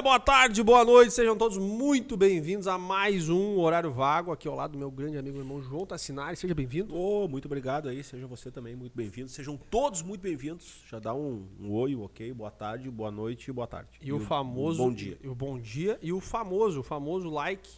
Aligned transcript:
dia, 0.00 0.02
boa 0.02 0.18
tarde, 0.18 0.62
boa 0.62 0.82
noite, 0.82 1.12
sejam 1.12 1.36
todos 1.36 1.58
muito 1.58 2.16
bem-vindos 2.16 2.66
a 2.66 2.78
mais 2.78 3.28
um 3.28 3.58
Horário 3.58 3.90
Vago, 3.92 4.32
aqui 4.32 4.48
ao 4.48 4.54
lado 4.54 4.72
do 4.72 4.78
meu 4.78 4.90
grande 4.90 5.18
amigo 5.18 5.36
e 5.36 5.40
irmão 5.40 5.62
João 5.62 5.84
Tassinari, 5.84 6.36
seja 6.36 6.54
bem-vindo. 6.54 6.96
Ô, 6.96 7.28
muito 7.28 7.44
obrigado 7.44 7.86
aí, 7.86 8.02
seja 8.02 8.26
você 8.26 8.50
também 8.50 8.74
muito 8.74 8.96
bem-vindo, 8.96 9.28
sejam 9.28 9.58
todos 9.58 10.00
muito 10.00 10.22
bem-vindos, 10.22 10.82
já 10.88 10.98
dá 10.98 11.12
um, 11.12 11.46
um 11.60 11.70
oi, 11.72 11.94
um 11.94 12.04
ok, 12.04 12.32
boa 12.32 12.50
tarde, 12.50 12.90
boa 12.90 13.10
noite 13.10 13.50
e 13.50 13.52
boa 13.52 13.66
tarde. 13.66 13.90
E, 14.00 14.10
o 14.10 14.20
famoso... 14.20 14.82
um 14.82 14.86
bom 14.86 14.94
dia. 14.94 15.18
E 15.22 15.28
o 15.28 15.34
bom 15.34 15.58
dia 15.58 15.98
e 16.00 16.12
o 16.12 16.20
famoso, 16.20 16.80
o 16.80 16.82
famoso 16.82 17.28
like 17.28 17.68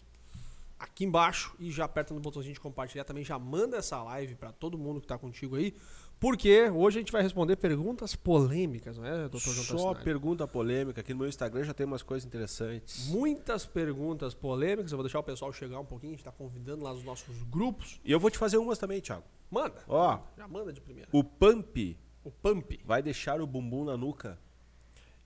aqui 0.78 1.05
embaixo 1.05 1.55
e 1.59 1.72
já 1.72 1.87
aperta 1.87 2.15
no 2.15 2.21
botãozinho 2.21 2.55
de 2.55 2.61
compartilhar, 2.61 3.05
também 3.05 3.25
já 3.25 3.38
manda 3.38 3.78
essa 3.78 4.00
live 4.00 4.37
pra 4.37 4.53
todo 4.53 4.78
mundo 4.78 5.00
que 5.00 5.09
tá 5.09 5.19
contigo 5.19 5.56
aí, 5.56 5.75
porque 6.22 6.71
hoje 6.71 6.99
a 6.99 7.00
gente 7.00 7.10
vai 7.10 7.21
responder 7.21 7.56
perguntas 7.56 8.15
polêmicas, 8.15 8.97
não 8.97 9.05
é, 9.05 9.28
doutor 9.28 9.41
João 9.41 9.78
Só 9.81 9.94
pergunta 9.94 10.47
polêmica, 10.47 11.00
aqui 11.00 11.12
no 11.12 11.19
meu 11.19 11.28
Instagram 11.28 11.65
já 11.65 11.75
tem 11.75 11.84
umas 11.84 12.05
coisas 12.05 12.25
interessantes. 12.25 13.09
Muitas 13.09 13.66
perguntas 13.66 14.32
polêmicas, 14.32 14.93
eu 14.93 14.99
vou 14.99 15.03
deixar 15.03 15.19
o 15.19 15.22
pessoal 15.25 15.53
chegar 15.53 15.81
um 15.81 15.84
pouquinho, 15.84 16.12
a 16.12 16.15
gente 16.15 16.25
tá 16.25 16.31
convidando 16.31 16.84
lá 16.84 16.93
os 16.93 17.03
nossos 17.03 17.43
grupos. 17.43 18.00
E 18.05 18.12
eu 18.12 18.21
vou 18.21 18.31
te 18.31 18.38
fazer 18.38 18.56
umas 18.56 18.78
também, 18.78 19.00
Thiago. 19.00 19.25
Manda, 19.50 19.82
Ó, 19.88 20.21
já 20.37 20.47
manda 20.47 20.72
de 20.72 20.81
primeira. 20.81 21.11
o 21.12 21.25
Pump 21.25 21.99
O 22.22 22.31
Pump. 22.31 22.81
vai 22.84 23.03
deixar 23.03 23.41
o 23.41 23.47
bumbum 23.47 23.84
na 23.84 23.97
nuca? 23.97 24.38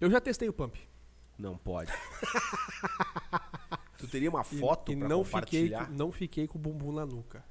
Eu 0.00 0.10
já 0.10 0.18
testei 0.18 0.48
o 0.48 0.52
Pump. 0.54 0.76
Não 1.38 1.58
pode. 1.58 1.92
tu 3.98 4.08
teria 4.08 4.30
uma 4.30 4.42
foto 4.42 4.92
e, 4.92 4.94
e 4.94 4.96
não 4.96 5.22
fiquei, 5.22 5.68
compartilhar? 5.68 5.90
não 5.90 6.10
fiquei 6.10 6.48
com 6.48 6.56
o 6.56 6.60
bumbum 6.60 6.90
na 6.90 7.04
nuca. 7.04 7.44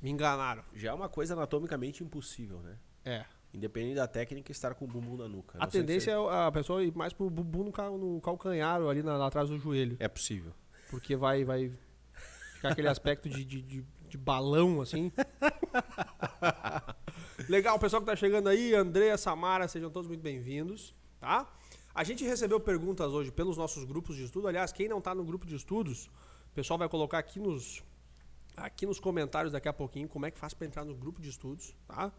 Me 0.00 0.10
enganaram. 0.10 0.62
Já 0.74 0.90
é 0.90 0.94
uma 0.94 1.08
coisa 1.08 1.34
anatomicamente 1.34 2.02
impossível, 2.02 2.60
né? 2.60 2.76
É. 3.04 3.24
Independente 3.52 3.96
da 3.96 4.06
técnica, 4.06 4.52
estar 4.52 4.74
com 4.74 4.84
o 4.84 4.88
bumbum 4.88 5.16
na 5.16 5.28
nuca. 5.28 5.58
A 5.60 5.66
tendência 5.66 6.12
se 6.14 6.18
é 6.18 6.46
a 6.46 6.52
pessoa 6.52 6.82
ir 6.84 6.94
mais 6.96 7.12
pro 7.12 7.28
bumbum 7.28 7.64
no, 7.64 7.72
cal- 7.72 7.98
no 7.98 8.20
calcanhar, 8.20 8.80
ali 8.80 9.02
na, 9.02 9.24
atrás 9.26 9.48
do 9.50 9.58
joelho. 9.58 9.96
é 9.98 10.08
possível. 10.08 10.52
Porque 10.88 11.16
vai, 11.16 11.44
vai 11.44 11.70
ficar 12.54 12.70
aquele 12.70 12.88
aspecto 12.88 13.28
de, 13.28 13.44
de, 13.44 13.60
de, 13.60 13.84
de 14.08 14.18
balão, 14.18 14.80
assim. 14.80 15.10
Legal, 17.48 17.76
o 17.76 17.80
pessoal 17.80 18.00
que 18.02 18.06
tá 18.06 18.16
chegando 18.16 18.48
aí, 18.48 18.74
Andréa, 18.74 19.16
Samara, 19.18 19.66
sejam 19.68 19.90
todos 19.90 20.06
muito 20.08 20.20
bem-vindos, 20.22 20.94
tá? 21.18 21.50
A 21.94 22.04
gente 22.04 22.24
recebeu 22.24 22.60
perguntas 22.60 23.12
hoje 23.12 23.32
pelos 23.32 23.56
nossos 23.56 23.84
grupos 23.84 24.14
de 24.16 24.24
estudo. 24.24 24.46
Aliás, 24.46 24.72
quem 24.72 24.88
não 24.88 25.00
tá 25.00 25.14
no 25.14 25.24
grupo 25.24 25.46
de 25.46 25.56
estudos, 25.56 26.06
o 26.06 26.54
pessoal 26.54 26.78
vai 26.78 26.88
colocar 26.88 27.18
aqui 27.18 27.40
nos, 27.40 27.82
aqui 28.56 28.86
nos 28.86 29.00
comentários 29.00 29.52
daqui 29.52 29.68
a 29.68 29.72
pouquinho 29.72 30.08
como 30.08 30.26
é 30.26 30.30
que 30.30 30.38
faz 30.38 30.54
para 30.54 30.66
entrar 30.66 30.84
no 30.84 30.94
grupo 30.94 31.20
de 31.20 31.28
estudos, 31.28 31.74
tá? 31.86 32.12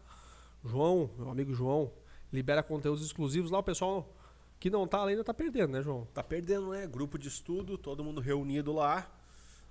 João, 0.64 1.10
meu 1.18 1.30
amigo 1.30 1.52
João, 1.54 1.92
libera 2.32 2.62
conteúdos 2.62 3.04
exclusivos 3.04 3.50
lá. 3.50 3.58
O 3.58 3.62
pessoal 3.62 4.12
que 4.60 4.70
não 4.70 4.86
tá 4.86 5.02
lá 5.04 5.10
ainda 5.10 5.24
tá 5.24 5.34
perdendo, 5.34 5.72
né, 5.72 5.82
João? 5.82 6.06
Tá 6.14 6.22
perdendo, 6.22 6.70
né? 6.70 6.86
Grupo 6.86 7.18
de 7.18 7.28
estudo, 7.28 7.76
todo 7.76 8.04
mundo 8.04 8.20
reunido 8.20 8.72
lá, 8.72 9.10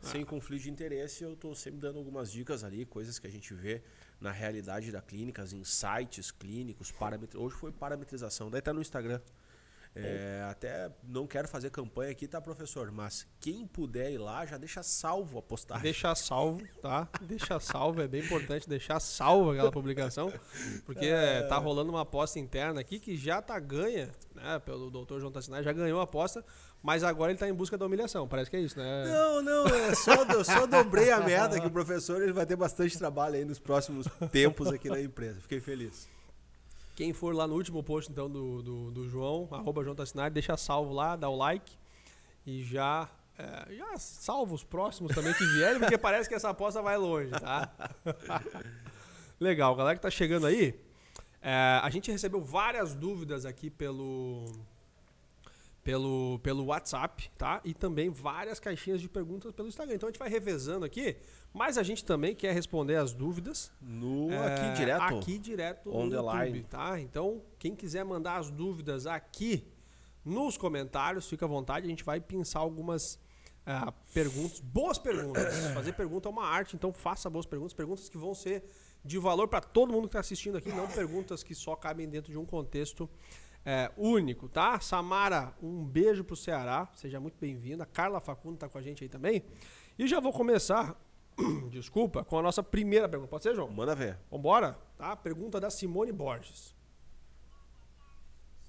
Ah. 0.04 0.06
sem 0.08 0.26
conflito 0.26 0.64
de 0.64 0.70
interesse. 0.70 1.24
Eu 1.24 1.36
tô 1.36 1.56
sempre 1.56 1.80
dando 1.80 1.98
algumas 2.00 2.32
dicas 2.32 2.64
ali, 2.64 2.86
coisas 2.86 3.18
que 3.20 3.28
a 3.28 3.30
gente 3.30 3.54
vê 3.54 3.82
na 4.20 4.32
realidade 4.32 4.92
da 4.92 5.02
clínica, 5.02 5.44
os 5.44 5.54
insights 5.54 6.30
clínicos, 6.32 6.92
parametri... 6.92 7.38
hoje 7.38 7.56
foi 7.56 7.72
parametrização, 7.72 8.50
daí 8.52 8.62
tá 8.62 8.74
no 8.74 8.82
Instagram. 8.82 9.22
É, 9.94 10.48
até 10.50 10.90
não 11.04 11.28
quero 11.28 11.50
fazer 11.50 11.70
campanha 11.70 12.12
aqui, 12.12 12.26
tá, 12.26 12.40
professor? 12.40 12.90
Mas 12.92 13.28
quem 13.42 13.68
puder 13.68 14.10
ir 14.10 14.18
lá, 14.18 14.46
já 14.46 14.58
deixa 14.58 14.82
salvo 14.82 15.38
a 15.38 15.42
postagem. 15.42 15.84
Deixar 15.84 16.16
salvo, 16.16 16.66
tá? 16.82 17.10
Deixar 17.22 17.60
salvo, 17.60 18.02
é 18.02 18.08
bem 18.08 18.24
importante 18.24 18.70
deixar 18.70 19.02
salvo 19.02 19.52
aquela 19.52 19.72
publicação, 19.72 20.32
porque 20.86 21.08
é, 21.08 21.42
tá 21.44 21.58
rolando 21.58 21.92
uma 21.92 22.02
aposta 22.02 22.40
interna 22.40 22.80
aqui 22.80 23.00
que 23.00 23.18
já 23.18 23.42
tá 23.42 23.60
ganha, 23.60 24.10
né? 24.34 24.60
Pelo 24.60 24.90
doutor 24.90 25.20
João 25.20 25.32
Tassinari, 25.32 25.66
já 25.66 25.74
ganhou 25.74 26.00
a 26.00 26.04
aposta, 26.04 26.46
mas 26.82 27.04
agora 27.04 27.34
ele 27.34 27.40
tá 27.40 27.50
em 27.50 27.54
busca 27.54 27.78
da 27.78 27.86
humilhação. 27.86 28.30
Parece 28.30 28.50
que 28.50 28.56
é 28.56 28.62
isso, 28.62 28.80
né? 28.80 29.06
Não, 29.08 29.42
não, 29.42 29.68
é 29.68 29.94
só, 29.94 30.24
eu 30.24 30.44
só 30.46 30.66
dobrei 30.66 31.12
a 31.12 31.20
meta 31.20 31.60
que 31.60 31.68
o 31.68 31.72
professor 31.72 32.22
ele 32.22 32.32
vai 32.32 32.46
ter 32.46 32.56
bastante 32.56 32.98
trabalho 32.98 33.36
aí 33.36 33.44
nos 33.44 33.60
próximos 33.60 34.08
tempos 34.32 34.70
aqui 34.70 34.90
na 34.90 35.02
empresa. 35.02 35.42
Fiquei 35.42 35.60
feliz. 35.60 36.10
Quem 36.96 37.14
for 37.14 37.34
lá 37.34 37.48
no 37.48 37.56
último 37.56 37.82
post, 37.84 38.12
então, 38.12 38.30
do, 38.30 38.62
do, 38.62 38.92
do 38.92 39.10
João, 39.10 39.48
arroba 39.52 39.84
João 39.84 39.96
Tassinari, 39.96 40.34
deixa 40.34 40.56
salvo 40.58 40.94
lá, 40.94 41.16
dá 41.16 41.30
o 41.30 41.36
like 41.36 41.72
e 42.46 42.64
já, 42.64 43.10
é, 43.38 43.76
já 43.76 43.98
salva 43.98 44.54
os 44.54 44.64
próximos 44.64 45.14
também 45.14 45.34
que 45.34 45.46
vierem, 45.46 45.80
porque 45.80 45.98
parece 46.00 46.28
que 46.28 46.36
essa 46.36 46.50
aposta 46.50 46.82
vai 46.82 46.98
longe, 46.98 47.32
tá? 47.32 47.72
Legal, 49.40 49.76
galera 49.76 49.96
que 49.96 50.02
tá 50.02 50.12
chegando 50.12 50.46
aí, 50.46 50.80
é, 51.42 51.80
a 51.82 51.90
gente 51.90 52.12
recebeu 52.12 52.42
várias 52.42 52.94
dúvidas 52.94 53.46
aqui 53.46 53.70
pelo, 53.70 54.46
pelo, 55.84 56.40
pelo 56.40 56.66
WhatsApp, 56.66 57.32
tá? 57.38 57.60
E 57.66 57.74
também 57.74 58.10
várias 58.10 58.60
caixinhas 58.60 59.02
de 59.02 59.10
perguntas 59.10 59.52
pelo 59.52 59.68
Instagram. 59.68 59.96
Então 59.96 60.10
a 60.10 60.12
gente 60.12 60.20
vai 60.20 60.30
revezando 60.30 60.86
aqui, 60.86 61.18
mas 61.54 61.78
a 61.78 61.84
gente 61.84 62.06
também 62.06 62.36
quer 62.36 62.54
responder 62.54 62.96
as 62.96 63.14
dúvidas 63.14 63.72
No 63.82 64.32
é, 64.32 64.54
aqui 64.54 64.78
direto. 64.78 65.02
Aqui 65.02 65.38
direto 65.38 65.90
On 65.90 66.06
no 66.06 66.10
the 66.10 66.18
YouTube, 66.18 66.52
line. 66.52 66.64
tá? 66.64 67.00
Então, 67.00 67.42
quem 67.58 67.76
quiser 67.76 68.04
mandar 68.04 68.38
as 68.38 68.50
dúvidas 68.50 69.08
aqui 69.08 69.68
nos 70.24 70.56
comentários, 70.58 71.28
fica 71.28 71.46
à 71.46 71.48
vontade. 71.48 71.88
A 71.88 71.90
gente 71.90 72.04
vai 72.04 72.20
pensar 72.20 72.60
algumas 72.60 73.20
ah, 73.66 73.92
perguntas, 74.14 74.60
boas 74.60 75.00
perguntas. 75.00 75.54
Fazer 75.74 75.94
pergunta 75.94 76.30
é 76.30 76.32
uma 76.32 76.46
arte, 76.46 76.76
então 76.76 76.94
faça 76.94 77.30
boas 77.30 77.46
perguntas, 77.46 77.74
perguntas 77.74 78.08
que 78.08 78.18
vão 78.18 78.36
ser 78.36 78.64
de 79.04 79.18
valor 79.18 79.48
para 79.48 79.62
todo 79.62 79.92
mundo 79.92 80.04
que 80.04 80.10
está 80.10 80.20
assistindo 80.20 80.58
aqui, 80.58 80.70
não 80.70 80.88
perguntas 80.88 81.42
que 81.42 81.56
só 81.56 81.76
cabem 81.76 82.08
dentro 82.08 82.32
de 82.32 82.38
um 82.38 82.46
contexto 82.46 83.10
é, 83.66 83.92
único, 83.98 84.50
tá? 84.50 84.80
Samara, 84.80 85.54
um 85.62 85.84
beijo 85.86 86.24
pro 86.24 86.36
Ceará, 86.36 86.88
seja 86.96 87.20
muito 87.20 87.38
bem-vinda. 87.40 87.86
Carla 87.86 88.20
Facundo 88.20 88.58
tá 88.58 88.68
com 88.70 88.78
a 88.78 88.82
gente 88.82 89.04
aí 89.04 89.10
também. 89.10 89.44
E 90.00 90.08
já 90.08 90.20
vou 90.20 90.34
começar, 90.34 90.96
desculpa, 91.70 92.24
com 92.24 92.40
a 92.40 92.42
nossa 92.42 92.64
primeira 92.64 93.08
pergunta. 93.08 93.30
Pode 93.30 93.44
ser, 93.44 93.54
João? 93.56 93.70
Manda 93.70 93.94
ver. 93.96 94.18
Vambora? 94.32 94.80
Tá? 94.98 95.16
Pergunta 95.16 95.60
da 95.60 95.70
Simone 95.70 96.12
Borges. 96.12 96.74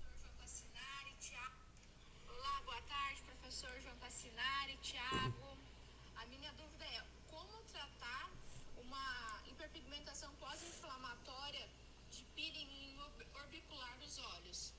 Professor 0.02 0.20
João 0.20 0.34
Tassinari, 0.40 1.14
Tiago. 1.20 1.56
Olá, 2.28 2.60
boa 2.64 2.82
tarde, 2.82 3.22
professor 3.22 3.70
João 3.82 3.96
Tassinari, 3.96 4.76
Tiago. 4.82 5.56
A 6.16 6.26
minha 6.26 6.50
dúvida 6.52 6.84
é 6.84 7.02
como 7.30 7.48
tratar 7.72 8.30
uma 8.76 9.40
hiperpigmentação 9.48 10.30
pós-inflamatória 10.38 11.66
de 12.10 12.24
peeling 12.36 12.98
orb- 12.98 13.26
orbicular 13.42 13.96
dos 13.98 14.18
olhos? 14.18 14.74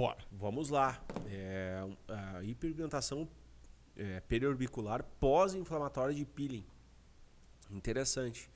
Bora. 0.00 0.16
Vamos 0.32 0.70
lá. 0.70 0.98
É, 1.26 1.86
a 2.08 2.42
hiperpigmentação 2.42 3.28
é, 3.94 4.18
periorbicular 4.20 5.04
pós-inflamatória 5.20 6.14
de 6.14 6.24
peeling. 6.24 6.64
Interessante. 7.70 8.50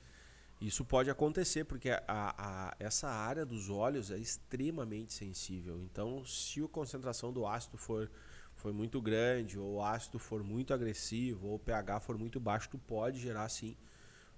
Isso 0.59 0.83
pode 0.83 1.07
acontecer 1.07 1.63
porque 1.65 1.91
a, 1.91 2.01
a- 2.07 2.75
essa 2.79 3.07
área 3.09 3.45
dos 3.45 3.69
olhos 3.69 4.09
é 4.09 4.17
extremamente 4.17 5.13
sensível. 5.13 5.79
Então, 5.83 6.25
se 6.25 6.63
a 6.63 6.67
concentração 6.67 7.31
do 7.31 7.45
ácido 7.45 7.77
for, 7.77 8.09
for 8.55 8.73
muito 8.73 8.99
grande, 8.99 9.59
ou 9.59 9.75
o 9.75 9.83
ácido 9.83 10.17
for 10.17 10.43
muito 10.43 10.73
agressivo, 10.73 11.45
ou 11.49 11.55
o 11.57 11.59
pH 11.59 11.99
for 11.99 12.17
muito 12.17 12.39
baixo, 12.39 12.69
tu 12.69 12.79
pode 12.79 13.19
gerar 13.19 13.47
sim 13.49 13.77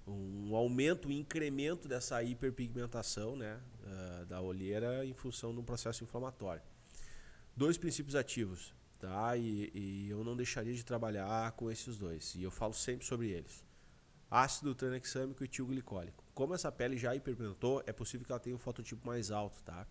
um 0.06 0.54
aumento, 0.54 1.08
um 1.08 1.12
incremento 1.12 1.88
dessa 1.88 2.22
hiperpigmentação 2.22 3.38
né, 3.38 3.62
ah, 3.86 4.26
da 4.28 4.42
olheira 4.42 5.06
em 5.06 5.14
função 5.14 5.54
de 5.54 5.60
um 5.62 5.64
processo 5.64 6.04
inflamatório 6.04 6.62
dois 7.58 7.76
princípios 7.76 8.16
ativos, 8.16 8.74
tá? 9.00 9.36
E, 9.36 9.72
e 9.74 10.10
eu 10.10 10.24
não 10.24 10.38
deixaria 10.38 10.74
de 10.74 10.86
trabalhar 10.86 11.52
com 11.54 11.72
esses 11.72 11.98
dois. 11.98 12.36
E 12.36 12.44
eu 12.44 12.52
falo 12.52 12.74
sempre 12.74 13.06
sobre 13.06 13.30
eles. 13.30 13.66
Ácido 14.30 14.76
tranexâmico 14.76 15.44
e 15.44 15.48
tilglicólico. 15.48 16.24
Como 16.36 16.54
essa 16.54 16.72
pele 16.72 16.98
já 16.98 17.16
hiperpigmentou, 17.16 17.82
é 17.88 17.92
possível 17.92 18.26
que 18.26 18.32
ela 18.32 18.40
tenha 18.40 18.56
um 18.56 18.60
fototipo 18.60 19.08
mais 19.08 19.32
alto, 19.32 19.64
tá? 19.64 19.88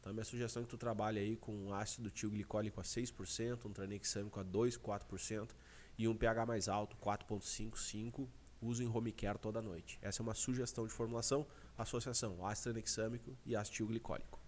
Então, 0.00 0.12
minha 0.12 0.24
sugestão 0.24 0.62
é 0.62 0.64
que 0.64 0.70
tu 0.70 0.78
trabalhe 0.78 1.18
aí 1.18 1.36
com 1.36 1.52
um 1.52 1.74
ácido 1.74 2.10
tilglicólico 2.10 2.80
a 2.80 2.84
6%, 2.84 3.64
um 3.64 3.72
tranexâmico 3.72 4.40
a 4.40 4.42
2, 4.42 4.78
4% 4.78 5.50
e 5.98 6.08
um 6.08 6.16
pH 6.16 6.46
mais 6.46 6.68
alto, 6.68 6.96
4.5, 6.96 7.76
5, 7.76 8.28
uso 8.60 8.82
em 8.82 8.88
home 8.88 9.12
care 9.12 9.38
toda 9.38 9.62
noite. 9.62 9.98
Essa 10.02 10.20
é 10.20 10.22
uma 10.22 10.34
sugestão 10.34 10.86
de 10.86 10.92
formulação, 10.92 11.46
associação 11.76 12.46
ácido 12.46 12.72
tranexâmico 12.72 13.36
e 13.44 13.56
ácido 13.56 13.76
tilglicólico. 13.76 14.38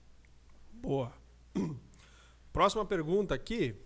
Boa. 0.73 1.13
Próxima 2.57 2.87
pergunta 2.87 3.35
aqui. 3.35 3.77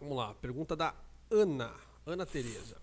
Vamos 0.00 0.16
lá. 0.16 0.32
Pergunta 0.36 0.74
da 0.74 0.94
Ana. 1.30 1.70
Ana 2.06 2.24
Tereza. 2.24 2.80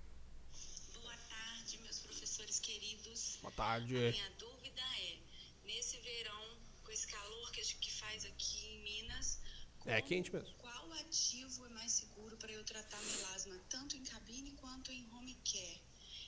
Boa 0.94 1.18
tarde, 1.28 1.80
meus 1.80 1.98
professores 1.98 2.60
queridos. 2.60 3.40
Boa 3.42 3.52
tarde. 3.54 3.96
Minha 3.96 4.30
dúvida 4.38 4.82
é, 5.02 5.18
nesse 5.66 5.98
verão, 6.02 6.44
com 6.84 6.92
esse 6.92 7.08
calor 7.08 7.52
que, 7.52 7.60
a 7.60 7.64
que 7.64 7.92
faz 7.92 8.24
aqui 8.24 8.68
em 8.68 8.84
Minas, 8.84 9.40
É 9.84 10.00
quente 10.00 10.32
mesmo. 10.32 10.54
qual 10.60 10.92
ativo 11.02 11.66
é 11.66 11.70
mais 11.70 11.92
seguro 11.92 12.38
para 12.38 12.52
eu 12.52 12.64
tratar 12.64 13.02
melasma, 13.02 13.60
tanto 13.68 13.98
em 13.98 14.04
cabine 14.04 14.52
quanto 14.62 14.92
em 14.92 15.10
home 15.12 15.34
care? 15.44 15.82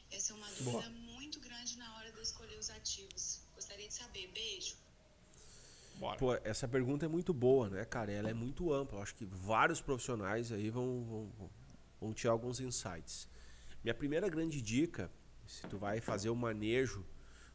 Essa 0.09 0.33
é 0.33 0.35
uma 0.35 0.47
dúvida 0.53 0.71
Boa. 0.71 0.89
muito 0.89 1.39
grande 1.39 1.77
na 1.77 1.97
hora 1.97 2.11
de 2.11 2.19
escolher 2.19 2.57
os 2.57 2.71
ativos. 2.71 3.41
Gostaria 3.53 3.87
de 3.87 3.93
saber. 3.93 4.27
Beijo. 4.29 4.75
Bora. 5.99 6.17
Pô, 6.17 6.33
essa 6.43 6.67
pergunta 6.67 7.05
é 7.05 7.09
muito 7.09 7.33
boa, 7.33 7.69
né, 7.69 7.85
cara? 7.85 8.11
Ela 8.11 8.29
é 8.29 8.33
muito 8.33 8.73
ampla. 8.73 8.99
Eu 8.99 9.03
acho 9.03 9.15
que 9.15 9.25
vários 9.25 9.81
profissionais 9.81 10.51
aí 10.51 10.69
vão, 10.69 11.03
vão, 11.03 11.49
vão 11.99 12.13
tirar 12.13 12.33
alguns 12.33 12.59
insights. 12.59 13.27
Minha 13.83 13.93
primeira 13.93 14.29
grande 14.29 14.61
dica, 14.61 15.11
se 15.45 15.67
tu 15.67 15.77
vai 15.77 15.99
fazer 15.99 16.29
o 16.29 16.35
manejo 16.35 17.05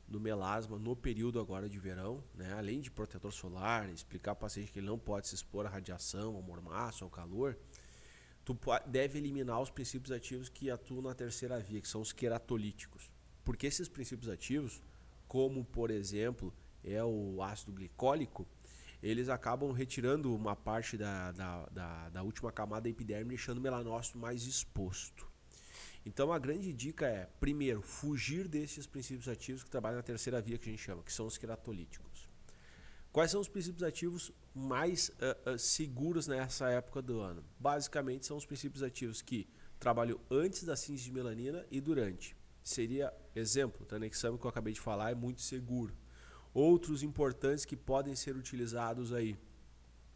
do 0.09 0.21
melasma 0.21 0.79
no 0.79 0.95
período 0.95 1.41
agora 1.41 1.69
de 1.69 1.79
verão, 1.79 2.23
né? 2.35 2.53
Além 2.53 2.81
de 2.81 2.91
protetor 2.91 3.33
solar, 3.33 3.89
explicar 3.91 4.33
ao 4.33 4.37
paciente 4.37 4.71
que 4.71 4.79
ele 4.79 4.87
não 4.87 4.99
pode 4.99 5.27
se 5.27 5.35
expor 5.35 5.67
à 5.67 5.69
radiação, 5.69 6.37
ao 6.37 6.43
mormaço, 6.43 7.05
ao 7.05 7.11
calor, 7.11 7.59
tu 8.45 8.57
deve 8.87 9.19
eliminar 9.19 9.61
os 9.61 9.71
princípios 9.71 10.13
ativos 10.13 10.49
que 10.49 10.71
atuam 10.71 11.03
na 11.03 11.15
terceira 11.15 11.59
via, 11.59 11.81
que 11.81 11.89
são 11.89 12.01
os 12.01 12.13
queratolíticos. 12.13 13.11
Porque 13.45 13.67
esses 13.67 13.89
princípios 13.89 14.29
ativos, 14.29 14.81
como 15.27 15.65
por 15.65 15.91
exemplo 15.91 16.55
é 16.87 17.05
o 17.05 17.43
ácido 17.43 17.73
glicólico, 17.73 18.47
eles 19.03 19.29
acabam 19.29 19.73
retirando 19.73 20.35
uma 20.35 20.57
parte 20.57 20.97
da, 20.97 21.33
da, 21.33 21.67
da, 21.67 22.09
da 22.11 22.23
última 22.23 22.51
camada 22.51 22.83
da 22.83 22.89
epiderme, 22.89 23.31
deixando 23.31 23.59
o 23.59 23.61
melanócito 23.61 24.19
mais 24.19 24.47
exposto. 24.47 25.27
Então 26.05 26.33
a 26.33 26.39
grande 26.39 26.73
dica 26.73 27.07
é, 27.07 27.29
primeiro, 27.41 27.83
fugir 27.83 28.47
desses 28.47 28.87
princípios 28.87 29.29
ativos 29.29 29.65
que 29.65 29.71
trabalham 29.71 29.97
na 29.97 30.03
terceira 30.03 30.41
via 30.41 30.57
que 30.57 30.69
a 30.69 30.73
gente 30.73 30.83
chama, 30.83 31.03
que 31.03 31.13
são 31.13 31.27
os 31.27 31.37
queratolíticos. 31.37 32.29
Quais 33.13 33.31
são 33.31 33.41
os 33.41 33.49
princípios 33.49 33.83
ativos 33.83 34.31
mais 34.55 35.11
ah, 35.21 35.37
ah, 35.47 35.59
seguros 35.59 36.27
nessa 36.27 36.69
época 36.69 37.03
do 37.03 37.19
ano? 37.19 37.45
Basicamente 37.59 38.27
são 38.27 38.37
os 38.37 38.47
princípios 38.47 38.83
ativos 38.83 39.21
que 39.21 39.49
trabalham 39.81 40.21
antes 40.31 40.65
da 40.65 40.77
síntese 40.77 41.05
de 41.05 41.13
melanina 41.13 41.67
e 41.71 41.81
durante. 41.81 42.37
Seria, 42.63 43.13
exemplo, 43.35 43.87
tranexame 43.87 44.39
que 44.39 44.45
eu 44.45 44.51
acabei 44.51 44.75
de 44.75 44.81
falar 44.81 45.11
é 45.11 45.15
muito 45.15 45.41
seguro. 45.41 45.97
Outros 46.57 47.03
importantes 47.03 47.67
que 47.67 47.77
podem 47.77 48.17
ser 48.17 48.35
utilizados 48.35 49.13
aí, 49.13 49.37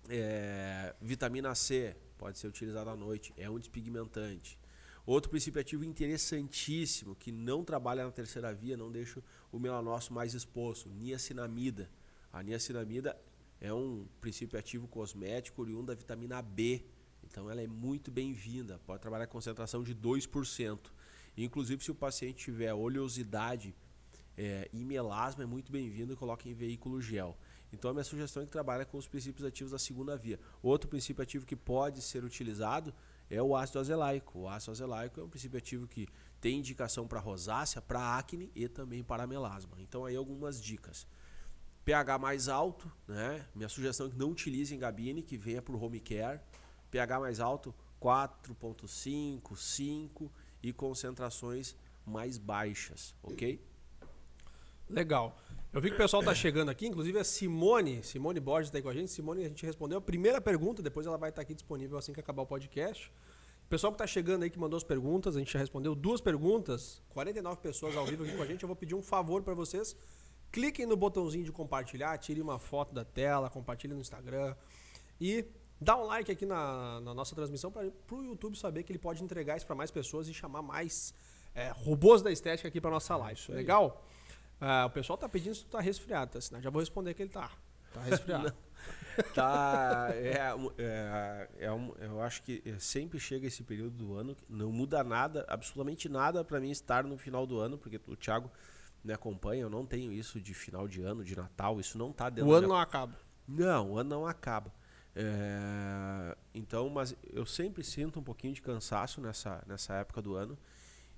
é, 0.08 0.94
vitamina 0.98 1.54
C 1.54 1.94
pode 2.16 2.38
ser 2.38 2.46
utilizada 2.46 2.90
à 2.90 2.96
noite, 2.96 3.30
é 3.36 3.50
um 3.50 3.58
despigmentante. 3.58 4.58
Outro 5.04 5.28
princípio 5.28 5.60
ativo 5.60 5.84
interessantíssimo 5.84 7.14
que 7.14 7.30
não 7.30 7.62
trabalha 7.62 8.06
na 8.06 8.10
terceira 8.10 8.54
via, 8.54 8.74
não 8.74 8.90
deixa 8.90 9.22
o 9.52 9.58
melanócito 9.58 10.14
mais 10.14 10.32
exposto, 10.32 10.88
niacinamida. 10.88 11.90
A 12.32 12.42
niacinamida 12.42 13.20
é 13.60 13.70
um 13.70 14.06
princípio 14.18 14.58
ativo 14.58 14.88
cosmético 14.88 15.60
oriundo 15.60 15.88
da 15.88 15.94
vitamina 15.94 16.40
B. 16.40 16.86
Então 17.22 17.50
ela 17.50 17.60
é 17.60 17.66
muito 17.66 18.10
bem-vinda, 18.10 18.80
pode 18.86 19.02
trabalhar 19.02 19.26
com 19.26 19.32
concentração 19.32 19.82
de 19.82 19.94
2%. 19.94 20.90
Inclusive 21.36 21.84
se 21.84 21.90
o 21.90 21.94
paciente 21.94 22.44
tiver 22.44 22.72
oleosidade 22.72 23.74
é, 24.42 24.70
e 24.72 24.86
melasma 24.86 25.42
é 25.42 25.46
muito 25.46 25.70
bem-vindo 25.70 26.16
coloque 26.16 26.48
em 26.48 26.54
veículo 26.54 26.98
gel. 26.98 27.36
Então 27.70 27.90
a 27.90 27.92
minha 27.92 28.02
sugestão 28.02 28.42
é 28.42 28.46
que 28.46 28.50
trabalhe 28.50 28.86
com 28.86 28.96
os 28.96 29.06
princípios 29.06 29.46
ativos 29.46 29.70
da 29.70 29.78
segunda 29.78 30.16
via. 30.16 30.40
Outro 30.62 30.88
princípio 30.88 31.22
ativo 31.22 31.44
que 31.44 31.54
pode 31.54 32.00
ser 32.00 32.24
utilizado 32.24 32.94
é 33.28 33.42
o 33.42 33.54
ácido 33.54 33.80
azelaico. 33.80 34.38
O 34.38 34.48
ácido 34.48 34.72
azelaico 34.72 35.20
é 35.20 35.24
um 35.24 35.28
princípio 35.28 35.58
ativo 35.58 35.86
que 35.86 36.08
tem 36.40 36.58
indicação 36.58 37.06
para 37.06 37.20
rosácea, 37.20 37.82
para 37.82 38.16
acne 38.16 38.50
e 38.54 38.66
também 38.66 39.04
para 39.04 39.26
melasma. 39.26 39.76
Então 39.78 40.06
aí 40.06 40.16
algumas 40.16 40.58
dicas. 40.58 41.06
pH 41.84 42.18
mais 42.18 42.48
alto, 42.48 42.90
né? 43.06 43.46
Minha 43.54 43.68
sugestão 43.68 44.06
é 44.06 44.10
que 44.10 44.16
não 44.16 44.30
utilize 44.30 44.74
em 44.74 44.78
gabine, 44.78 45.22
que 45.22 45.36
venha 45.36 45.60
para 45.60 45.76
o 45.76 45.84
home 45.84 46.00
care. 46.00 46.40
pH 46.90 47.20
mais 47.20 47.40
alto, 47.40 47.74
4.5, 48.00 49.54
5 49.54 50.32
e 50.62 50.72
concentrações 50.72 51.76
mais 52.06 52.38
baixas, 52.38 53.14
ok? 53.22 53.62
Legal. 54.90 55.36
Eu 55.72 55.80
vi 55.80 55.88
que 55.88 55.94
o 55.94 55.98
pessoal 55.98 56.20
tá 56.22 56.34
chegando 56.34 56.68
aqui, 56.68 56.86
inclusive 56.86 57.16
a 57.16 57.22
Simone, 57.22 58.02
Simone 58.02 58.40
Borges 58.40 58.68
está 58.68 58.78
aí 58.78 58.82
com 58.82 58.88
a 58.88 58.94
gente. 58.94 59.08
Simone, 59.10 59.44
a 59.44 59.48
gente 59.48 59.64
respondeu 59.64 59.98
a 59.98 60.00
primeira 60.00 60.40
pergunta, 60.40 60.82
depois 60.82 61.06
ela 61.06 61.16
vai 61.16 61.30
estar 61.30 61.42
aqui 61.42 61.54
disponível 61.54 61.96
assim 61.96 62.12
que 62.12 62.18
acabar 62.18 62.42
o 62.42 62.46
podcast. 62.46 63.10
O 63.66 63.68
pessoal 63.70 63.92
que 63.92 63.98
tá 63.98 64.06
chegando 64.06 64.42
aí, 64.42 64.50
que 64.50 64.58
mandou 64.58 64.76
as 64.76 64.82
perguntas, 64.82 65.36
a 65.36 65.38
gente 65.38 65.52
já 65.52 65.60
respondeu 65.60 65.94
duas 65.94 66.20
perguntas, 66.20 67.00
49 67.10 67.60
pessoas 67.60 67.96
ao 67.96 68.04
vivo 68.04 68.24
aqui 68.24 68.36
com 68.36 68.42
a 68.42 68.46
gente. 68.46 68.64
Eu 68.64 68.66
vou 68.66 68.74
pedir 68.74 68.96
um 68.96 69.02
favor 69.02 69.44
para 69.44 69.54
vocês. 69.54 69.94
Cliquem 70.50 70.86
no 70.86 70.96
botãozinho 70.96 71.44
de 71.44 71.52
compartilhar, 71.52 72.18
tire 72.18 72.40
uma 72.40 72.58
foto 72.58 72.92
da 72.92 73.04
tela, 73.04 73.48
compartilhe 73.48 73.94
no 73.94 74.00
Instagram 74.00 74.56
e 75.20 75.44
dá 75.80 75.96
um 75.96 76.04
like 76.06 76.32
aqui 76.32 76.44
na, 76.44 77.00
na 77.00 77.14
nossa 77.14 77.36
transmissão 77.36 77.70
para 77.70 77.86
o 78.10 78.24
YouTube 78.24 78.58
saber 78.58 78.82
que 78.82 78.90
ele 78.90 78.98
pode 78.98 79.22
entregar 79.22 79.56
isso 79.56 79.66
para 79.66 79.76
mais 79.76 79.92
pessoas 79.92 80.26
e 80.26 80.34
chamar 80.34 80.62
mais 80.62 81.14
é, 81.54 81.70
robôs 81.70 82.22
da 82.22 82.32
estética 82.32 82.66
aqui 82.66 82.80
para 82.80 82.90
nossa 82.90 83.16
live. 83.16 83.40
aí. 83.52 83.64
Ah, 84.60 84.84
o 84.86 84.90
pessoal 84.90 85.16
tá 85.16 85.28
pedindo 85.28 85.54
se 85.54 85.64
tu 85.64 85.70
tá 85.70 85.80
resfriado, 85.80 86.32
tá? 86.32 86.40
Senão 86.40 86.60
já 86.60 86.70
vou 86.70 86.80
responder 86.80 87.14
que 87.14 87.22
ele 87.22 87.30
tá. 87.30 87.50
Tá 87.92 88.00
resfriado. 88.02 88.52
Tá, 89.34 90.08
é, 90.12 90.38
é, 90.78 91.48
é 91.66 91.72
um- 91.72 91.92
eu 92.00 92.22
acho 92.22 92.42
que 92.42 92.62
sempre 92.78 93.20
chega 93.20 93.46
esse 93.46 93.62
período 93.62 93.90
do 93.90 94.14
ano, 94.14 94.34
não 94.48 94.72
muda 94.72 95.04
nada, 95.04 95.44
absolutamente 95.48 96.08
nada 96.08 96.42
para 96.42 96.58
mim 96.58 96.70
estar 96.70 97.04
no 97.04 97.18
final 97.18 97.46
do 97.46 97.58
ano, 97.58 97.76
porque 97.76 98.00
o 98.06 98.16
Thiago 98.16 98.50
me 99.04 99.12
acompanha, 99.12 99.62
eu 99.62 99.68
não 99.68 99.84
tenho 99.84 100.10
isso 100.12 100.40
de 100.40 100.54
final 100.54 100.88
de 100.88 101.02
ano, 101.02 101.22
de 101.22 101.36
Natal, 101.36 101.78
isso 101.78 101.98
não 101.98 102.10
tá 102.12 102.30
dentro 102.30 102.48
o 102.48 102.52
ano 102.54 102.66
minha 102.68 102.76
não 102.76 102.80
acaba. 102.80 103.14
Não, 103.46 103.90
o 103.90 103.98
ano 103.98 104.08
não 104.10 104.26
acaba. 104.26 104.72
É, 105.14 106.36
então, 106.54 106.88
mas 106.88 107.14
eu 107.32 107.44
sempre 107.44 107.82
sinto 107.84 108.20
um 108.20 108.22
pouquinho 108.22 108.54
de 108.54 108.62
cansaço 108.62 109.20
nessa, 109.20 109.62
nessa 109.66 109.94
época 109.94 110.22
do 110.22 110.34
ano. 110.36 110.56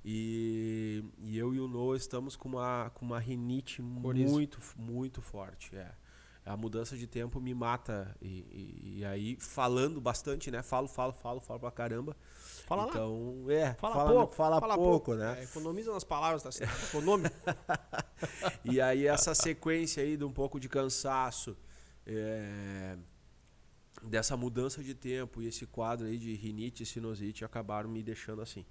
E, 0.04 1.04
e 1.20 1.38
eu 1.38 1.54
e 1.54 1.60
o 1.60 1.68
Noah 1.68 1.96
estamos 1.96 2.34
com 2.36 2.48
uma, 2.50 2.90
com 2.94 3.04
uma 3.04 3.18
rinite 3.20 3.80
muito, 3.80 4.58
muito 4.76 5.20
forte. 5.22 5.76
É. 5.76 5.90
A 6.44 6.56
mudança 6.56 6.96
de 6.96 7.06
tempo 7.06 7.40
me 7.40 7.54
mata. 7.54 8.16
E, 8.20 8.26
e- 8.26 8.98
e 8.98 9.04
aí, 9.04 9.36
falando 9.38 10.00
bastante, 10.00 10.50
né? 10.50 10.60
Falo, 10.60 10.88
falo, 10.88 11.12
falo, 11.12 11.40
falo 11.40 11.60
pra 11.60 11.70
caramba. 11.70 12.16
Fala 12.66 12.84
lá. 12.86 12.90
então, 12.90 13.44
é, 13.48 13.74
Fala, 13.74 13.94
fala, 13.94 14.10
pouco. 14.12 14.34
fala 14.34 14.74
pouco, 14.74 15.14
né? 15.14 15.38
É, 15.40 15.44
economiza 15.44 15.92
nas 15.92 16.02
palavras, 16.04 16.42
tá. 16.42 16.50
Econômico. 16.88 17.34
E 18.64 18.80
aí 18.80 19.06
essa 19.06 19.34
sequência 19.34 20.02
aí 20.02 20.16
de 20.16 20.24
um 20.24 20.32
pouco 20.32 20.58
de 20.60 20.68
cansaço, 20.68 21.56
é, 22.06 22.96
dessa 24.02 24.36
mudança 24.36 24.82
de 24.82 24.94
tempo 24.94 25.42
e 25.42 25.46
esse 25.48 25.66
quadro 25.66 26.06
aí 26.06 26.16
de 26.18 26.32
rinite 26.34 26.82
e 26.84 26.86
sinusite 26.86 27.44
acabaram 27.44 27.88
me 27.90 28.02
deixando 28.02 28.40
assim. 28.42 28.64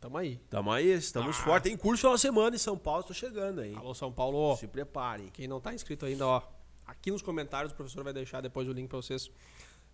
Tamo 0.00 0.16
aí. 0.18 0.38
Tamo 0.48 0.70
aí, 0.72 0.88
estamos 0.92 1.36
Ah. 1.38 1.42
fortes. 1.44 1.70
Tem 1.70 1.76
curso 1.78 2.10
na 2.10 2.16
semana 2.18 2.56
em 2.56 2.58
São 2.58 2.76
Paulo, 2.78 3.02
tô 3.04 3.12
chegando 3.14 3.60
aí. 3.60 3.74
Alô, 3.74 3.94
São 3.94 4.12
Paulo. 4.12 4.56
Se 4.56 4.66
preparem. 4.66 5.28
Quem 5.28 5.46
não 5.46 5.60
tá 5.60 5.74
inscrito 5.74 6.06
ainda, 6.06 6.26
ó. 6.26 6.42
Aqui 6.86 7.10
nos 7.10 7.22
comentários 7.22 7.72
o 7.72 7.76
professor 7.76 8.02
vai 8.02 8.12
deixar 8.12 8.40
depois 8.40 8.66
o 8.68 8.72
link 8.72 8.88
para 8.88 8.96
vocês 8.96 9.30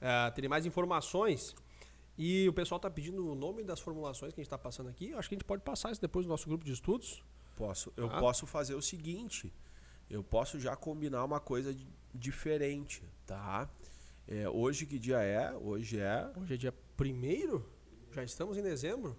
eh, 0.01 0.31
terem 0.31 0.49
mais 0.49 0.65
informações. 0.67 1.55
E 2.17 2.49
o 2.49 2.53
pessoal 2.53 2.79
tá 2.81 2.89
pedindo 2.91 3.27
o 3.31 3.35
nome 3.35 3.63
das 3.63 3.81
formulações 3.81 4.33
que 4.33 4.41
a 4.41 4.43
gente 4.45 4.51
tá 4.51 4.57
passando 4.57 4.89
aqui. 4.89 5.11
Eu 5.11 5.19
Acho 5.19 5.29
que 5.29 5.35
a 5.35 5.39
gente 5.39 5.45
pode 5.45 5.63
passar 5.63 5.93
isso 5.93 6.01
depois 6.01 6.25
no 6.25 6.31
nosso 6.31 6.49
grupo 6.49 6.65
de 6.65 6.73
estudos. 6.73 7.23
Posso, 7.57 7.93
eu 7.97 8.07
Ah. 8.11 8.21
posso 8.21 8.47
fazer 8.47 8.75
o 8.75 8.81
seguinte, 8.83 9.53
eu 10.09 10.23
posso 10.23 10.59
já 10.61 10.75
combinar 10.77 11.25
uma 11.25 11.41
coisa 11.41 11.75
di- 11.75 11.87
diferente, 12.15 13.03
tá? 13.27 13.69
É, 14.29 14.49
hoje 14.49 14.87
que 14.87 14.99
dia 14.99 15.19
é? 15.23 15.53
Hoje 15.55 15.99
é. 16.01 16.31
Hoje 16.41 16.55
é 16.55 16.57
dia 16.57 16.75
primeiro? 16.97 17.67
Já 18.13 18.23
estamos 18.25 18.57
em 18.57 18.63
dezembro? 18.63 19.17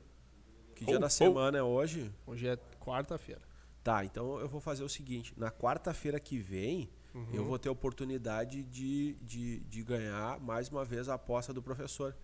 Que 0.78 0.86
dia 0.86 0.96
Oh, 0.98 1.00
da 1.00 1.08
oh. 1.08 1.10
semana 1.10 1.58
é 1.58 1.64
hoje? 1.64 2.12
Hoje 2.26 2.48
é 2.48 2.58
quarta-feira. 2.80 3.42
Tá, 3.84 4.04
então 4.06 4.40
eu 4.40 4.48
vou 4.48 4.60
fazer 4.62 4.84
o 4.84 4.90
seguinte: 4.90 5.34
na 5.38 5.50
quarta-feira 5.52 6.20
que 6.20 6.38
vem, 6.38 6.90
eu 7.34 7.42
Uhum. 7.42 7.48
vou 7.48 7.58
ter 7.58 7.70
a 7.70 7.72
oportunidade 7.72 8.62
de, 8.64 9.14
de, 9.22 9.60
de 9.62 9.84
ganhar 9.84 10.40
mais 10.40 10.70
uma 10.70 10.86
vez 10.86 11.10
a 11.10 11.16
aposta 11.16 11.52
do 11.54 11.62
professor. 11.64 12.16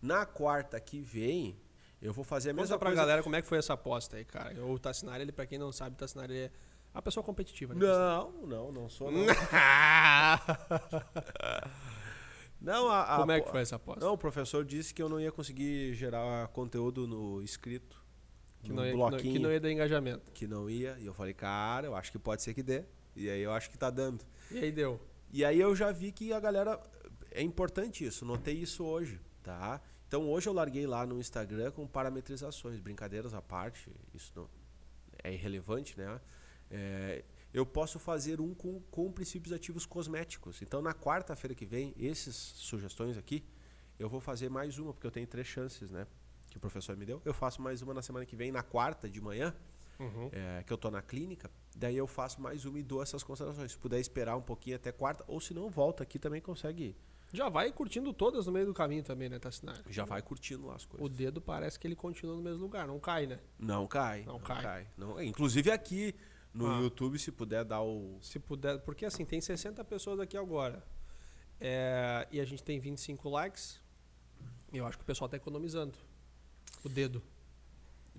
Na 0.00 0.26
quarta 0.26 0.78
que 0.80 1.00
vem, 1.00 1.56
eu 2.02 2.12
vou 2.12 2.24
fazer 2.24 2.50
a 2.50 2.52
mesma 2.52 2.68
Conta 2.74 2.78
pra 2.80 2.88
coisa. 2.90 3.00
galera 3.02 3.22
como 3.22 3.34
é 3.36 3.40
que 3.40 3.48
foi 3.48 3.56
essa 3.58 3.72
aposta 3.72 4.16
aí, 4.16 4.24
cara. 4.24 4.62
O 4.66 4.78
Tassinari, 4.78 5.22
ele, 5.22 5.32
pra 5.32 5.46
quem 5.46 5.58
não 5.58 5.72
sabe, 5.72 5.94
o 5.94 5.98
Tassinari 5.98 6.36
é 6.36 6.50
uma 6.92 7.00
pessoa 7.00 7.24
competitiva, 7.24 7.72
né? 7.72 7.80
Não, 7.86 8.32
não, 8.46 8.72
não 8.72 8.88
sou. 8.90 9.10
Não, 9.10 9.24
não 12.60 12.88
a, 12.88 13.14
a 13.14 13.16
como 13.18 13.32
é 13.32 13.40
que 13.40 13.48
foi 13.50 13.60
essa 13.60 13.76
aposta? 13.76 14.04
Não, 14.04 14.12
o 14.14 14.18
professor 14.18 14.64
disse 14.64 14.92
que 14.92 15.00
eu 15.02 15.08
não 15.08 15.20
ia 15.20 15.32
conseguir 15.32 15.94
gerar 15.94 16.48
conteúdo 16.48 17.06
no 17.06 17.40
escrito. 17.42 18.01
Que, 18.62 18.72
não 18.72 18.84
ia, 18.84 18.92
que, 18.92 18.96
não, 18.96 19.08
bloquinho. 19.08 19.32
que 19.34 19.38
não 19.38 19.52
ia 19.52 19.60
dar 19.60 19.70
engajamento. 19.70 20.32
que 20.32 20.46
não 20.46 20.70
ia. 20.70 20.96
E 21.00 21.06
eu 21.06 21.14
falei, 21.14 21.34
cara, 21.34 21.86
eu 21.86 21.94
acho 21.94 22.12
que 22.12 22.18
pode 22.18 22.42
ser 22.42 22.54
que 22.54 22.62
dê. 22.62 22.84
E 23.14 23.28
aí 23.28 23.40
eu 23.40 23.52
acho 23.52 23.70
que 23.70 23.76
tá 23.76 23.90
dando. 23.90 24.24
E 24.50 24.58
aí 24.58 24.72
deu. 24.72 25.00
E 25.30 25.44
aí 25.44 25.60
eu 25.60 25.74
já 25.74 25.90
vi 25.90 26.12
que 26.12 26.32
a 26.32 26.40
galera. 26.40 26.80
É 27.30 27.42
importante 27.42 28.04
isso, 28.04 28.26
notei 28.26 28.54
isso 28.54 28.84
hoje, 28.84 29.18
tá? 29.42 29.80
Então 30.06 30.28
hoje 30.30 30.46
eu 30.46 30.52
larguei 30.52 30.86
lá 30.86 31.06
no 31.06 31.18
Instagram 31.18 31.70
com 31.70 31.86
parametrizações, 31.86 32.78
brincadeiras 32.78 33.32
à 33.32 33.40
parte, 33.40 33.90
isso 34.12 34.30
não 34.36 34.46
é 35.24 35.32
irrelevante, 35.32 35.96
né? 35.96 36.20
É, 36.70 37.24
eu 37.52 37.64
posso 37.64 37.98
fazer 37.98 38.40
um 38.40 38.52
com, 38.54 38.80
com 38.90 39.10
princípios 39.10 39.52
ativos 39.54 39.86
cosméticos. 39.86 40.60
Então 40.60 40.82
na 40.82 40.92
quarta-feira 40.92 41.54
que 41.54 41.64
vem, 41.64 41.94
essas 41.98 42.34
sugestões 42.34 43.16
aqui, 43.16 43.42
eu 43.98 44.08
vou 44.08 44.20
fazer 44.20 44.50
mais 44.50 44.78
uma, 44.78 44.92
porque 44.92 45.06
eu 45.06 45.10
tenho 45.10 45.26
três 45.26 45.46
chances, 45.46 45.90
né? 45.90 46.06
Que 46.52 46.58
o 46.58 46.60
professor 46.60 46.94
me 46.98 47.06
deu. 47.06 47.22
Eu 47.24 47.32
faço 47.32 47.62
mais 47.62 47.80
uma 47.80 47.94
na 47.94 48.02
semana 48.02 48.26
que 48.26 48.36
vem, 48.36 48.52
na 48.52 48.62
quarta 48.62 49.08
de 49.08 49.22
manhã, 49.22 49.54
Uhum. 49.98 50.28
é, 50.30 50.62
que 50.62 50.70
eu 50.70 50.76
tô 50.76 50.90
na 50.90 51.00
clínica, 51.00 51.50
daí 51.74 51.96
eu 51.96 52.06
faço 52.06 52.42
mais 52.42 52.66
uma 52.66 52.78
e 52.78 52.82
dou 52.82 53.02
essas 53.02 53.22
considerações. 53.22 53.72
Se 53.72 53.78
puder 53.78 53.98
esperar 53.98 54.36
um 54.36 54.42
pouquinho 54.42 54.76
até 54.76 54.92
quarta, 54.92 55.24
ou 55.26 55.40
se 55.40 55.54
não, 55.54 55.70
volta 55.70 56.02
aqui 56.02 56.18
também 56.18 56.42
consegue. 56.42 56.94
Já 57.32 57.48
vai 57.48 57.72
curtindo 57.72 58.12
todas 58.12 58.44
no 58.44 58.52
meio 58.52 58.66
do 58.66 58.74
caminho 58.74 59.02
também, 59.02 59.30
né, 59.30 59.38
Tassinari? 59.38 59.80
Já 59.88 60.04
vai 60.04 60.20
curtindo 60.20 60.66
lá 60.66 60.74
as 60.76 60.84
O 60.84 60.88
coisas. 60.88 61.16
dedo 61.16 61.40
parece 61.40 61.78
que 61.78 61.86
ele 61.86 61.96
continua 61.96 62.36
no 62.36 62.42
mesmo 62.42 62.60
lugar, 62.60 62.86
não 62.86 63.00
cai, 63.00 63.26
né? 63.26 63.38
Não 63.58 63.86
cai. 63.86 64.22
Não 64.26 64.34
Não, 64.34 64.40
cai. 64.40 64.62
cai. 64.62 64.86
Não, 64.98 65.22
inclusive 65.22 65.70
aqui 65.70 66.14
no 66.52 66.66
Ah. 66.70 66.80
YouTube, 66.80 67.18
se 67.18 67.32
puder 67.32 67.64
dar 67.64 67.80
o. 67.80 68.18
Se 68.20 68.38
puder, 68.38 68.78
porque 68.80 69.06
assim, 69.06 69.24
tem 69.24 69.40
60 69.40 69.82
pessoas 69.82 70.20
aqui 70.20 70.36
agora. 70.36 70.84
É, 71.58 72.28
e 72.30 72.38
a 72.40 72.44
gente 72.44 72.62
tem 72.62 72.78
25 72.78 73.30
likes. 73.30 73.80
Eu 74.70 74.84
acho 74.86 74.98
que 74.98 75.02
o 75.04 75.06
pessoal 75.06 75.28
tá 75.30 75.36
economizando. 75.38 75.94
O 76.84 76.88
dedo. 76.88 77.22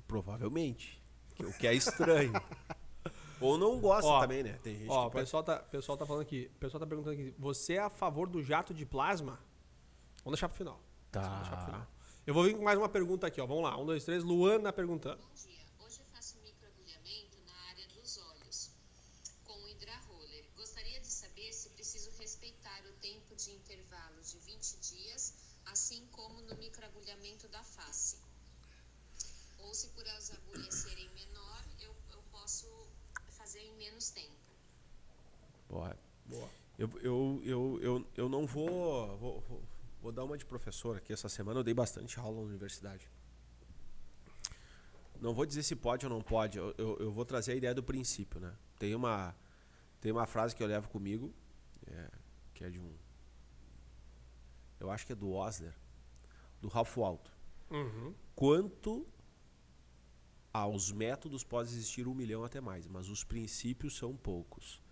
Provavelmente. 0.07 1.01
O 1.39 1.51
que 1.53 1.67
é 1.67 1.73
estranho. 1.73 2.33
Ou 3.41 3.57
não 3.57 3.79
gosta 3.79 4.09
Ó, 4.09 4.21
também, 4.21 4.43
né? 4.43 4.57
Tem 4.63 4.77
gente 4.77 4.89
Ó, 4.89 5.01
o 5.01 5.05
que 5.07 5.13
pode... 5.13 5.25
pessoal 5.25 5.43
tá, 5.43 5.59
o 5.61 5.69
pessoal 5.69 5.97
tá 5.97 6.05
falando 6.05 6.21
aqui. 6.21 6.49
O 6.55 6.59
pessoal 6.59 6.79
tá 6.79 6.87
perguntando 6.87 7.13
aqui. 7.13 7.33
Você 7.37 7.73
é 7.73 7.79
a 7.79 7.89
favor 7.89 8.27
do 8.29 8.41
jato 8.41 8.73
de 8.73 8.85
plasma? 8.85 9.39
Vamos 10.23 10.37
deixar 10.37 10.47
pro 10.47 10.57
final. 10.57 10.79
Vamos 11.11 11.29
deixar 11.39 11.49
pro 11.49 11.59
Tá. 11.59 11.65
final. 11.65 11.87
Eu 12.25 12.33
vou 12.33 12.43
vir 12.43 12.55
com 12.55 12.63
mais 12.63 12.77
uma 12.77 12.87
pergunta 12.87 13.27
aqui, 13.27 13.41
ó. 13.41 13.45
Vamos 13.45 13.63
lá. 13.63 13.77
Um, 13.77 13.85
dois, 13.85 14.05
três. 14.05 14.23
Luana 14.23 14.71
perguntando. 14.71 15.21
Bom 15.21 15.33
dia. 15.33 15.59
Hoje 15.79 15.99
eu 15.99 16.05
faço 16.05 16.37
microagulhamento 16.41 17.37
na 17.45 17.53
área 17.69 17.85
dos 17.89 18.17
olhos 18.17 18.71
com 19.43 19.53
o 19.61 19.67
hidraroller. 19.69 20.45
Gostaria 20.55 21.01
de 21.01 21.07
saber 21.07 21.51
se 21.51 21.69
preciso 21.71 22.11
respeitar 22.17 22.81
o 22.89 22.93
tempo 23.01 23.35
de 23.35 23.51
intervalo 23.51 24.21
de 24.21 24.37
20 24.37 24.77
dias, 24.77 25.33
assim 25.65 26.07
como 26.13 26.39
no 26.43 26.55
microagulhamento 26.55 27.49
da 27.49 27.61
face. 27.63 28.15
Ou 29.59 29.73
se 29.73 29.89
por 29.89 30.07
as 30.07 30.31
agulhas 30.31 30.73
serem 30.75 31.09
menor, 31.13 31.61
eu, 31.81 31.93
eu 32.11 32.23
posso 32.31 32.65
fazer 33.31 33.59
em 33.61 33.75
menos 33.75 34.09
tempo. 34.11 34.31
Boa. 35.73 35.97
Boa. 36.25 36.49
Eu, 36.77 36.89
eu, 37.01 37.41
eu, 37.43 37.79
eu, 37.81 38.07
eu 38.15 38.29
não 38.29 38.45
vou, 38.45 39.17
vou, 39.17 39.41
vou. 39.41 39.63
vou 40.01 40.11
dar 40.11 40.23
uma 40.23 40.37
de 40.37 40.45
professor 40.45 40.97
aqui 40.97 41.11
essa 41.11 41.27
semana. 41.27 41.59
Eu 41.59 41.63
dei 41.63 41.73
bastante 41.73 42.19
aula 42.19 42.41
na 42.41 42.47
universidade. 42.47 43.09
Não 45.19 45.33
vou 45.33 45.45
dizer 45.45 45.63
se 45.63 45.75
pode 45.75 46.05
ou 46.05 46.11
não 46.11 46.21
pode. 46.21 46.59
Eu, 46.59 46.75
eu, 46.77 46.97
eu 46.99 47.11
vou 47.11 47.25
trazer 47.25 47.53
a 47.53 47.55
ideia 47.55 47.73
do 47.73 47.81
princípio, 47.81 48.39
né? 48.39 48.53
Tem 48.77 48.93
uma, 48.93 49.35
tem 49.99 50.11
uma 50.11 50.27
frase 50.27 50.55
que 50.55 50.61
eu 50.61 50.67
levo 50.67 50.89
comigo, 50.89 51.33
é, 51.87 52.11
que 52.53 52.63
é 52.63 52.69
de 52.69 52.79
um. 52.79 52.93
Eu 54.79 54.91
acho 54.91 55.07
que 55.07 55.13
é 55.13 55.15
do 55.15 55.31
Osler, 55.31 55.73
do 56.61 56.67
Ralph 56.67 56.95
Waldo. 56.97 57.31
Uhum. 57.71 58.13
Quanto 58.35 59.07
aos 60.51 60.91
métodos 60.91 61.43
pode 61.43 61.69
existir 61.69 62.07
um 62.07 62.13
milhão 62.13 62.43
até 62.43 62.61
mais, 62.61 62.85
mas 62.85 63.09
os 63.09 63.23
princípios 63.23 63.97
são 63.97 64.15
poucos. 64.15 64.82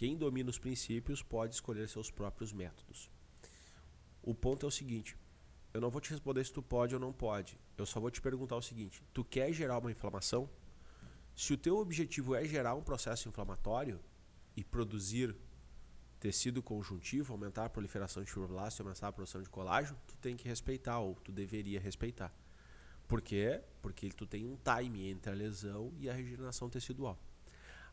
Quem 0.00 0.16
domina 0.16 0.48
os 0.48 0.58
princípios 0.58 1.22
pode 1.22 1.52
escolher 1.52 1.86
seus 1.86 2.10
próprios 2.10 2.54
métodos. 2.54 3.10
O 4.22 4.34
ponto 4.34 4.64
é 4.64 4.66
o 4.66 4.70
seguinte: 4.70 5.14
eu 5.74 5.80
não 5.82 5.90
vou 5.90 6.00
te 6.00 6.08
responder 6.08 6.42
se 6.42 6.50
tu 6.50 6.62
pode 6.62 6.94
ou 6.94 6.98
não 6.98 7.12
pode. 7.12 7.60
Eu 7.76 7.84
só 7.84 8.00
vou 8.00 8.10
te 8.10 8.18
perguntar 8.18 8.56
o 8.56 8.62
seguinte: 8.62 9.02
tu 9.12 9.22
quer 9.22 9.52
gerar 9.52 9.76
uma 9.76 9.92
inflamação? 9.92 10.48
Se 11.36 11.52
o 11.52 11.58
teu 11.58 11.76
objetivo 11.76 12.34
é 12.34 12.46
gerar 12.46 12.74
um 12.76 12.82
processo 12.82 13.28
inflamatório 13.28 14.00
e 14.56 14.64
produzir 14.64 15.36
tecido 16.18 16.62
conjuntivo, 16.62 17.34
aumentar 17.34 17.66
a 17.66 17.68
proliferação 17.68 18.24
de 18.24 18.30
fibroblastos 18.30 18.80
aumentar 18.80 19.08
a 19.08 19.12
produção 19.12 19.42
de 19.42 19.50
colágeno, 19.50 19.98
tu 20.06 20.16
tem 20.16 20.34
que 20.34 20.48
respeitar 20.48 20.98
ou 20.98 21.14
tu 21.16 21.30
deveria 21.30 21.78
respeitar. 21.78 22.34
Por 23.06 23.20
quê? 23.20 23.62
Porque 23.82 24.08
tu 24.08 24.26
tem 24.26 24.46
um 24.46 24.56
time 24.56 25.10
entre 25.10 25.30
a 25.30 25.34
lesão 25.34 25.92
e 25.98 26.08
a 26.08 26.14
regeneração 26.14 26.70
tecidual. 26.70 27.18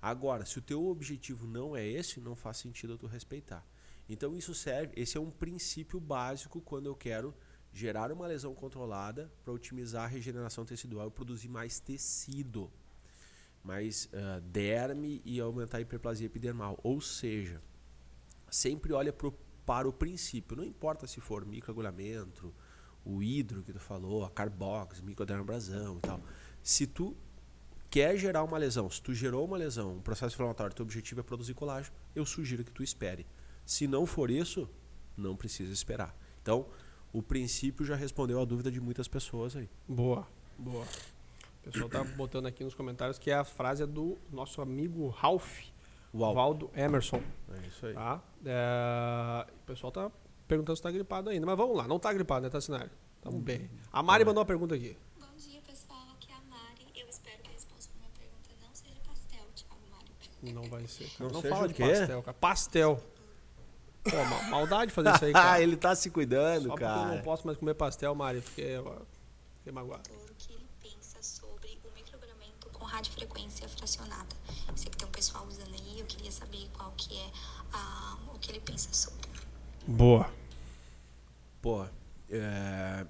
Agora, 0.01 0.45
se 0.45 0.59
o 0.59 0.61
teu 0.61 0.85
objetivo 0.87 1.47
não 1.47 1.75
é 1.75 1.85
esse, 1.85 2.19
não 2.19 2.35
faz 2.35 2.57
sentido 2.57 2.97
tu 2.97 3.07
respeitar. 3.07 3.65
Então 4.09 4.35
isso 4.35 4.53
serve, 4.53 4.93
esse 4.95 5.17
é 5.17 5.21
um 5.21 5.29
princípio 5.29 5.99
básico 5.99 6.61
quando 6.61 6.85
eu 6.85 6.95
quero 6.95 7.33
gerar 7.73 8.11
uma 8.11 8.25
lesão 8.25 8.55
controlada 8.55 9.31
para 9.43 9.53
otimizar 9.53 10.05
a 10.05 10.07
regeneração 10.07 10.65
tecidual 10.65 11.07
e 11.07 11.11
produzir 11.11 11.49
mais 11.49 11.79
tecido, 11.79 12.71
mais 13.63 14.09
ah, 14.13 14.39
derme 14.39 15.21
e 15.25 15.39
aumentar 15.39 15.77
a 15.77 15.81
hiperplasia 15.81 16.25
epidermal. 16.25 16.79
Ou 16.81 17.01
seja, 17.01 17.61
sempre 18.49 18.93
olha 18.93 19.11
pro, 19.11 19.31
para 19.65 19.87
o 19.87 19.93
princípio, 19.93 20.55
não 20.55 20.63
importa 20.63 21.05
se 21.05 21.19
for 21.19 21.45
microagulhamento, 21.45 22.53
o 23.03 23.21
hidro 23.21 23.63
que 23.63 23.73
tu 23.73 23.79
falou, 23.79 24.25
a 24.25 24.29
carbox, 24.29 25.01
microdermabrasão 25.01 25.97
e 25.97 26.01
tal. 26.01 26.21
Se 26.63 26.87
tu 26.87 27.15
quer 27.89 28.17
gerar 28.17 28.43
uma 28.43 28.57
lesão, 28.57 28.89
se 28.89 29.01
tu 29.01 29.13
gerou 29.13 29.45
uma 29.45 29.57
lesão, 29.57 29.95
um 29.95 30.01
processo 30.01 30.35
inflamatório, 30.35 30.75
teu 30.75 30.83
objetivo 30.83 31.21
é 31.21 31.23
produzir 31.23 31.53
colágeno, 31.53 31.95
eu 32.15 32.25
sugiro 32.25 32.63
que 32.63 32.71
tu 32.71 32.83
espere. 32.83 33.25
Se 33.65 33.87
não 33.87 34.05
for 34.05 34.29
isso, 34.29 34.69
não 35.15 35.35
precisa 35.35 35.71
esperar. 35.71 36.15
Então, 36.41 36.67
o 37.11 37.21
princípio 37.21 37.85
já 37.85 37.95
respondeu 37.95 38.39
a 38.41 38.45
dúvida 38.45 38.71
de 38.71 38.79
muitas 38.79 39.07
pessoas 39.07 39.55
aí. 39.55 39.69
Boa. 39.87 40.27
Boa. 40.57 40.85
O 40.85 41.69
pessoal 41.69 41.89
tá 41.89 42.03
botando 42.03 42.45
aqui 42.45 42.63
nos 42.63 42.73
comentários 42.73 43.17
que 43.17 43.29
é 43.29 43.33
a 43.35 43.43
frase 43.43 43.85
do 43.85 44.17
nosso 44.31 44.61
amigo 44.61 45.07
Ralph. 45.09 45.63
Uau. 46.13 46.33
Valdo 46.33 46.71
Emerson. 46.73 47.21
É 47.51 47.67
isso 47.67 47.85
aí. 47.85 47.93
Tá? 47.93 48.23
É, 48.45 49.45
O 49.63 49.65
pessoal 49.65 49.91
tá 49.91 50.11
perguntando 50.47 50.77
se 50.77 50.81
tá 50.81 50.89
gripado 50.89 51.29
ainda. 51.29 51.45
Mas 51.45 51.57
vamos 51.57 51.75
lá, 51.75 51.87
não 51.87 51.99
tá 51.99 52.13
gripado, 52.13 52.43
né, 52.43 52.49
Tassinari? 52.49 52.89
Tamo 53.21 53.39
bem. 53.39 53.69
A 53.91 54.01
Mari 54.01 54.23
mandou 54.23 54.39
uma 54.39 54.45
pergunta 54.45 54.73
aqui. 54.75 54.95
Bom 55.19 55.27
dia, 55.35 55.61
pessoal. 55.61 55.99
Aqui 56.13 56.31
é 56.31 56.35
a 56.35 56.41
Mari. 56.49 56.85
Eu 56.95 57.07
espero 57.09 57.41
que 57.43 57.49
a 57.49 57.51
resposta 57.51 57.91
para 57.91 57.99
minha 57.99 58.11
pergunta 58.17 58.49
não 58.65 58.73
seja 58.73 58.95
pastel, 59.05 59.45
Thiago 59.53 59.81
Mari. 59.91 60.11
Não 60.41 60.63
vai 60.63 60.85
ser, 60.87 61.05
cara. 61.09 61.23
Não 61.25 61.29
Não, 61.31 61.41
seja 61.41 61.53
fala 61.55 61.65
o 61.65 61.67
de 61.67 61.73
quê? 61.73 61.83
pastel, 61.83 62.23
cara. 62.23 62.37
Pastel. 62.39 63.03
Pô, 64.03 64.15
ma- 64.25 64.43
maldade 64.49 64.91
fazer 64.91 65.13
isso 65.15 65.25
aí, 65.25 65.33
cara. 65.33 65.51
Ah, 65.53 65.61
ele 65.61 65.75
tá 65.75 65.93
se 65.95 66.09
cuidando, 66.09 66.63
Só 66.63 66.69
porque 66.69 66.83
eu 66.83 66.87
cara. 66.87 67.15
não 67.15 67.21
posso 67.21 67.45
mais 67.45 67.57
comer 67.57 67.73
pastel, 67.73 68.13
Mari. 68.15 68.41
Fiquei, 68.41 68.77
fiquei 69.57 69.71
magoado. 69.73 70.09
O 70.09 70.33
que 70.35 70.53
ele 70.53 70.65
pensa 70.81 71.21
sobre 71.21 71.77
o 71.83 71.93
microagulhamento 71.93 72.69
com 72.71 72.85
radiofrequência 72.85 73.67
fracionada. 73.67 74.35
Sei 74.75 74.89
que 74.91 74.97
tem 74.97 75.07
um 75.07 75.11
pessoal 75.11 75.45
usando 75.47 75.73
aí, 75.73 75.99
eu 75.99 76.05
queria 76.05 76.31
saber 76.31 76.69
qual 76.77 76.91
que 76.95 77.17
é 77.17 77.29
ah, 77.73 78.17
o 78.33 78.37
que 78.39 78.51
ele 78.51 78.59
pensa 78.59 78.93
sobre. 78.93 79.27
Boa. 79.87 80.29
Pô, 81.61 81.85
é, 82.29 83.05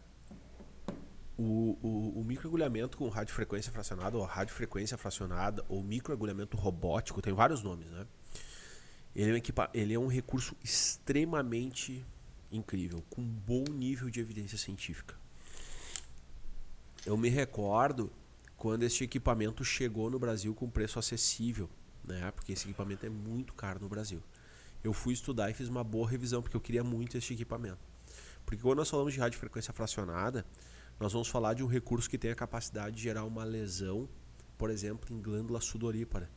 o, 1.38 1.78
o, 1.82 2.22
o 2.22 2.24
microagulhamento 2.24 2.98
com 2.98 3.08
radiofrequência 3.10 3.72
fracionada, 3.72 4.18
ou 4.18 4.24
radiofrequência 4.24 4.98
fracionada, 4.98 5.64
ou 5.70 5.84
microagulhamento 5.84 6.58
robótico, 6.58 7.22
tem 7.22 7.34
vários 7.34 7.62
nomes, 7.62 7.88
né? 7.88 8.08
Ele 9.16 9.32
é, 9.32 9.34
um 9.34 9.38
equipa- 9.38 9.70
ele 9.74 9.94
é 9.94 10.00
um 10.00 10.08
recurso 10.08 10.56
extremamente 10.64 12.06
incrível, 12.52 13.04
com 13.10 13.24
bom 13.24 13.64
nível 13.70 14.10
de 14.10 14.20
evidência 14.20 14.58
científica. 14.58 15.16
Eu 17.06 17.18
me 17.18 17.30
recordo 17.30 18.12
quando 18.56 18.84
este 18.84 19.04
equipamento 19.04 19.64
chegou 19.64 20.10
no 20.10 20.20
Brasil 20.20 20.54
com 20.54 20.70
preço 20.70 21.00
acessível, 21.00 21.70
né? 22.04 22.32
Porque 22.32 22.52
esse 22.54 22.66
equipamento 22.66 23.06
é 23.06 23.10
muito 23.10 23.54
caro 23.54 23.80
no 23.80 23.90
Brasil. 23.90 24.22
Eu 24.84 24.94
fui 24.94 25.14
estudar 25.14 25.50
e 25.50 25.54
fiz 25.54 25.68
uma 25.68 25.84
boa 25.84 26.10
revisão 26.10 26.42
porque 26.42 26.56
eu 26.56 26.62
queria 26.62 26.84
muito 26.84 27.18
este 27.18 27.34
equipamento. 27.34 27.80
Porque 28.46 28.62
quando 28.62 28.78
nós 28.78 28.90
falamos 28.90 29.14
de 29.14 29.20
radiofrequência 29.20 29.74
fracionada, 29.74 30.46
nós 31.00 31.14
vamos 31.14 31.28
falar 31.28 31.54
de 31.54 31.64
um 31.64 31.68
recurso 31.68 32.10
que 32.10 32.18
tem 32.18 32.32
a 32.32 32.36
capacidade 32.36 32.96
de 32.96 33.04
gerar 33.04 33.24
uma 33.24 33.44
lesão, 33.44 34.10
por 34.58 34.70
exemplo, 34.70 35.14
em 35.16 35.22
glândula 35.22 35.62
sudorípara. 35.62 36.30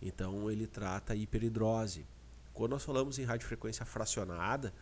Então 0.00 0.50
ele 0.50 0.66
trata 0.66 1.12
a 1.12 1.16
hiperidrose. 1.16 2.06
Quando 2.52 2.72
nós 2.72 2.84
falamos 2.84 3.18
em 3.18 3.24
radiofrequência 3.24 3.84
fracionada, 3.84 4.72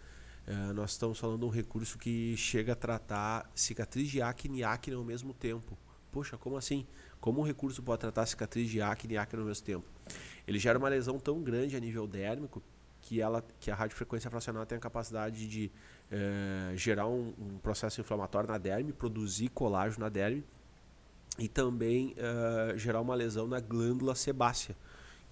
eh, 0.47 0.73
nós 0.75 0.93
estamos 0.93 1.19
falando 1.19 1.41
de 1.41 1.45
um 1.47 1.49
recurso 1.49 1.99
que 1.99 2.37
chega 2.37 2.73
a 2.73 2.77
tratar 2.77 3.51
cicatriz 3.55 4.09
de 4.09 4.21
acne 4.21 4.59
e 4.59 4.65
acne 4.65 4.95
ao 4.95 5.05
mesmo 5.05 5.33
tempo. 5.33 5.77
Poxa, 6.13 6.37
como 6.37 6.57
assim? 6.57 6.87
Como 7.19 7.41
um 7.41 7.45
recurso 7.45 7.83
pode 7.83 8.01
tratar 8.01 8.27
cicatriz 8.27 8.69
de 8.71 8.83
acne 8.83 9.15
e 9.15 9.17
acne 9.17 9.41
ao 9.41 9.47
mesmo 9.47 9.65
tempo? 9.65 9.87
Ele 10.47 10.59
gera 10.59 10.79
uma 10.79 10.89
lesão 10.89 11.19
tão 11.19 11.43
grande 11.43 11.75
a 11.75 11.81
nível 11.81 12.07
dérmico 12.07 12.63
que, 13.01 13.21
ela, 13.21 13.43
que 13.59 13.71
a 13.71 13.75
radiofrequência 13.75 14.31
fracionada 14.31 14.67
tem 14.67 14.77
a 14.77 14.81
capacidade 14.81 15.49
de 15.49 15.73
eh, 16.11 16.73
gerar 16.77 17.07
um, 17.07 17.33
um 17.39 17.59
processo 17.59 18.01
inflamatório 18.01 18.49
na 18.49 18.59
derme, 18.59 18.93
produzir 18.93 19.49
colágeno 19.49 20.05
na 20.05 20.09
derme 20.09 20.45
e 21.39 21.49
também 21.49 22.15
eh, 22.17 22.75
gerar 22.77 23.01
uma 23.01 23.15
lesão 23.15 23.47
na 23.47 23.61
glândula 23.61 24.15
sebácea, 24.15 24.77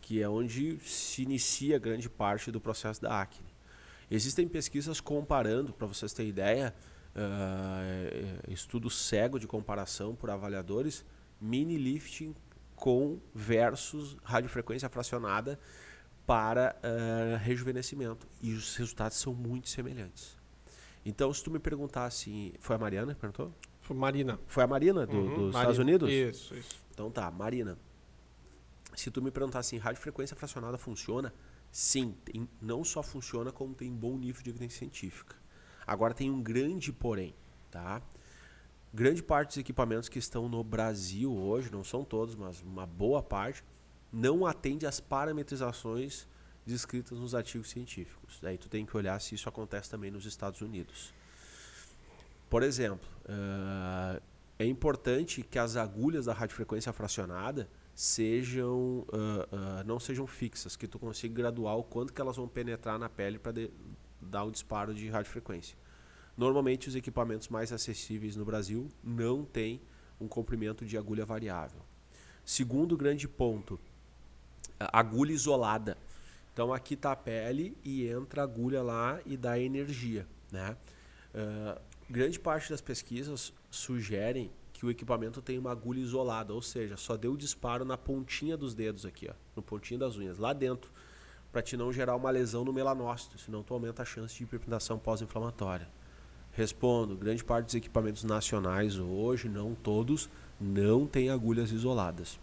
que 0.00 0.20
é 0.20 0.28
onde 0.28 0.78
se 0.80 1.22
inicia 1.22 1.78
grande 1.78 2.08
parte 2.08 2.50
do 2.50 2.60
processo 2.60 3.00
da 3.00 3.20
acne. 3.20 3.52
Existem 4.10 4.46
pesquisas 4.48 5.00
comparando, 5.00 5.72
para 5.72 5.86
vocês 5.86 6.12
terem 6.12 6.30
ideia, 6.30 6.74
eh, 7.14 8.40
estudo 8.48 8.90
cego 8.90 9.38
de 9.38 9.46
comparação 9.46 10.14
por 10.14 10.30
avaliadores, 10.30 11.04
mini 11.40 11.76
lifting 11.76 12.34
com 12.74 13.20
versus 13.34 14.16
radiofrequência 14.24 14.88
fracionada 14.88 15.58
para 16.26 16.76
eh, 16.82 17.38
rejuvenescimento. 17.42 18.26
E 18.40 18.52
os 18.52 18.76
resultados 18.76 19.18
são 19.18 19.32
muito 19.32 19.68
semelhantes. 19.68 20.41
Então, 21.04 21.32
se 21.32 21.42
tu 21.42 21.50
me 21.50 21.58
perguntar 21.58 22.04
assim, 22.04 22.52
foi 22.60 22.76
a 22.76 22.78
Mariana 22.78 23.14
que 23.14 23.20
perguntou? 23.20 23.52
Foi 23.80 23.96
Marina. 23.96 24.38
Foi 24.46 24.62
a 24.62 24.66
Marina 24.66 25.06
do- 25.06 25.16
Uhum, 25.16 25.24
dos 25.24 25.34
Marina. 25.36 25.58
Estados 25.58 25.78
Unidos? 25.78 26.10
Isso, 26.10 26.54
isso. 26.54 26.76
Então 26.92 27.10
tá, 27.10 27.30
Marina. 27.30 27.76
Se 28.94 29.10
tu 29.10 29.20
me 29.22 29.30
perguntar 29.30 29.58
assim, 29.58 29.78
radiofrequência 29.78 30.36
fracionada 30.36 30.78
funciona? 30.78 31.32
Sim, 31.70 32.14
tem, 32.24 32.48
não 32.60 32.84
só 32.84 33.02
funciona, 33.02 33.50
como 33.50 33.74
tem 33.74 33.90
bom 33.90 34.16
nível 34.18 34.42
de 34.42 34.50
evidência 34.50 34.78
científica. 34.78 35.34
Agora 35.86 36.14
tem 36.14 36.30
um 36.30 36.40
grande 36.42 36.92
porém, 36.92 37.34
tá? 37.70 38.00
Grande 38.94 39.22
parte 39.22 39.48
dos 39.48 39.56
equipamentos 39.56 40.08
que 40.08 40.18
estão 40.18 40.48
no 40.48 40.62
Brasil 40.62 41.32
hoje, 41.34 41.72
não 41.72 41.82
são 41.82 42.04
todos, 42.04 42.34
mas 42.36 42.60
uma 42.60 42.86
boa 42.86 43.22
parte, 43.22 43.64
não 44.12 44.44
atende 44.46 44.86
às 44.86 45.00
parametrizações 45.00 46.28
descritas 46.64 47.18
nos 47.18 47.34
artigos 47.34 47.70
científicos. 47.70 48.38
Daí 48.40 48.56
tu 48.56 48.68
tem 48.68 48.86
que 48.86 48.96
olhar 48.96 49.20
se 49.20 49.34
isso 49.34 49.48
acontece 49.48 49.90
também 49.90 50.10
nos 50.10 50.24
Estados 50.24 50.60
Unidos. 50.60 51.12
Por 52.48 52.62
exemplo, 52.62 53.08
uh, 53.24 54.22
é 54.58 54.66
importante 54.66 55.42
que 55.42 55.58
as 55.58 55.76
agulhas 55.76 56.26
da 56.26 56.32
radiofrequência 56.32 56.92
fracionada 56.92 57.68
sejam 57.94 58.76
uh, 58.78 59.06
uh, 59.10 59.84
não 59.86 59.98
sejam 59.98 60.26
fixas, 60.26 60.76
que 60.76 60.86
tu 60.86 60.98
consiga 60.98 61.34
graduar 61.34 61.76
o 61.76 61.82
quanto 61.82 62.12
que 62.12 62.20
elas 62.20 62.36
vão 62.36 62.46
penetrar 62.46 62.98
na 62.98 63.08
pele 63.08 63.38
para 63.38 63.52
dar 64.20 64.44
um 64.44 64.50
disparo 64.50 64.94
de 64.94 65.08
radiofrequência. 65.08 65.76
Normalmente 66.36 66.88
os 66.88 66.94
equipamentos 66.94 67.48
mais 67.48 67.72
acessíveis 67.72 68.36
no 68.36 68.44
Brasil 68.44 68.88
não 69.02 69.44
têm 69.44 69.80
um 70.20 70.28
comprimento 70.28 70.84
de 70.84 70.96
agulha 70.96 71.26
variável. 71.26 71.80
Segundo 72.44 72.96
grande 72.96 73.28
ponto, 73.28 73.78
agulha 74.78 75.32
isolada. 75.32 75.96
Então 76.52 76.72
aqui 76.72 76.94
está 76.94 77.12
a 77.12 77.16
pele 77.16 77.76
e 77.82 78.06
entra 78.06 78.42
a 78.42 78.44
agulha 78.44 78.82
lá 78.82 79.20
e 79.24 79.36
dá 79.36 79.58
energia. 79.58 80.26
Né? 80.50 80.76
Uh, 81.34 81.80
grande 82.10 82.38
parte 82.38 82.70
das 82.70 82.80
pesquisas 82.80 83.52
sugerem 83.70 84.50
que 84.72 84.84
o 84.84 84.90
equipamento 84.90 85.40
tem 85.40 85.58
uma 85.58 85.70
agulha 85.70 86.00
isolada, 86.00 86.52
ou 86.52 86.60
seja, 86.60 86.96
só 86.96 87.16
deu 87.16 87.36
disparo 87.36 87.84
na 87.84 87.96
pontinha 87.96 88.56
dos 88.56 88.74
dedos 88.74 89.06
aqui, 89.06 89.28
ó, 89.30 89.34
no 89.54 89.62
pontinho 89.62 90.00
das 90.00 90.16
unhas, 90.16 90.38
lá 90.38 90.52
dentro, 90.52 90.90
para 91.52 91.62
te 91.62 91.76
não 91.76 91.92
gerar 91.92 92.16
uma 92.16 92.30
lesão 92.30 92.64
no 92.64 92.72
melanócito, 92.72 93.38
senão 93.38 93.62
tu 93.62 93.72
aumenta 93.72 94.02
a 94.02 94.04
chance 94.04 94.36
de 94.36 94.42
hiperpigmentação 94.42 94.98
pós-inflamatória. 94.98 95.88
Respondo, 96.50 97.16
grande 97.16 97.44
parte 97.44 97.66
dos 97.66 97.74
equipamentos 97.76 98.24
nacionais 98.24 98.98
hoje, 98.98 99.48
não 99.48 99.74
todos, 99.74 100.28
não 100.60 101.06
tem 101.06 101.30
agulhas 101.30 101.70
isoladas. 101.70 102.38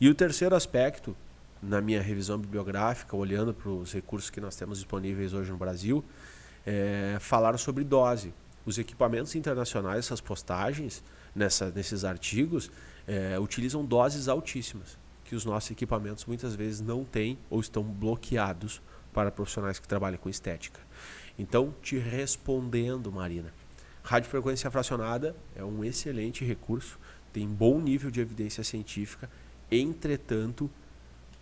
E 0.00 0.08
o 0.08 0.14
terceiro 0.14 0.56
aspecto 0.56 1.16
na 1.62 1.80
minha 1.80 2.00
revisão 2.00 2.38
bibliográfica, 2.38 3.16
olhando 3.16 3.52
para 3.52 3.70
os 3.70 3.92
recursos 3.92 4.30
que 4.30 4.40
nós 4.40 4.56
temos 4.56 4.78
disponíveis 4.78 5.32
hoje 5.32 5.50
no 5.50 5.56
Brasil, 5.56 6.04
é, 6.64 7.16
falaram 7.20 7.58
sobre 7.58 7.84
dose. 7.84 8.32
Os 8.64 8.78
equipamentos 8.78 9.34
internacionais, 9.34 9.98
essas 9.98 10.20
postagens, 10.20 11.02
nessa, 11.34 11.70
nesses 11.70 12.04
artigos, 12.04 12.70
é, 13.06 13.38
utilizam 13.38 13.84
doses 13.84 14.28
altíssimas, 14.28 14.98
que 15.24 15.34
os 15.34 15.44
nossos 15.44 15.70
equipamentos 15.70 16.24
muitas 16.24 16.54
vezes 16.54 16.80
não 16.80 17.04
têm 17.04 17.38
ou 17.48 17.60
estão 17.60 17.82
bloqueados 17.82 18.80
para 19.12 19.30
profissionais 19.30 19.78
que 19.78 19.88
trabalham 19.88 20.18
com 20.18 20.28
estética. 20.28 20.80
Então, 21.38 21.74
te 21.82 21.96
respondendo, 21.98 23.12
Marina, 23.12 23.52
radiofrequência 24.02 24.70
fracionada 24.70 25.34
é 25.54 25.64
um 25.64 25.84
excelente 25.84 26.44
recurso, 26.44 26.98
tem 27.32 27.46
bom 27.46 27.80
nível 27.80 28.10
de 28.10 28.20
evidência 28.20 28.64
científica, 28.64 29.28
entretanto, 29.70 30.70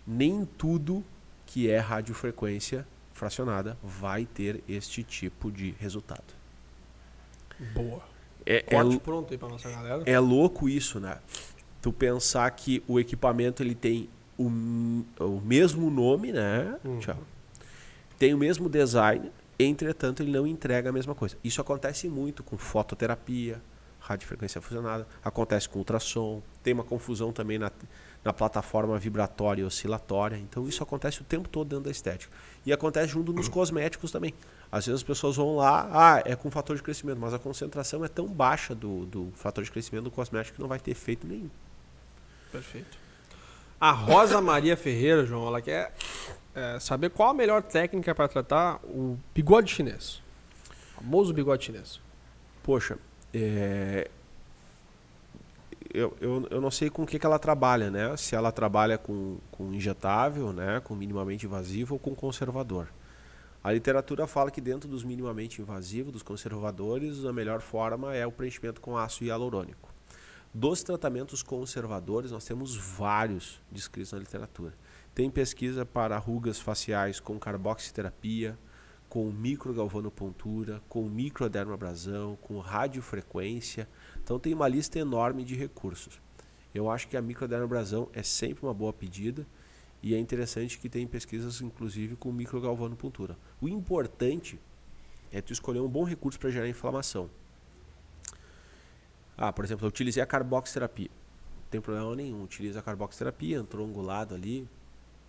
nem 0.05 0.45
tudo 0.57 1.03
que 1.45 1.69
é 1.69 1.77
radiofrequência 1.79 2.85
fracionada 3.13 3.77
vai 3.81 4.25
ter 4.25 4.63
este 4.67 5.03
tipo 5.03 5.51
de 5.51 5.71
resultado. 5.79 6.33
Boa. 7.73 8.03
É, 8.45 8.61
Corte 8.61 8.95
é, 8.95 8.99
pronto 8.99 9.31
aí 9.33 9.37
pra 9.37 9.47
nossa 9.47 9.69
galera. 9.69 10.03
é 10.05 10.19
louco 10.19 10.69
isso, 10.69 10.99
né? 10.99 11.17
Tu 11.81 11.91
pensar 11.91 12.49
que 12.51 12.83
o 12.87 12.99
equipamento 12.99 13.63
ele 13.63 13.73
tem 13.73 14.09
o, 14.37 14.47
o 15.19 15.41
mesmo 15.43 15.89
nome, 15.89 16.31
né? 16.31 16.77
Uhum. 16.83 16.99
Tchau. 16.99 17.17
Tem 18.19 18.33
o 18.33 18.37
mesmo 18.37 18.69
design, 18.69 19.31
entretanto 19.57 20.21
ele 20.21 20.31
não 20.31 20.45
entrega 20.45 20.89
a 20.89 20.93
mesma 20.93 21.15
coisa. 21.15 21.37
Isso 21.43 21.59
acontece 21.59 22.07
muito 22.07 22.43
com 22.43 22.57
fototerapia, 22.57 23.61
radiofrequência 23.99 24.61
fusionada, 24.61 25.07
acontece 25.23 25.67
com 25.67 25.79
ultrassom, 25.79 26.41
tem 26.61 26.73
uma 26.73 26.83
confusão 26.83 27.31
também 27.31 27.57
na, 27.57 27.71
na 28.25 28.33
plataforma 28.33 28.97
vibratória 28.97 29.61
e 29.61 29.63
oscilatória. 29.63 30.35
Então 30.35 30.67
isso 30.67 30.81
acontece 30.81 31.21
o 31.21 31.23
tempo 31.23 31.47
todo 31.47 31.69
dentro 31.69 31.85
da 31.85 31.91
estética. 31.91 32.35
E 32.65 32.73
acontece 32.73 33.09
junto 33.09 33.31
nos 33.31 33.47
cosméticos 33.47 34.11
também. 34.11 34.33
Às 34.71 34.87
vezes 34.87 35.01
as 35.01 35.03
pessoas 35.03 35.35
vão 35.35 35.57
lá, 35.57 35.87
ah, 35.93 36.23
é 36.25 36.35
com 36.35 36.49
fator 36.49 36.75
de 36.75 36.81
crescimento, 36.81 37.19
mas 37.19 37.35
a 37.35 37.39
concentração 37.39 38.03
é 38.03 38.07
tão 38.07 38.27
baixa 38.27 38.73
do, 38.73 39.05
do 39.05 39.31
fator 39.35 39.63
de 39.63 39.71
crescimento 39.71 40.05
do 40.05 40.11
cosmético 40.11 40.55
que 40.55 40.61
não 40.61 40.67
vai 40.67 40.79
ter 40.79 40.91
efeito 40.91 41.27
nenhum. 41.27 41.51
Perfeito. 42.51 42.97
A 43.79 43.91
Rosa 43.91 44.41
Maria 44.41 44.75
Ferreira, 44.75 45.23
João, 45.23 45.45
ela 45.47 45.61
quer 45.61 45.93
é, 46.55 46.79
saber 46.79 47.11
qual 47.11 47.29
a 47.29 47.33
melhor 47.33 47.61
técnica 47.61 48.15
para 48.15 48.27
tratar 48.27 48.79
o 48.85 49.19
bigode 49.35 49.71
chinês. 49.71 50.21
O 50.71 51.01
famoso 51.01 51.31
bigode 51.31 51.65
chinês. 51.65 51.99
Poxa, 52.63 52.97
é, 53.31 54.09
eu, 55.95 56.17
eu, 56.19 56.47
eu 56.51 56.61
não 56.61 56.69
sei 56.69 56.89
com 56.89 57.03
o 57.03 57.05
que, 57.05 57.17
que 57.17 57.25
ela 57.25 57.39
trabalha, 57.39 57.89
né? 57.89 58.15
Se 58.17 58.35
ela 58.35 58.51
trabalha 58.51 58.97
com, 58.97 59.37
com 59.51 59.73
injetável, 59.73 60.51
né? 60.51 60.81
Com 60.83 60.95
minimamente 60.95 61.45
invasivo 61.45 61.95
ou 61.95 61.99
com 61.99 62.13
conservador. 62.13 62.87
A 63.63 63.71
literatura 63.71 64.27
fala 64.27 64.51
que 64.51 64.61
dentro 64.61 64.87
dos 64.87 65.03
minimamente 65.03 65.61
invasivos, 65.61 66.13
dos 66.13 66.21
conservadores, 66.21 67.25
a 67.25 67.33
melhor 67.33 67.61
forma 67.61 68.13
é 68.13 68.25
o 68.27 68.31
preenchimento 68.31 68.79
com 68.79 68.95
ácido 68.95 69.25
hialurônico. 69.25 69.89
Dos 70.53 70.83
tratamentos 70.83 71.41
conservadores, 71.41 72.31
nós 72.31 72.45
temos 72.45 72.75
vários 72.75 73.59
descritos 73.71 74.13
na 74.13 74.19
literatura. 74.19 74.73
Tem 75.15 75.29
pesquisa 75.29 75.85
para 75.85 76.17
rugas 76.17 76.59
faciais 76.59 77.19
com 77.19 77.39
carboxiterapia, 77.39 78.57
com 79.15 79.31
microgalvanopontura, 79.31 80.81
com 80.89 81.07
microdermabrasão, 81.07 82.35
com 82.41 82.59
radiofrequência. 82.59 83.87
Então 84.21 84.37
tem 84.37 84.53
uma 84.53 84.67
lista 84.67 84.99
enorme 84.99 85.45
de 85.45 85.55
recursos. 85.55 86.19
Eu 86.73 86.91
acho 86.91 87.07
que 87.07 87.15
a 87.15 87.21
microdermabrasão 87.21 88.09
é 88.11 88.21
sempre 88.21 88.65
uma 88.65 88.73
boa 88.73 88.91
pedida 88.91 89.47
e 90.03 90.13
é 90.13 90.19
interessante 90.19 90.77
que 90.77 90.89
tem 90.89 91.07
pesquisas 91.07 91.61
inclusive 91.61 92.17
com 92.17 92.29
microgalvanopuntura. 92.29 93.37
O 93.61 93.69
importante 93.69 94.59
é 95.31 95.39
tu 95.39 95.53
escolher 95.53 95.79
um 95.79 95.87
bom 95.87 96.03
recurso 96.03 96.37
para 96.37 96.49
gerar 96.49 96.67
inflamação. 96.67 97.29
Ah, 99.37 99.53
por 99.53 99.63
exemplo, 99.63 99.85
eu 99.85 99.89
utilizei 99.89 100.21
a 100.21 100.25
carboxterapia. 100.25 101.09
Não 101.55 101.69
tem 101.71 101.79
problema 101.79 102.13
nenhum. 102.17 102.43
Utiliza 102.43 102.79
a 102.79 102.81
carboxterapia, 102.81 103.59
entrou 103.59 103.87
angulado 103.87 104.35
ali, 104.35 104.67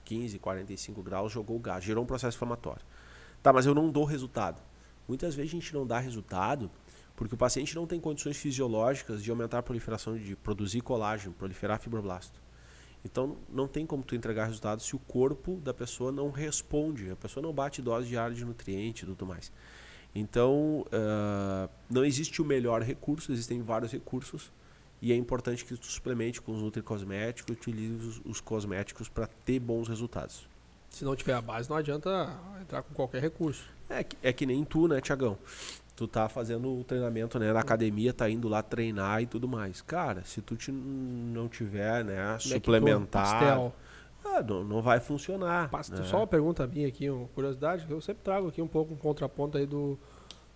15, 0.04 0.40
45 0.40 1.00
graus, 1.04 1.30
jogou 1.30 1.56
o 1.56 1.60
gás, 1.60 1.84
gerou 1.84 2.02
um 2.02 2.06
processo 2.06 2.36
inflamatório. 2.36 2.82
Tá, 3.46 3.52
mas 3.52 3.64
eu 3.64 3.76
não 3.76 3.92
dou 3.92 4.02
resultado. 4.02 4.60
Muitas 5.06 5.36
vezes 5.36 5.52
a 5.52 5.54
gente 5.54 5.72
não 5.72 5.86
dá 5.86 6.00
resultado 6.00 6.68
porque 7.14 7.36
o 7.36 7.38
paciente 7.38 7.76
não 7.76 7.86
tem 7.86 8.00
condições 8.00 8.36
fisiológicas 8.36 9.22
de 9.22 9.30
aumentar 9.30 9.58
a 9.58 9.62
proliferação, 9.62 10.18
de 10.18 10.34
produzir 10.34 10.80
colágeno, 10.80 11.32
proliferar 11.32 11.78
fibroblasto. 11.78 12.42
Então 13.04 13.36
não 13.48 13.68
tem 13.68 13.86
como 13.86 14.02
tu 14.02 14.16
entregar 14.16 14.46
resultado 14.46 14.82
se 14.82 14.96
o 14.96 14.98
corpo 14.98 15.60
da 15.60 15.72
pessoa 15.72 16.10
não 16.10 16.32
responde, 16.32 17.08
a 17.08 17.14
pessoa 17.14 17.40
não 17.40 17.52
bate 17.52 17.80
dose 17.80 18.08
diária 18.08 18.34
de 18.34 18.44
nutriente 18.44 19.04
e 19.04 19.06
tudo 19.06 19.24
mais. 19.24 19.52
Então 20.12 20.84
uh, 20.88 21.70
não 21.88 22.04
existe 22.04 22.42
o 22.42 22.44
melhor 22.44 22.82
recurso, 22.82 23.30
existem 23.30 23.62
vários 23.62 23.92
recursos 23.92 24.50
e 25.00 25.12
é 25.12 25.14
importante 25.14 25.64
que 25.64 25.76
tu 25.76 25.86
suplemente 25.86 26.42
com 26.42 26.50
os 26.50 26.62
nutricosméticos, 26.62 27.54
utilize 27.56 27.94
os, 27.94 28.20
os 28.24 28.40
cosméticos 28.40 29.08
para 29.08 29.28
ter 29.28 29.60
bons 29.60 29.86
resultados. 29.86 30.48
Se 30.96 31.04
não 31.04 31.14
tiver 31.14 31.34
a 31.34 31.42
base, 31.42 31.68
não 31.68 31.76
adianta 31.76 32.30
entrar 32.58 32.82
com 32.82 32.94
qualquer 32.94 33.20
recurso. 33.20 33.68
É, 33.90 34.02
que- 34.02 34.16
é 34.22 34.32
que 34.32 34.46
nem 34.46 34.64
tu, 34.64 34.88
né, 34.88 34.98
Tiagão? 34.98 35.36
Tu 35.94 36.08
tá 36.08 36.26
fazendo 36.26 36.72
o 36.80 36.82
treinamento 36.84 37.38
né, 37.38 37.52
na 37.52 37.60
academia, 37.60 38.14
tá 38.14 38.30
indo 38.30 38.48
lá 38.48 38.62
treinar 38.62 39.20
e 39.20 39.26
tudo 39.26 39.46
mais. 39.46 39.82
Cara, 39.82 40.22
se 40.24 40.40
tu 40.40 40.56
te- 40.56 40.72
não 40.72 41.48
tiver, 41.50 42.02
né, 42.02 42.14
é 42.14 42.38
suplementar, 42.38 43.42
ah, 44.24 44.42
não, 44.42 44.64
não 44.64 44.80
vai 44.80 44.98
funcionar. 44.98 45.68
Né? 46.00 46.04
Só 46.06 46.16
uma 46.20 46.26
pergunta 46.26 46.66
minha 46.66 46.88
aqui, 46.88 47.10
uma 47.10 47.28
curiosidade, 47.28 47.84
que 47.84 47.92
eu 47.92 48.00
sempre 48.00 48.22
trago 48.24 48.48
aqui 48.48 48.62
um 48.62 48.66
pouco 48.68 48.94
um 48.94 48.96
contraponto 48.96 49.58
aí 49.58 49.66
do, 49.66 49.98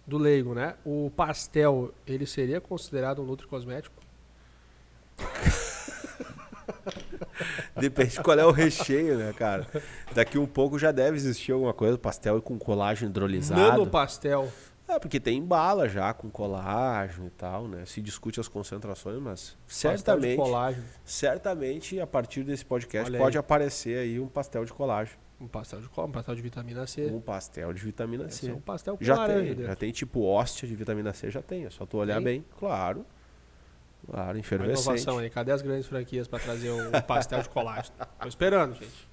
do 0.07 0.17
leigo, 0.17 0.55
né? 0.55 0.75
O 0.87 1.13
pastel, 1.15 1.93
ele 2.07 2.25
seria 2.25 2.63
considerado 2.63 3.21
um 3.21 3.27
nutricosmético? 3.27 3.95
Depende 7.77 8.11
de 8.13 8.21
qual 8.23 8.39
é 8.39 8.45
o 8.45 8.51
recheio, 8.51 9.17
né, 9.19 9.33
cara? 9.33 9.67
Daqui 10.15 10.39
um 10.39 10.47
pouco 10.47 10.79
já 10.79 10.93
deve 10.93 11.17
existir 11.17 11.53
alguma 11.53 11.73
coisa, 11.75 11.97
pastel 11.99 12.41
com 12.43 12.59
colágeno 12.59 13.11
hidrolisado. 13.11 13.61
Nanopastel. 13.61 14.51
É, 14.89 14.99
porque 14.99 15.21
tem 15.21 15.41
bala 15.41 15.89
já 15.89 16.13
com 16.13 16.29
colágeno 16.29 17.29
e 17.29 17.31
tal, 17.31 17.69
né? 17.69 17.85
Se 17.87 18.01
discute 18.01 18.41
as 18.41 18.49
concentrações, 18.49 19.21
mas 19.23 19.57
Pastel 19.67 19.93
de 19.93 19.99
certamente, 19.99 20.37
colágeno. 20.37 20.85
certamente 21.05 22.01
a 22.01 22.07
partir 22.09 22.43
desse 22.43 22.65
podcast 22.65 23.11
pode 23.17 23.39
aparecer 23.39 23.99
aí 23.99 24.19
um 24.19 24.27
pastel 24.27 24.65
de 24.65 24.73
colágeno, 24.73 25.17
Um 25.41 25.47
pastel 25.47 25.81
de 25.81 25.89
colágeno, 25.89 26.11
um 26.11 26.13
pastel 26.13 26.35
de 26.35 26.43
vitamina 26.43 26.87
C. 26.89 27.07
um 27.07 27.21
pastel 27.21 27.73
de 27.73 27.81
vitamina 27.85 28.25
Deve 28.25 28.35
C. 28.35 28.47
ser 28.47 28.53
um 28.53 28.61
pastel 28.61 28.97
com 28.99 29.05
Já 29.05 29.15
laranja 29.15 29.39
tem, 29.41 29.49
dentro. 29.51 29.67
já 29.67 29.77
tem 29.77 29.93
tipo 29.93 30.23
hóstia 30.25 30.67
de 30.67 30.75
vitamina 30.75 31.13
C, 31.13 31.31
já 31.31 31.41
tem, 31.41 31.67
é 31.67 31.71
só 31.71 31.87
tu 31.87 31.97
olhar 31.97 32.17
Tem? 32.17 32.25
bem, 32.25 32.45
claro. 32.59 33.07
Claro, 34.07 34.39
Uma 34.39 34.67
inovação 34.67 35.19
aí. 35.19 35.31
Cadê 35.31 35.53
as 35.53 35.63
grandes 35.63 35.87
franquias 35.87 36.27
para 36.27 36.39
trazer 36.39 36.71
um 36.71 36.91
pastel 37.07 37.43
de 37.43 37.49
colágeno? 37.49 37.95
Tô 38.21 38.29
esperando, 38.29 38.75
gente. 38.75 39.09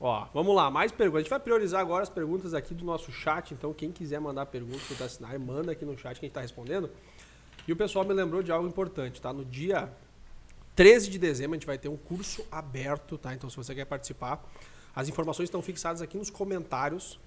Ó, 0.00 0.26
vamos 0.32 0.54
lá, 0.56 0.70
mais 0.70 0.90
perguntas. 0.90 1.20
A 1.20 1.22
gente 1.22 1.30
vai 1.30 1.40
priorizar 1.40 1.80
agora 1.80 2.02
as 2.02 2.08
perguntas 2.08 2.54
aqui 2.54 2.72
do 2.72 2.84
nosso 2.84 3.12
chat. 3.12 3.52
Então, 3.52 3.74
quem 3.74 3.92
quiser 3.92 4.18
mandar 4.18 4.46
perguntas 4.46 4.82
para 4.96 5.06
assinar, 5.06 5.38
manda 5.38 5.72
aqui 5.72 5.84
no 5.84 5.96
chat 5.96 6.18
que 6.18 6.24
a 6.24 6.26
gente 6.26 6.30
está 6.30 6.40
respondendo. 6.40 6.90
E 7.68 7.72
o 7.72 7.76
pessoal 7.76 8.04
me 8.04 8.14
lembrou 8.14 8.42
de 8.42 8.50
algo 8.50 8.66
importante, 8.66 9.20
tá? 9.20 9.32
No 9.32 9.44
dia 9.44 9.92
13 10.74 11.10
de 11.10 11.18
dezembro 11.18 11.52
a 11.52 11.56
gente 11.58 11.66
vai 11.66 11.76
ter 11.76 11.88
um 11.88 11.96
curso 11.96 12.46
aberto, 12.50 13.18
tá? 13.18 13.34
Então, 13.34 13.50
se 13.50 13.56
você 13.56 13.74
quer 13.74 13.84
participar, 13.84 14.42
as 14.96 15.08
informações 15.08 15.48
estão 15.48 15.60
fixadas 15.60 16.00
aqui 16.00 16.16
nos 16.16 16.30
comentários. 16.30 17.20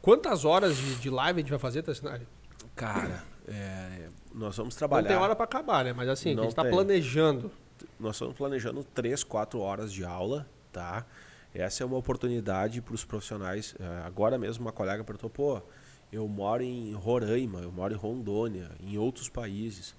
Quantas 0.00 0.44
horas 0.44 0.76
de, 0.76 0.94
de 0.94 1.10
live 1.10 1.40
a 1.40 1.42
gente 1.42 1.50
vai 1.50 1.58
fazer, 1.58 1.82
Tassinari? 1.82 2.26
Cara, 2.74 3.24
é, 3.48 4.08
nós 4.34 4.56
vamos 4.56 4.74
Não 4.74 4.78
trabalhar. 4.78 5.08
tem 5.08 5.16
hora 5.16 5.34
para 5.34 5.44
acabar, 5.44 5.84
né? 5.84 5.92
Mas 5.92 6.08
assim, 6.08 6.32
a 6.32 6.36
Não 6.36 6.42
gente 6.44 6.52
está 6.52 6.64
planejando. 6.64 7.50
Nós 7.98 8.16
estamos 8.16 8.36
planejando 8.36 8.84
3, 8.84 9.24
4 9.24 9.58
horas 9.58 9.92
de 9.92 10.04
aula, 10.04 10.46
tá? 10.72 11.04
Essa 11.54 11.82
é 11.82 11.86
uma 11.86 11.96
oportunidade 11.96 12.80
para 12.80 12.94
os 12.94 13.04
profissionais. 13.04 13.74
É, 13.78 14.06
Agora 14.06 14.38
mesmo 14.38 14.64
uma 14.64 14.72
colega 14.72 15.02
perguntou, 15.02 15.28
pô, 15.30 15.60
eu 16.12 16.26
moro 16.28 16.62
em 16.62 16.92
Roraima, 16.92 17.60
eu 17.60 17.72
moro 17.72 17.92
em 17.92 17.96
Rondônia, 17.96 18.70
em 18.80 18.96
outros 18.98 19.28
países. 19.28 19.94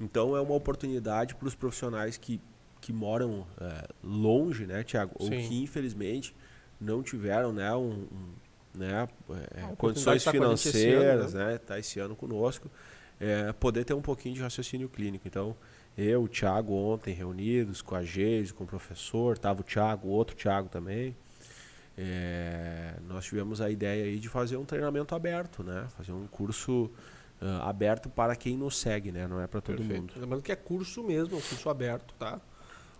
Então 0.00 0.36
é 0.36 0.40
uma 0.40 0.54
oportunidade 0.54 1.34
para 1.34 1.48
os 1.48 1.54
profissionais 1.54 2.16
que, 2.16 2.40
que 2.80 2.92
moram 2.92 3.46
é, 3.60 3.88
longe, 4.02 4.66
né, 4.66 4.82
Tiago? 4.84 5.12
Ou 5.18 5.28
que 5.30 5.62
infelizmente 5.62 6.34
não 6.80 7.02
tiveram, 7.02 7.52
né, 7.52 7.74
um, 7.74 8.06
um, 8.12 8.34
né, 8.76 9.08
é, 9.28 9.64
oportunidade 9.64 9.76
condições 9.76 10.24
tá 10.24 10.30
a 10.30 10.34
gente 10.34 10.34
esse 10.34 10.36
ano, 10.36 10.56
financeiras, 10.56 11.34
né, 11.34 11.58
tá 11.58 11.78
esse 11.78 11.98
ano 11.98 12.14
conosco, 12.14 12.70
é, 13.18 13.52
poder 13.52 13.84
ter 13.84 13.94
um 13.94 14.02
pouquinho 14.02 14.34
de 14.34 14.42
raciocínio 14.42 14.88
clínico. 14.88 15.26
Então 15.26 15.56
eu, 15.96 16.24
o 16.24 16.28
Thiago, 16.28 16.74
ontem 16.74 17.14
reunidos 17.14 17.80
com 17.80 17.94
a 17.94 18.02
Geise, 18.02 18.52
com 18.52 18.64
o 18.64 18.66
professor, 18.66 19.38
tava 19.38 19.62
o 19.62 19.64
Thiago, 19.64 20.08
o 20.08 20.10
outro 20.10 20.36
Thiago 20.36 20.68
também. 20.68 21.16
É, 21.96 22.94
nós 23.08 23.24
tivemos 23.24 23.60
a 23.62 23.70
ideia 23.70 24.04
aí 24.04 24.18
de 24.18 24.28
fazer 24.28 24.58
um 24.58 24.64
treinamento 24.66 25.14
aberto, 25.14 25.62
né? 25.62 25.86
Fazer 25.96 26.12
um 26.12 26.26
curso 26.26 26.90
ah, 27.40 27.68
aberto 27.68 28.08
para 28.08 28.36
quem 28.36 28.56
nos 28.56 28.78
segue, 28.78 29.12
né? 29.12 29.26
Não 29.26 29.40
é 29.40 29.46
para 29.46 29.60
todo 29.60 29.82
mundo. 29.82 30.12
Lembrando 30.16 30.42
que 30.42 30.52
é 30.52 30.56
curso 30.56 31.02
mesmo, 31.02 31.34
é 31.34 31.38
um 31.38 31.42
curso 31.42 31.68
aberto, 31.68 32.14
tá? 32.18 32.40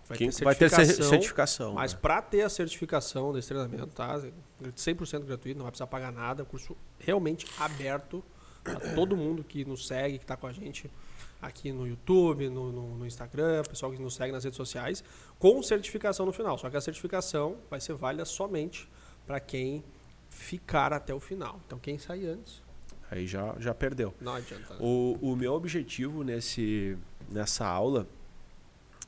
Vai 0.07 0.17
Quem 0.17 0.29
ter 0.29 0.43
vai 0.43 0.55
ter 0.55 0.69
cer- 0.69 1.03
certificação. 1.03 1.73
Mas 1.73 1.93
né? 1.93 1.99
para 2.01 2.21
ter 2.21 2.41
a 2.41 2.49
certificação 2.49 3.33
desse 3.33 3.49
treinamento, 3.49 3.87
tá? 3.87 4.21
100% 4.63 5.25
gratuito, 5.25 5.57
não 5.57 5.63
vai 5.65 5.71
precisar 5.71 5.87
pagar 5.87 6.11
nada. 6.11 6.43
É 6.43 6.45
curso 6.45 6.77
realmente 6.99 7.45
aberto 7.59 8.23
para 8.63 8.79
todo 8.95 9.17
mundo 9.17 9.43
que 9.43 9.65
nos 9.65 9.85
segue, 9.87 10.17
que 10.17 10.23
está 10.23 10.37
com 10.37 10.47
a 10.47 10.53
gente 10.53 10.89
aqui 11.41 11.71
no 11.71 11.85
YouTube, 11.87 12.49
no, 12.49 12.71
no, 12.71 12.95
no 12.97 13.05
Instagram, 13.05 13.63
pessoal 13.63 13.91
que 13.91 14.01
nos 14.01 14.15
segue 14.15 14.31
nas 14.31 14.43
redes 14.43 14.57
sociais, 14.57 15.03
com 15.37 15.61
certificação 15.61 16.25
no 16.25 16.31
final. 16.31 16.57
Só 16.57 16.69
que 16.69 16.77
a 16.77 16.81
certificação 16.81 17.57
vai 17.69 17.79
ser 17.81 17.93
válida 17.93 18.25
somente 18.25 18.89
para 19.25 19.39
quem 19.39 19.83
ficar 20.29 20.93
até 20.93 21.13
o 21.13 21.19
final. 21.19 21.59
Então, 21.65 21.77
quem 21.79 21.97
sair 21.99 22.27
antes, 22.27 22.61
Aí 23.09 23.25
já, 23.27 23.55
já 23.59 23.73
perdeu. 23.73 24.13
não 24.19 24.33
adianta. 24.33 24.73
né? 24.73 24.79
O, 24.81 25.17
o 25.21 25.35
meu 25.35 25.53
objetivo 25.53 26.23
nesse, 26.23 26.97
nessa 27.29 27.65
aula 27.65 28.05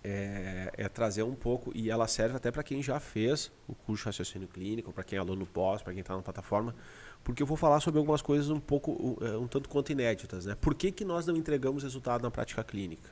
é, 0.03 0.71
é 0.77 0.89
trazer 0.89 1.23
um 1.23 1.35
pouco, 1.35 1.71
e 1.75 1.89
ela 1.89 2.07
serve 2.07 2.35
até 2.35 2.51
para 2.51 2.63
quem 2.63 2.81
já 2.81 2.99
fez 2.99 3.51
o 3.67 3.75
curso 3.75 4.03
de 4.03 4.05
raciocínio 4.05 4.47
clínico, 4.47 4.91
para 4.91 5.03
quem 5.03 5.17
é 5.17 5.19
aluno 5.19 5.45
pós, 5.45 5.81
para 5.81 5.93
quem 5.93 6.01
está 6.01 6.15
na 6.15 6.21
plataforma, 6.21 6.75
porque 7.23 7.43
eu 7.43 7.47
vou 7.47 7.57
falar 7.57 7.79
sobre 7.79 7.99
algumas 7.99 8.21
coisas 8.21 8.49
um 8.49 8.59
pouco, 8.59 8.91
um, 8.91 9.25
é, 9.25 9.37
um 9.37 9.47
tanto 9.47 9.67
quanto 9.67 9.91
inéditas. 9.91 10.45
Né? 10.45 10.55
Por 10.55 10.73
que, 10.73 10.91
que 10.91 11.03
nós 11.03 11.25
não 11.25 11.35
entregamos 11.35 11.83
resultado 11.83 12.21
na 12.21 12.31
prática 12.31 12.63
clínica? 12.63 13.09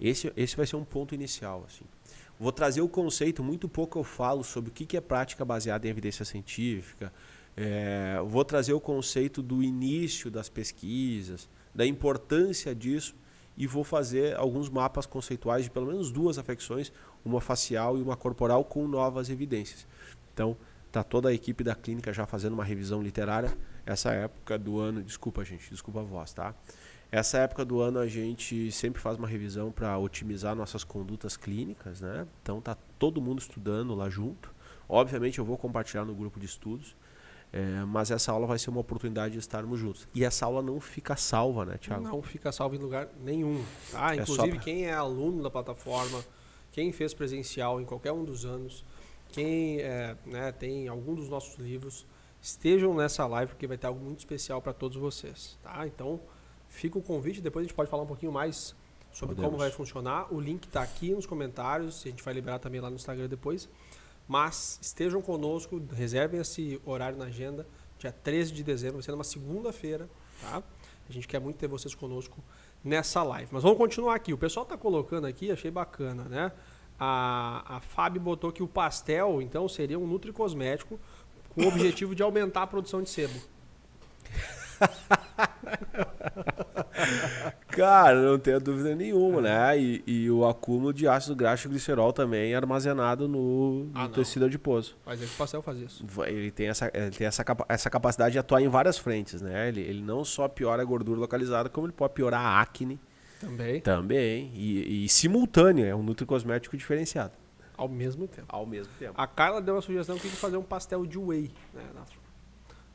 Esse, 0.00 0.32
esse 0.36 0.56
vai 0.56 0.66
ser 0.66 0.76
um 0.76 0.84
ponto 0.84 1.14
inicial. 1.14 1.64
Assim. 1.66 1.84
Vou 2.38 2.50
trazer 2.50 2.80
o 2.80 2.88
conceito, 2.88 3.44
muito 3.44 3.68
pouco 3.68 3.98
eu 3.98 4.04
falo 4.04 4.42
sobre 4.42 4.70
o 4.70 4.72
que, 4.72 4.86
que 4.86 4.96
é 4.96 5.00
prática 5.00 5.44
baseada 5.44 5.86
em 5.86 5.90
evidência 5.90 6.24
científica, 6.24 7.12
é, 7.56 8.18
vou 8.24 8.44
trazer 8.44 8.72
o 8.72 8.80
conceito 8.80 9.42
do 9.42 9.62
início 9.62 10.30
das 10.30 10.48
pesquisas, 10.48 11.48
da 11.74 11.84
importância 11.84 12.74
disso 12.74 13.14
e 13.60 13.66
vou 13.66 13.84
fazer 13.84 14.34
alguns 14.38 14.70
mapas 14.70 15.04
conceituais 15.04 15.64
de 15.64 15.70
pelo 15.70 15.84
menos 15.84 16.10
duas 16.10 16.38
afecções, 16.38 16.90
uma 17.22 17.42
facial 17.42 17.98
e 17.98 18.00
uma 18.00 18.16
corporal 18.16 18.64
com 18.64 18.88
novas 18.88 19.28
evidências. 19.28 19.86
Então, 20.32 20.56
tá 20.90 21.04
toda 21.04 21.28
a 21.28 21.34
equipe 21.34 21.62
da 21.62 21.74
clínica 21.74 22.10
já 22.10 22.24
fazendo 22.24 22.54
uma 22.54 22.64
revisão 22.64 23.02
literária. 23.02 23.54
Essa 23.84 24.12
época 24.12 24.58
do 24.58 24.78
ano, 24.80 25.02
desculpa 25.02 25.44
gente, 25.44 25.68
desculpa 25.68 26.00
a 26.00 26.02
voz, 26.02 26.32
tá? 26.32 26.54
Essa 27.12 27.36
época 27.40 27.62
do 27.62 27.82
ano 27.82 27.98
a 27.98 28.06
gente 28.06 28.72
sempre 28.72 28.98
faz 28.98 29.18
uma 29.18 29.28
revisão 29.28 29.70
para 29.70 29.98
otimizar 29.98 30.56
nossas 30.56 30.82
condutas 30.82 31.36
clínicas, 31.36 32.00
né? 32.00 32.26
Então 32.42 32.62
tá 32.62 32.74
todo 32.98 33.20
mundo 33.20 33.40
estudando 33.40 33.94
lá 33.94 34.08
junto. 34.08 34.54
Obviamente 34.88 35.38
eu 35.38 35.44
vou 35.44 35.58
compartilhar 35.58 36.06
no 36.06 36.14
grupo 36.14 36.40
de 36.40 36.46
estudos. 36.46 36.96
É, 37.52 37.84
mas 37.84 38.10
essa 38.12 38.30
aula 38.30 38.46
vai 38.46 38.58
ser 38.58 38.70
uma 38.70 38.80
oportunidade 38.80 39.32
de 39.32 39.40
estarmos 39.40 39.78
juntos. 39.80 40.06
E 40.14 40.24
essa 40.24 40.46
aula 40.46 40.62
não 40.62 40.78
fica 40.80 41.16
salva, 41.16 41.64
né, 41.64 41.76
Thiago? 41.78 42.04
Não 42.04 42.22
fica 42.22 42.52
salvo 42.52 42.76
em 42.76 42.78
lugar 42.78 43.08
nenhum. 43.20 43.60
É 43.92 43.92
só 43.92 44.14
Inclusive, 44.14 44.50
pra- 44.52 44.60
quem 44.60 44.86
é 44.86 44.92
aluno 44.92 45.42
da 45.42 45.50
plataforma, 45.50 46.22
quem 46.70 46.92
fez 46.92 47.12
presencial 47.12 47.80
em 47.80 47.84
qualquer 47.84 48.12
um 48.12 48.24
dos 48.24 48.44
anos, 48.44 48.84
quem 49.28 49.80
é, 49.80 50.16
né, 50.26 50.52
tem 50.52 50.86
algum 50.86 51.14
dos 51.14 51.28
nossos 51.28 51.56
livros, 51.58 52.06
estejam 52.40 52.94
nessa 52.94 53.26
live 53.26 53.50
porque 53.52 53.66
vai 53.66 53.76
ter 53.76 53.88
algo 53.88 53.98
muito 54.00 54.20
especial 54.20 54.62
para 54.62 54.72
todos 54.72 54.96
vocês. 54.96 55.58
Tá? 55.62 55.84
Então, 55.88 56.20
fica 56.68 56.98
o 56.98 57.02
convite. 57.02 57.40
Depois 57.40 57.64
a 57.64 57.66
gente 57.66 57.74
pode 57.74 57.90
falar 57.90 58.04
um 58.04 58.06
pouquinho 58.06 58.30
mais 58.32 58.76
sobre 59.12 59.34
como 59.34 59.48
Podemos. 59.48 59.58
vai 59.58 59.70
funcionar. 59.72 60.32
O 60.32 60.40
link 60.40 60.66
está 60.66 60.82
aqui 60.82 61.10
nos 61.12 61.26
comentários. 61.26 62.02
A 62.06 62.08
gente 62.10 62.22
vai 62.22 62.32
liberar 62.32 62.60
também 62.60 62.80
lá 62.80 62.88
no 62.88 62.94
Instagram 62.94 63.26
depois. 63.28 63.68
Mas 64.30 64.78
estejam 64.80 65.20
conosco, 65.20 65.82
reservem 65.92 66.40
esse 66.40 66.80
horário 66.86 67.18
na 67.18 67.24
agenda. 67.24 67.66
Dia 67.98 68.12
13 68.12 68.52
de 68.52 68.62
dezembro, 68.62 68.98
vai 68.98 69.02
ser 69.02 69.10
numa 69.10 69.24
segunda-feira, 69.24 70.08
tá? 70.40 70.62
A 71.08 71.12
gente 71.12 71.26
quer 71.26 71.40
muito 71.40 71.56
ter 71.56 71.66
vocês 71.66 71.96
conosco 71.96 72.38
nessa 72.84 73.24
live. 73.24 73.48
Mas 73.50 73.64
vamos 73.64 73.76
continuar 73.76 74.14
aqui. 74.14 74.32
O 74.32 74.38
pessoal 74.38 74.64
tá 74.64 74.78
colocando 74.78 75.26
aqui, 75.26 75.50
achei 75.50 75.68
bacana, 75.68 76.26
né? 76.26 76.52
A, 76.96 77.78
a 77.78 77.80
Fábio 77.80 78.20
botou 78.20 78.52
que 78.52 78.62
o 78.62 78.68
pastel, 78.68 79.42
então, 79.42 79.68
seria 79.68 79.98
um 79.98 80.06
nutricosmético 80.06 81.00
com 81.48 81.62
o 81.62 81.66
objetivo 81.66 82.14
de 82.14 82.22
aumentar 82.22 82.62
a 82.62 82.66
produção 82.68 83.02
de 83.02 83.10
sebo. 83.10 83.34
Cara, 87.68 88.20
não 88.20 88.38
tenho 88.38 88.60
dúvida 88.60 88.94
nenhuma, 88.94 89.40
né? 89.40 89.78
E, 89.78 90.02
e 90.06 90.30
o 90.30 90.46
acúmulo 90.46 90.92
de 90.92 91.06
ácido 91.06 91.34
graxo 91.36 91.68
e 91.68 91.70
glicerol 91.70 92.12
também 92.12 92.52
é 92.52 92.56
armazenado 92.56 93.28
no, 93.28 93.84
no 93.84 93.90
Ah, 93.94 94.02
não. 94.04 94.10
tecido 94.10 94.44
adiposo. 94.46 94.96
Mas 95.06 95.22
é 95.22 95.26
que 95.26 95.32
o 95.32 95.36
pastel 95.36 95.62
faz 95.62 95.78
isso. 95.78 96.04
Ele 96.26 96.50
tem, 96.50 96.68
essa, 96.68 96.90
ele 96.92 97.10
tem 97.10 97.26
essa, 97.26 97.44
essa 97.68 97.90
capacidade 97.90 98.32
de 98.32 98.38
atuar 98.38 98.60
em 98.60 98.68
várias 98.68 98.98
frentes, 98.98 99.40
né? 99.40 99.68
Ele, 99.68 99.80
ele 99.80 100.02
não 100.02 100.24
só 100.24 100.48
piora 100.48 100.82
a 100.82 100.84
gordura 100.84 101.20
localizada, 101.20 101.68
como 101.68 101.86
ele 101.86 101.92
pode 101.92 102.12
piorar 102.14 102.40
a 102.40 102.60
acne 102.60 102.98
Também, 103.40 103.80
também. 103.80 104.50
E, 104.54 105.04
e 105.04 105.08
simultâneo, 105.08 105.86
é 105.86 105.94
um 105.94 106.02
nutricosmético 106.02 106.76
diferenciado. 106.76 107.32
ao 107.76 107.88
mesmo 107.88 108.26
tempo. 108.26 108.46
Ao 108.48 108.66
mesmo 108.66 108.92
tempo. 108.98 109.14
A 109.16 109.26
Carla 109.26 109.60
deu 109.62 109.74
uma 109.76 109.80
sugestão 109.82 110.16
que 110.16 110.22
tem 110.22 110.30
que 110.30 110.36
fazer 110.36 110.56
um 110.56 110.62
pastel 110.62 111.06
de 111.06 111.18
whey, 111.18 111.50
né? 111.72 111.82
Na, 111.94 112.02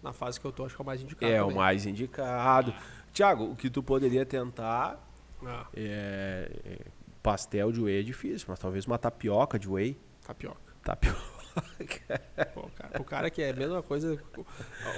na 0.04 0.14
fase 0.14 0.40
que 0.40 0.46
eu 0.46 0.52
tô, 0.52 0.66
acho 0.66 0.76
que 0.76 0.82
é 0.82 0.84
o 0.84 0.86
mais 0.86 1.02
indicado. 1.02 1.32
É 1.32 1.42
o 1.42 1.46
também. 1.46 1.58
mais 1.58 1.86
indicado. 1.88 2.74
Tiago, 3.16 3.46
o 3.46 3.56
que 3.56 3.70
tu 3.70 3.82
poderia 3.82 4.26
tentar 4.26 5.00
Ah, 5.44 5.66
é, 5.74 6.52
é 6.66 6.80
pastel 7.24 7.72
de 7.72 7.82
whey 7.82 8.00
é 8.02 8.04
difícil, 8.04 8.46
mas 8.50 8.60
talvez 8.60 8.86
uma 8.86 8.98
tapioca 8.98 9.58
de 9.58 9.68
whey. 9.70 9.98
tapioca. 10.26 10.60
Tapioca. 10.84 11.36
Pô, 12.54 12.70
cara, 12.76 13.02
o 13.02 13.04
cara 13.06 13.30
que 13.30 13.42
é 13.42 13.52
a 13.52 13.54
mesma 13.56 13.82
coisa. 13.82 14.22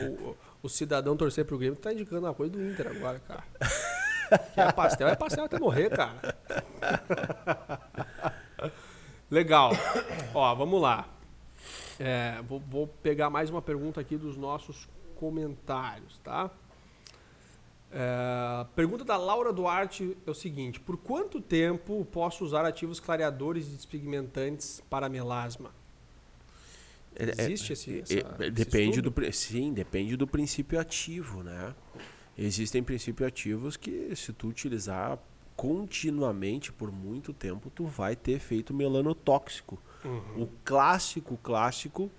O, 0.02 0.06
o- 0.30 0.38
o 0.64 0.68
cidadão 0.70 1.16
torcer 1.16 1.46
pro 1.46 1.58
Grêmio 1.58 1.78
tá 1.78 1.94
indicando 1.94 2.26
uma 2.26 2.34
coisa 2.34 2.52
do 2.54 2.62
Inter 2.68 2.88
agora, 2.88 3.20
cara. 3.20 3.44
Que 4.54 4.60
é 4.60 4.72
pastel, 4.72 5.08
é 5.08 5.16
pastel 5.16 5.46
até 5.46 5.60
morrer, 5.60 5.90
cara. 5.92 6.18
Legal. 9.30 9.72
Ó, 10.34 10.56
vamos 10.56 10.82
lá. 10.82 11.08
É, 12.00 12.42
vou, 12.48 12.60
vou 12.60 12.88
pegar 12.88 13.30
mais 13.30 13.50
uma 13.50 13.62
pergunta 13.62 14.02
aqui 14.02 14.18
dos 14.18 14.36
nossos 14.36 14.88
comentários, 15.16 16.18
tá? 16.24 16.50
É, 17.91 18.65
pergunta 18.76 19.06
da 19.06 19.15
Laura 19.15 19.54
Duarte 19.54 20.17
é 20.26 20.30
o 20.30 20.34
seguinte: 20.34 20.80
Por 20.80 20.97
quanto 20.97 21.39
tempo 21.39 22.06
posso 22.12 22.43
usar 22.43 22.65
ativos 22.65 23.00
clareadores 23.00 23.67
e 23.67 23.71
despigmentantes 23.71 24.82
para 24.89 25.08
melasma? 25.08 25.71
É- 27.15 27.26
é- 27.30 27.45
Existe 27.45 27.73
esse, 27.73 27.95
é- 27.95 28.00
essa- 28.02 28.13
é- 28.13 28.41
esse 28.43 28.52
depende 28.52 29.00
estudo? 29.00 29.10
do 29.21 29.34
sim, 29.34 29.73
depende 29.73 30.15
do 30.17 30.28
princípio 30.28 30.80
ativo, 30.80 31.43
né? 31.43 31.73
Existem 32.38 32.84
princípios 32.84 33.28
ativos 33.28 33.76
que 33.78 34.15
se 34.15 34.32
tu 34.34 34.47
utilizar 34.50 35.17
continuamente 35.56 36.71
por 36.71 36.91
muito 36.91 37.34
tempo, 37.34 37.71
tu 37.71 37.86
vai 37.86 38.15
ter 38.15 38.34
efeito 38.34 38.73
melanotóxico. 38.73 39.80
Uhum. 40.06 40.43
O 40.43 40.50
clássico, 40.63 41.36
clássico 41.41 42.12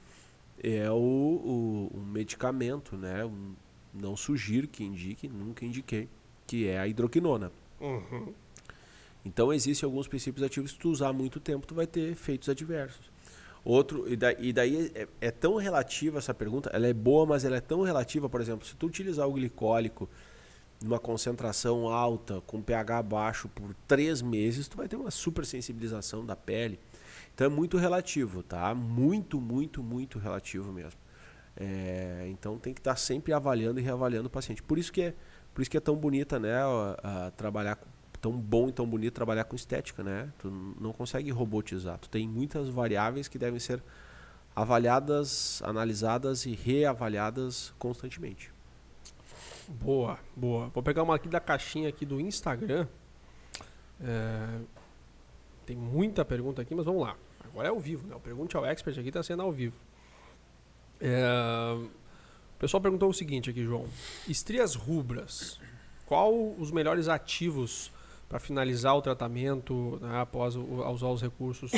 é 0.60 0.90
o, 0.90 0.94
o, 0.96 1.92
um 1.94 2.00
medicamento, 2.04 2.96
né? 2.96 3.24
Um- 3.24 3.54
não 3.92 4.16
sugiro 4.16 4.68
que 4.68 4.84
indique, 4.84 5.28
nunca 5.28 5.64
indiquei, 5.64 6.08
que 6.46 6.66
é 6.66 6.78
a 6.78 6.86
hidroquinona. 6.86 7.52
Uhum. 7.80 8.32
Então 9.24 9.52
existem 9.52 9.86
alguns 9.86 10.08
princípios 10.08 10.44
ativos 10.44 10.72
que 10.72 10.78
tu 10.78 10.90
usar 10.90 11.12
muito 11.12 11.38
tempo, 11.40 11.66
tu 11.66 11.74
vai 11.74 11.86
ter 11.86 12.10
efeitos 12.10 12.48
adversos. 12.48 13.10
Outro, 13.64 14.10
e, 14.10 14.16
da, 14.16 14.32
e 14.32 14.52
daí 14.52 14.90
é, 14.94 15.08
é, 15.20 15.30
tão 15.30 15.56
relativa 15.56 16.18
essa 16.18 16.32
pergunta, 16.32 16.70
ela 16.72 16.86
é 16.86 16.92
boa, 16.92 17.26
mas 17.26 17.44
ela 17.44 17.56
é 17.56 17.60
tão 17.60 17.82
relativa, 17.82 18.28
por 18.28 18.40
exemplo, 18.40 18.66
se 18.66 18.74
tu 18.74 18.86
utilizar 18.86 19.28
o 19.28 19.32
glicólico 19.32 20.08
numa 20.80 20.98
concentração 20.98 21.88
alta, 21.88 22.40
com 22.46 22.62
pH 22.62 23.02
baixo 23.02 23.48
por 23.48 23.74
três 23.86 24.22
meses, 24.22 24.68
tu 24.68 24.76
vai 24.76 24.88
ter 24.88 24.96
uma 24.96 25.10
super 25.10 25.44
sensibilização 25.44 26.24
da 26.24 26.36
pele. 26.36 26.78
Então 27.34 27.46
é 27.46 27.50
muito 27.50 27.76
relativo, 27.76 28.42
tá? 28.42 28.74
Muito, 28.74 29.40
muito, 29.40 29.82
muito 29.82 30.18
relativo 30.18 30.72
mesmo. 30.72 30.98
É, 31.60 32.28
então 32.30 32.56
tem 32.56 32.72
que 32.72 32.80
estar 32.80 32.94
sempre 32.96 33.32
avaliando 33.32 33.80
e 33.80 33.82
reavaliando 33.82 34.28
o 34.28 34.30
paciente. 34.30 34.62
Por 34.62 34.78
isso 34.78 34.92
que 34.92 35.02
é, 35.02 35.14
por 35.52 35.60
isso 35.62 35.70
que 35.70 35.76
é 35.76 35.80
tão 35.80 35.96
bonita, 35.96 36.38
né? 36.38 36.54
A, 36.54 37.26
a 37.26 37.30
trabalhar 37.32 37.78
tão 38.20 38.32
bom 38.32 38.68
e 38.68 38.72
tão 38.72 38.86
bonito 38.86 39.14
trabalhar 39.14 39.44
com 39.44 39.56
estética, 39.56 40.02
né? 40.02 40.32
Tu 40.38 40.48
não 40.80 40.92
consegue 40.92 41.30
robotizar. 41.30 41.98
Tu 41.98 42.08
tem 42.08 42.28
muitas 42.28 42.68
variáveis 42.68 43.26
que 43.26 43.38
devem 43.38 43.58
ser 43.58 43.82
avaliadas, 44.54 45.60
analisadas 45.62 46.46
e 46.46 46.52
reavaliadas 46.52 47.74
constantemente. 47.78 48.52
Boa, 49.68 50.18
boa. 50.36 50.68
Vou 50.68 50.82
pegar 50.82 51.02
uma 51.02 51.14
aqui 51.14 51.28
da 51.28 51.40
caixinha 51.40 51.88
aqui 51.88 52.06
do 52.06 52.20
Instagram. 52.20 52.86
É, 54.00 54.60
tem 55.66 55.76
muita 55.76 56.24
pergunta 56.24 56.62
aqui, 56.62 56.74
mas 56.74 56.84
vamos 56.84 57.02
lá. 57.02 57.16
Agora 57.44 57.68
é 57.68 57.70
ao 57.70 57.80
vivo, 57.80 58.06
né? 58.06 58.14
O 58.14 58.20
Pergunte 58.20 58.56
ao 58.56 58.64
Expert 58.64 58.98
aqui 58.98 59.08
está 59.08 59.22
sendo 59.22 59.42
ao 59.42 59.52
vivo. 59.52 59.74
É, 61.00 61.76
o 62.58 62.58
pessoal 62.58 62.80
perguntou 62.80 63.08
o 63.08 63.14
seguinte 63.14 63.50
aqui, 63.50 63.64
João. 63.64 63.86
Estrias 64.26 64.74
rubras. 64.74 65.60
Qual 66.06 66.54
os 66.58 66.70
melhores 66.70 67.08
ativos 67.08 67.90
para 68.28 68.38
finalizar 68.38 68.96
o 68.96 69.02
tratamento 69.02 69.98
né, 70.02 70.20
após 70.20 70.56
o, 70.56 70.62
usar 70.90 71.08
os 71.08 71.22
recursos? 71.22 71.70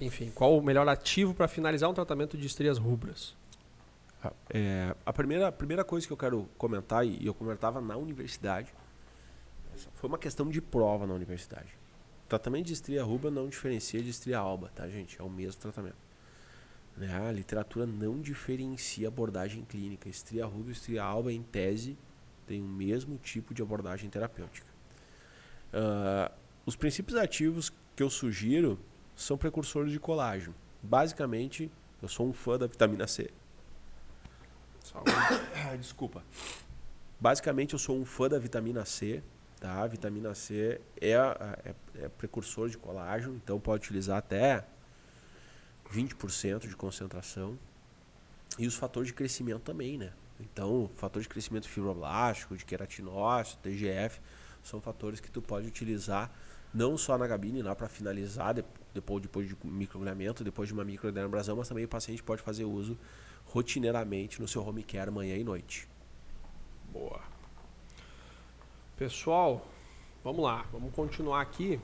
Enfim, 0.00 0.30
qual 0.34 0.56
o 0.56 0.62
melhor 0.62 0.86
ativo 0.88 1.34
para 1.34 1.48
finalizar 1.48 1.88
um 1.88 1.94
tratamento 1.94 2.36
de 2.36 2.46
estrias 2.46 2.78
rubras? 2.78 3.34
É, 4.50 4.94
a, 5.04 5.12
primeira, 5.12 5.48
a 5.48 5.52
primeira 5.52 5.84
coisa 5.84 6.06
que 6.06 6.12
eu 6.12 6.16
quero 6.16 6.48
comentar, 6.58 7.06
e 7.06 7.24
eu 7.26 7.34
comentava 7.34 7.80
na 7.80 7.96
universidade, 7.96 8.72
foi 9.94 10.08
uma 10.08 10.18
questão 10.18 10.48
de 10.48 10.60
prova 10.60 11.06
na 11.06 11.14
universidade. 11.14 11.68
O 12.24 12.28
tratamento 12.28 12.66
de 12.66 12.72
estria 12.72 13.02
rubra 13.04 13.30
não 13.30 13.48
diferencia 13.48 14.02
de 14.02 14.10
estria 14.10 14.38
alba, 14.38 14.70
tá, 14.74 14.88
gente? 14.88 15.20
É 15.20 15.24
o 15.24 15.30
mesmo 15.30 15.60
tratamento. 15.60 16.05
Né? 16.96 17.14
A 17.28 17.30
literatura 17.30 17.86
não 17.86 18.20
diferencia 18.20 19.08
abordagem 19.08 19.64
clínica. 19.64 20.08
Estria 20.08 20.46
rubra 20.46 20.70
e 20.70 20.72
estria 20.72 21.02
alba, 21.02 21.32
em 21.32 21.42
tese, 21.42 21.96
tem 22.46 22.62
o 22.62 22.66
mesmo 22.66 23.18
tipo 23.18 23.52
de 23.52 23.62
abordagem 23.62 24.08
terapêutica. 24.08 24.66
Uh, 25.72 26.32
os 26.64 26.76
princípios 26.76 27.18
ativos 27.18 27.72
que 27.94 28.02
eu 28.02 28.08
sugiro 28.08 28.78
são 29.14 29.36
precursores 29.36 29.92
de 29.92 30.00
colágeno. 30.00 30.54
Basicamente, 30.82 31.70
eu 32.00 32.08
sou 32.08 32.28
um 32.28 32.32
fã 32.32 32.58
da 32.58 32.66
vitamina 32.66 33.06
C. 33.06 33.30
Desculpa. 35.78 36.22
Basicamente, 37.18 37.72
eu 37.72 37.78
sou 37.78 37.98
um 37.98 38.04
fã 38.04 38.28
da 38.28 38.38
vitamina 38.38 38.84
C. 38.84 39.22
Tá? 39.58 39.82
A 39.82 39.86
vitamina 39.86 40.34
C 40.34 40.80
é, 41.00 41.12
é, 41.12 41.74
é 42.04 42.08
precursor 42.08 42.68
de 42.68 42.76
colágeno, 42.76 43.34
então 43.36 43.58
pode 43.58 43.84
utilizar 43.84 44.18
até 44.18 44.64
20% 45.92 46.68
de 46.68 46.76
concentração. 46.76 47.58
E 48.58 48.66
os 48.66 48.74
fatores 48.74 49.08
de 49.08 49.14
crescimento 49.14 49.62
também, 49.62 49.98
né? 49.98 50.12
Então, 50.40 50.90
fator 50.96 51.20
de 51.22 51.28
crescimento 51.28 51.68
fibroblástico, 51.68 52.56
de 52.56 52.64
queratinócito, 52.64 53.58
TGF, 53.62 54.20
são 54.62 54.80
fatores 54.80 55.20
que 55.20 55.30
tu 55.30 55.40
pode 55.40 55.66
utilizar 55.66 56.30
não 56.74 56.98
só 56.98 57.16
na 57.16 57.26
gabine 57.26 57.62
lá 57.62 57.74
para 57.74 57.88
finalizar 57.88 58.54
depois, 58.92 59.22
depois 59.22 59.48
de 59.48 59.56
microagulhamento, 59.64 60.44
depois 60.44 60.68
de 60.68 60.74
uma 60.74 60.84
microdermabrasão, 60.84 61.56
mas 61.56 61.68
também 61.68 61.84
o 61.84 61.88
paciente 61.88 62.22
pode 62.22 62.42
fazer 62.42 62.64
uso 62.64 62.98
rotineiramente 63.46 64.40
no 64.40 64.48
seu 64.48 64.66
home 64.66 64.82
care 64.82 65.10
manhã 65.10 65.36
e 65.36 65.44
noite. 65.44 65.88
Boa. 66.92 67.22
Pessoal, 68.96 69.66
vamos 70.22 70.42
lá, 70.42 70.66
vamos 70.72 70.92
continuar 70.94 71.40
aqui, 71.40 71.80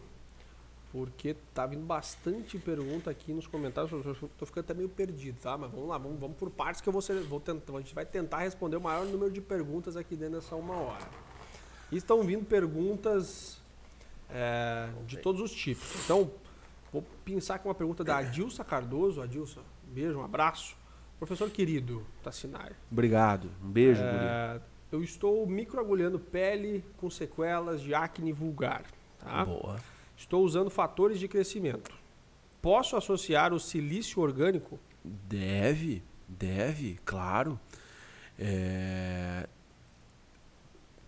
porque 0.92 1.34
tá 1.54 1.64
vindo 1.64 1.84
bastante 1.86 2.58
pergunta 2.58 3.10
aqui 3.10 3.32
nos 3.32 3.46
comentários. 3.46 3.90
Eu 3.90 4.30
tô 4.38 4.44
ficando 4.44 4.64
até 4.64 4.74
meio 4.74 4.90
perdido, 4.90 5.40
tá? 5.40 5.56
Mas 5.56 5.70
vamos 5.70 5.88
lá, 5.88 5.96
vamos, 5.96 6.20
vamos 6.20 6.36
por 6.36 6.50
partes 6.50 6.82
que 6.82 6.88
eu 6.88 6.92
vou, 6.92 7.00
ser, 7.00 7.18
vou 7.22 7.40
tentar, 7.40 7.72
a 7.72 7.80
gente 7.80 7.94
vai 7.94 8.04
tentar 8.04 8.40
responder 8.40 8.76
o 8.76 8.80
maior 8.80 9.06
número 9.06 9.32
de 9.32 9.40
perguntas 9.40 9.96
aqui 9.96 10.14
dentro 10.14 10.34
dessa 10.34 10.54
uma 10.54 10.76
hora. 10.76 11.08
E 11.90 11.96
estão 11.96 12.22
vindo 12.22 12.44
perguntas 12.44 13.58
é, 14.28 14.90
de 15.06 15.16
todos 15.16 15.40
os 15.40 15.50
tipos. 15.50 15.94
Então, 16.04 16.30
vou 16.92 17.02
pensar 17.24 17.58
com 17.58 17.70
uma 17.70 17.74
pergunta 17.74 18.04
da 18.04 18.18
Adilsa 18.18 18.62
Cardoso. 18.62 19.22
Adilsa, 19.22 19.60
um 19.60 19.94
beijo, 19.94 20.18
um 20.18 20.24
abraço. 20.24 20.76
Professor 21.18 21.48
querido 21.48 22.04
Tassinari. 22.22 22.74
Obrigado. 22.90 23.48
Um 23.64 23.70
beijo, 23.70 24.02
é, 24.02 24.60
Eu 24.90 25.02
estou 25.02 25.46
microagulhando 25.46 26.18
pele 26.18 26.84
com 26.98 27.08
sequelas 27.08 27.80
de 27.80 27.94
acne 27.94 28.30
vulgar. 28.30 28.84
Tá? 29.18 29.44
Boa. 29.46 29.78
Estou 30.22 30.44
usando 30.44 30.70
fatores 30.70 31.18
de 31.18 31.26
crescimento. 31.26 31.92
Posso 32.62 32.96
associar 32.96 33.52
o 33.52 33.58
silício 33.58 34.22
orgânico? 34.22 34.78
Deve, 35.04 36.00
deve, 36.28 37.00
claro. 37.04 37.58
É... 38.38 39.48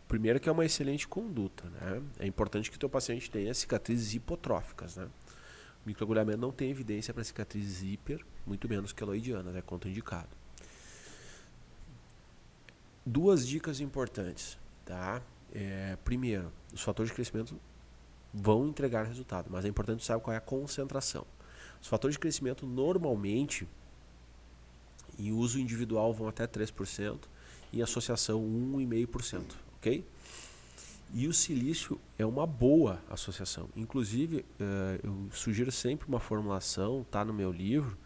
Primeiro 0.09 0.41
que 0.41 0.49
é 0.49 0.53
uma 0.53 0.65
excelente 0.65 1.07
conduta, 1.07 1.65
né? 1.71 2.03
É 2.19 2.27
importante 2.27 2.69
que 2.69 2.77
o 2.77 2.81
teu 2.81 2.89
paciente 2.89 3.31
tenha 3.31 3.55
cicatrizes 3.55 4.15
hipotróficas, 4.15 4.97
né? 4.97 5.05
O 5.85 5.87
microagulhamento 5.87 6.39
não 6.39 6.51
tem 6.51 6.71
evidência 6.71 7.15
para 7.15 7.23
cicatrizes 7.23 7.85
hiper, 7.85 8.21
muito 8.45 8.69
menos 8.69 8.93
queloidianas, 8.93 9.55
é 9.55 9.63
contraindicado. 9.63 10.37
Duas 13.07 13.47
dicas 13.47 13.79
importantes, 13.79 14.59
tá? 14.85 15.23
É, 15.53 15.97
primeiro, 16.05 16.53
os 16.73 16.83
fatores 16.83 17.11
de 17.11 17.15
crescimento 17.15 17.57
vão 18.35 18.67
entregar 18.67 19.05
resultado, 19.05 19.49
mas 19.49 19.65
é 19.65 19.69
importante 19.69 20.05
saber 20.05 20.21
qual 20.21 20.35
é 20.35 20.39
a 20.39 20.41
concentração. 20.41 21.25
Os 21.81 21.87
fatores 21.87 22.15
de 22.15 22.19
crescimento 22.19 22.67
normalmente 22.67 23.69
em 25.19 25.31
uso 25.31 25.61
individual 25.61 26.13
vão 26.13 26.27
até 26.27 26.47
3%, 26.47 27.19
em 27.73 27.81
associação 27.81 28.41
1,5%, 28.41 29.43
ok? 29.77 30.05
E 31.13 31.29
o 31.29 31.33
silício 31.33 32.01
é 32.19 32.27
uma 32.27 32.47
boa 32.47 33.01
associação. 33.09 33.69
Inclusive, 33.77 34.39
uh, 34.39 34.45
eu 35.03 35.29
sugiro 35.33 35.71
sempre 35.71 36.09
uma 36.09 36.19
formulação, 36.19 37.03
está 37.03 37.25
no 37.25 37.33
meu 37.33 37.53
livro, 37.53 37.97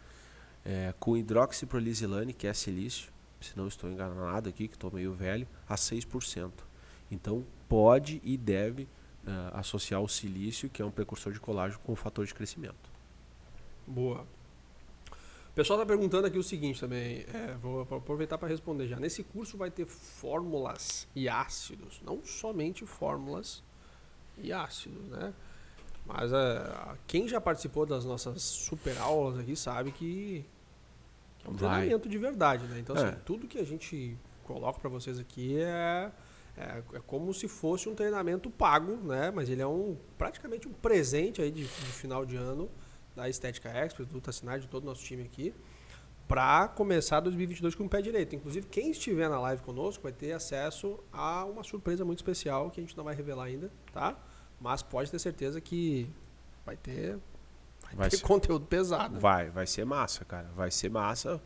é, 0.63 0.93
com 0.99 1.17
hidroxiprolizilane, 1.17 2.33
que 2.33 2.45
é 2.45 2.53
silício, 2.53 3.11
se 3.41 3.57
não 3.57 3.67
estou 3.67 3.89
enganado 3.89 4.49
aqui, 4.49 4.67
que 4.67 4.75
estou 4.75 4.91
meio 4.91 5.13
velho, 5.13 5.47
a 5.67 5.75
6%. 5.75 6.51
Então, 7.09 7.43
pode 7.67 8.21
e 8.23 8.37
deve 8.37 8.87
uh, 9.25 9.57
associar 9.57 10.01
o 10.01 10.07
silício, 10.07 10.69
que 10.69 10.81
é 10.81 10.85
um 10.85 10.91
precursor 10.91 11.33
de 11.33 11.39
colágeno, 11.39 11.79
com 11.83 11.93
o 11.93 11.95
fator 11.95 12.25
de 12.25 12.33
crescimento. 12.33 12.89
Boa. 13.85 14.25
O 15.51 15.53
pessoal 15.55 15.79
está 15.79 15.85
perguntando 15.85 16.27
aqui 16.27 16.37
o 16.37 16.43
seguinte 16.43 16.79
também, 16.79 17.25
é, 17.33 17.55
vou 17.61 17.81
aproveitar 17.81 18.37
para 18.37 18.47
responder 18.47 18.87
já. 18.87 18.97
Nesse 18.97 19.23
curso 19.23 19.57
vai 19.57 19.69
ter 19.69 19.85
fórmulas 19.85 21.07
e 21.15 21.27
ácidos, 21.27 22.01
não 22.05 22.23
somente 22.23 22.85
fórmulas 22.85 23.63
e 24.37 24.53
ácidos, 24.53 25.03
né? 25.07 25.33
Mas 26.05 26.31
é, 26.31 26.95
quem 27.05 27.27
já 27.27 27.41
participou 27.41 27.85
das 27.85 28.05
nossas 28.05 28.41
super 28.41 28.97
aulas 28.99 29.37
aqui 29.39 29.55
sabe 29.55 29.91
que, 29.91 30.45
que 31.39 31.47
é 31.47 31.49
um 31.49 31.53
vai. 31.53 31.79
treinamento 31.79 32.07
de 32.07 32.17
verdade, 32.17 32.65
né? 32.65 32.79
Então, 32.79 32.95
assim, 32.95 33.07
é. 33.07 33.17
tudo 33.25 33.47
que 33.47 33.59
a 33.59 33.65
gente 33.65 34.17
coloca 34.43 34.79
para 34.79 34.89
vocês 34.89 35.19
aqui 35.19 35.59
é, 35.59 36.11
é, 36.59 36.83
é, 36.93 36.99
como 37.07 37.33
se 37.33 37.47
fosse 37.47 37.87
um 37.87 37.95
treinamento 37.95 38.49
pago, 38.49 38.97
né? 38.97 39.31
Mas 39.31 39.49
ele 39.49 39.61
é 39.61 39.67
um 39.67 39.97
praticamente 40.17 40.67
um 40.67 40.73
presente 40.73 41.41
aí 41.41 41.49
de, 41.49 41.63
de 41.63 41.67
final 41.67 42.25
de 42.25 42.35
ano 42.35 42.69
da 43.15 43.29
Estética 43.29 43.69
Expert, 43.69 44.07
do 44.09 44.19
Tassinar, 44.19 44.59
de 44.59 44.67
todo 44.67 44.83
o 44.83 44.85
nosso 44.85 45.01
time 45.01 45.23
aqui, 45.23 45.53
para 46.27 46.67
começar 46.67 47.21
2022 47.21 47.75
com 47.75 47.85
o 47.85 47.89
pé 47.89 48.01
direito. 48.01 48.35
Inclusive, 48.35 48.67
quem 48.67 48.91
estiver 48.91 49.29
na 49.29 49.39
live 49.39 49.61
conosco 49.61 50.03
vai 50.03 50.11
ter 50.11 50.33
acesso 50.33 50.99
a 51.13 51.45
uma 51.45 51.63
surpresa 51.63 52.03
muito 52.03 52.19
especial 52.19 52.69
que 52.69 52.81
a 52.81 52.83
gente 52.83 52.95
não 52.97 53.05
vai 53.05 53.15
revelar 53.15 53.45
ainda, 53.45 53.71
tá? 53.93 54.17
Mas 54.59 54.83
pode 54.83 55.09
ter 55.09 55.19
certeza 55.19 55.61
que 55.61 56.09
vai 56.65 56.75
ter, 56.75 57.17
vai, 57.81 57.95
vai 57.95 58.09
ter 58.09 58.17
ser, 58.17 58.23
conteúdo 58.23 58.65
pesado. 58.65 59.17
Vai, 59.17 59.49
vai 59.49 59.65
ser 59.65 59.85
massa, 59.85 60.25
cara. 60.25 60.49
Vai 60.55 60.71
ser 60.71 60.89
massa. 60.89 61.41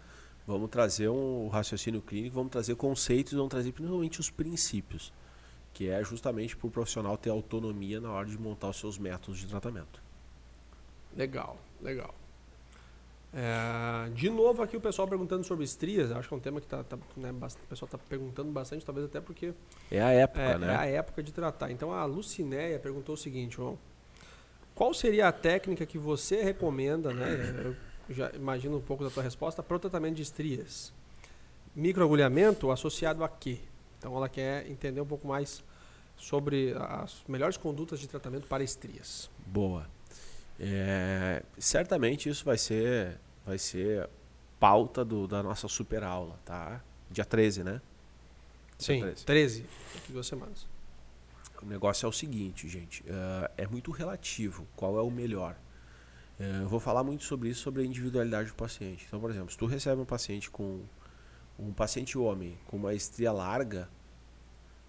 Vamos 0.46 0.70
trazer 0.70 1.08
um 1.10 1.48
raciocínio 1.48 2.02
clínico, 2.02 2.36
vamos 2.36 2.52
trazer 2.52 2.76
conceitos, 2.76 3.34
vamos 3.34 3.50
trazer 3.50 3.72
principalmente 3.72 4.20
os 4.20 4.30
princípios, 4.30 5.14
que 5.74 5.90
é 5.90 6.04
justamente 6.04 6.56
para 6.56 6.68
o 6.68 6.72
profissional 6.72 7.18
ter 7.18 7.30
autonomia 7.30 8.02
na 8.02 8.12
hora 8.12 8.28
de 8.28 8.38
montar 8.38 8.70
os 8.70 8.78
seus 8.78 8.98
métodos 8.98 9.40
de 9.40 9.48
tratamento. 9.48 10.02
Legal, 11.16 11.58
legal. 11.82 12.14
É, 13.36 14.10
de 14.12 14.30
novo 14.30 14.62
aqui 14.62 14.78
o 14.78 14.82
pessoal 14.82 15.08
perguntando 15.08 15.44
sobre 15.44 15.64
estrias, 15.64 16.12
acho 16.12 16.28
que 16.28 16.34
é 16.34 16.38
um 16.38 16.40
tema 16.40 16.62
que 16.62 16.68
tá, 16.68 16.84
tá, 16.84 16.98
né, 17.18 17.32
o 17.32 17.68
pessoal 17.68 17.88
está 17.88 17.98
perguntando 17.98 18.52
bastante, 18.52 18.86
talvez 18.86 19.08
até 19.08 19.20
porque 19.20 19.54
é 19.90 20.00
a 20.00 20.12
época, 20.12 20.42
é, 20.42 20.58
né? 20.60 20.68
É 20.68 20.76
a 20.76 20.86
época 20.86 21.24
de 21.24 21.32
tratar. 21.32 21.72
Então 21.72 21.92
a 21.92 22.06
Lucinéia 22.06 22.78
perguntou 22.78 23.16
o 23.16 23.18
seguinte, 23.18 23.56
João, 23.56 23.80
qual 24.76 24.94
seria 24.94 25.30
a 25.30 25.32
técnica 25.32 25.84
que 25.84 25.98
você 25.98 26.44
recomenda, 26.44 27.12
né? 27.12 27.64
Eu 27.66 27.76
já 28.14 28.32
imagino 28.32 28.78
um 28.78 28.82
pouco 28.82 29.04
da 29.04 29.10
tua 29.10 29.24
resposta, 29.24 29.62
para 29.64 29.76
o 29.76 29.80
tratamento 29.80 30.16
de 30.16 30.22
estrias. 30.22 30.94
Microagulhamento 31.76 32.72
associado 32.72 33.24
a 33.24 33.30
quê? 33.30 33.60
Então 33.98 34.16
ela 34.16 34.30
quer 34.30 34.70
entender 34.70 35.02
um 35.02 35.06
pouco 35.06 35.28
mais 35.28 35.64
sobre 36.16 36.74
as 36.78 37.24
melhores 37.28 37.58
condutas 37.58 38.00
de 38.00 38.08
tratamento 38.08 38.48
para 38.48 38.64
estrias. 38.64 39.30
Boa. 39.46 39.88
É, 40.60 41.44
certamente 41.58 42.30
isso 42.30 42.46
vai 42.46 42.58
ser, 42.58 43.18
vai 43.46 43.58
ser 43.58 44.08
pauta 44.60 45.04
do, 45.04 45.28
da 45.28 45.42
nossa 45.42 45.68
super 45.68 46.04
aula, 46.04 46.40
tá? 46.46 46.82
Dia 47.10 47.26
13, 47.26 47.64
né? 47.64 47.82
Sim, 48.78 49.02
13. 49.02 49.26
13. 49.26 49.66
Daqui 49.94 50.12
duas 50.12 50.28
semanas. 50.28 50.68
O 51.62 51.66
negócio 51.66 52.06
é 52.06 52.10
o 52.10 52.12
seguinte, 52.12 52.68
gente. 52.68 53.02
Uh, 53.04 53.50
é 53.58 53.66
muito 53.66 53.92
relativo 53.92 54.68
qual 54.76 54.98
é 54.98 55.02
o 55.02 55.10
melhor. 55.10 55.56
Uh, 56.40 56.64
eu 56.64 56.70
vou 56.70 56.80
falar 56.80 57.04
muito 57.04 57.24
sobre 57.24 57.50
isso, 57.50 57.62
sobre 57.62 57.84
a 57.84 57.86
individualidade 57.86 58.50
do 58.50 58.56
paciente. 58.56 59.06
Então, 59.08 59.20
por 59.20 59.30
exemplo, 59.30 59.52
se 59.52 59.58
tu 59.58 59.66
recebe 59.66 60.02
um 60.02 60.06
paciente 60.06 60.50
com 60.50 60.82
um 61.58 61.72
paciente 61.72 62.18
homem 62.18 62.58
com 62.66 62.78
uma 62.78 62.94
estria 62.94 63.32
larga, 63.32 63.88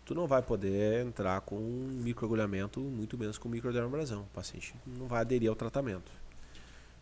tu 0.04 0.14
não 0.14 0.26
vai 0.26 0.42
poder 0.42 1.04
entrar 1.07 1.40
com 1.42 1.57
um 1.57 2.00
microagulhamento, 2.02 2.80
muito 2.80 3.16
menos 3.18 3.38
com 3.38 3.48
microdermobrasão. 3.48 4.22
O 4.22 4.35
paciente 4.35 4.74
não 4.87 5.07
vai 5.07 5.20
aderir 5.20 5.48
ao 5.48 5.57
tratamento. 5.57 6.11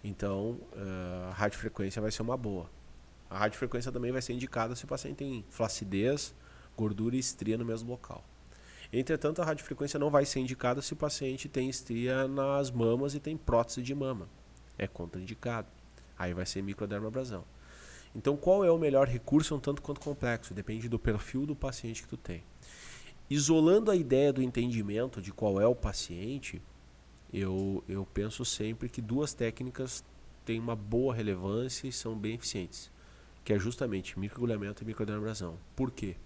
Então, 0.05 0.59
uh, 0.73 1.31
a 1.31 1.33
radiofrequência 1.33 2.03
vai 2.03 2.11
ser 2.11 2.23
uma 2.23 2.37
boa. 2.37 2.69
A 3.31 3.39
radiofrequência 3.39 3.93
também 3.93 4.13
vai 4.13 4.21
ser 4.21 4.33
indicada 4.33 4.75
se 4.75 4.85
o 4.85 4.89
paciente 4.89 5.17
tem 5.17 5.45
flacidez, 5.49 6.35
gordura 6.77 7.17
e 7.17 7.19
estria 7.19 7.57
no 7.57 7.65
mesmo 7.65 7.91
local. 7.91 8.25
Entretanto, 8.93 9.41
a 9.41 9.45
radiofrequência 9.45 9.99
não 9.99 10.11
vai 10.11 10.27
ser 10.27 10.41
indicada 10.41 10.83
se 10.83 10.93
o 10.93 10.97
paciente 10.97 11.49
tem 11.49 11.69
estria 11.71 12.29
nas 12.29 12.71
mamas 12.71 13.15
e 13.15 13.21
tem 13.21 13.37
prótese 13.37 13.83
de 13.83 13.95
mama. 13.95 14.29
É 14.77 14.87
contraindicado. 14.87 15.69
Aí 16.19 16.35
vai 16.35 16.45
ser 16.45 16.63
microdermabrasão. 16.63 17.45
Então, 18.15 18.37
qual 18.37 18.63
é 18.63 18.71
o 18.71 18.79
melhor 18.79 19.09
recurso? 19.09 19.55
Um 19.55 19.61
tanto 19.61 19.81
quanto 19.81 20.01
complexo. 20.01 20.53
Depende 20.53 20.89
do 20.89 20.99
perfil 20.99 21.47
do 21.47 21.57
paciente 21.57 22.03
que 22.03 22.09
tu 22.09 22.19
tem. 22.19 22.45
Isolando 23.31 23.91
a 23.91 23.97
ideia 23.97 24.31
do 24.31 24.43
entendimento 24.43 25.23
de 25.23 25.33
qual 25.33 25.59
é 25.59 25.67
o 25.67 25.75
paciente, 25.75 26.61
eu, 27.33 27.83
eu 27.89 28.07
penso 28.13 28.45
sempre 28.45 28.91
que 28.91 29.01
duas 29.01 29.33
técnicas 29.33 30.05
têm 30.45 30.61
uma 30.61 30.77
boa 30.77 31.15
relevância 31.15 31.89
e 31.89 31.93
são 31.93 32.15
bem 32.15 32.35
eficientes, 32.35 32.91
que 33.43 33.55
é 33.55 33.59
justamente 33.59 34.19
microagulhamento 34.19 34.83
e 34.83 34.87
microdermabrasão. 34.87 35.57
Por 35.75 35.91
quê? 35.91 36.17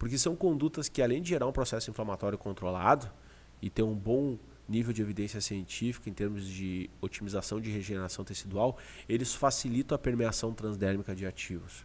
Porque 0.00 0.16
são 0.16 0.34
condutas 0.34 0.88
que, 0.88 1.02
além 1.02 1.20
de 1.20 1.28
gerar 1.28 1.46
um 1.46 1.52
processo 1.52 1.90
inflamatório 1.90 2.38
controlado 2.38 3.12
e 3.60 3.68
ter 3.68 3.82
um 3.82 3.94
bom 3.94 4.38
nível 4.66 4.94
de 4.94 5.02
evidência 5.02 5.42
científica 5.42 6.08
em 6.08 6.14
termos 6.14 6.48
de 6.48 6.88
otimização 7.02 7.60
de 7.60 7.70
regeneração 7.70 8.24
tecidual, 8.24 8.78
eles 9.06 9.34
facilitam 9.34 9.94
a 9.94 9.98
permeação 9.98 10.54
transdérmica 10.54 11.14
de 11.14 11.26
ativos. 11.26 11.84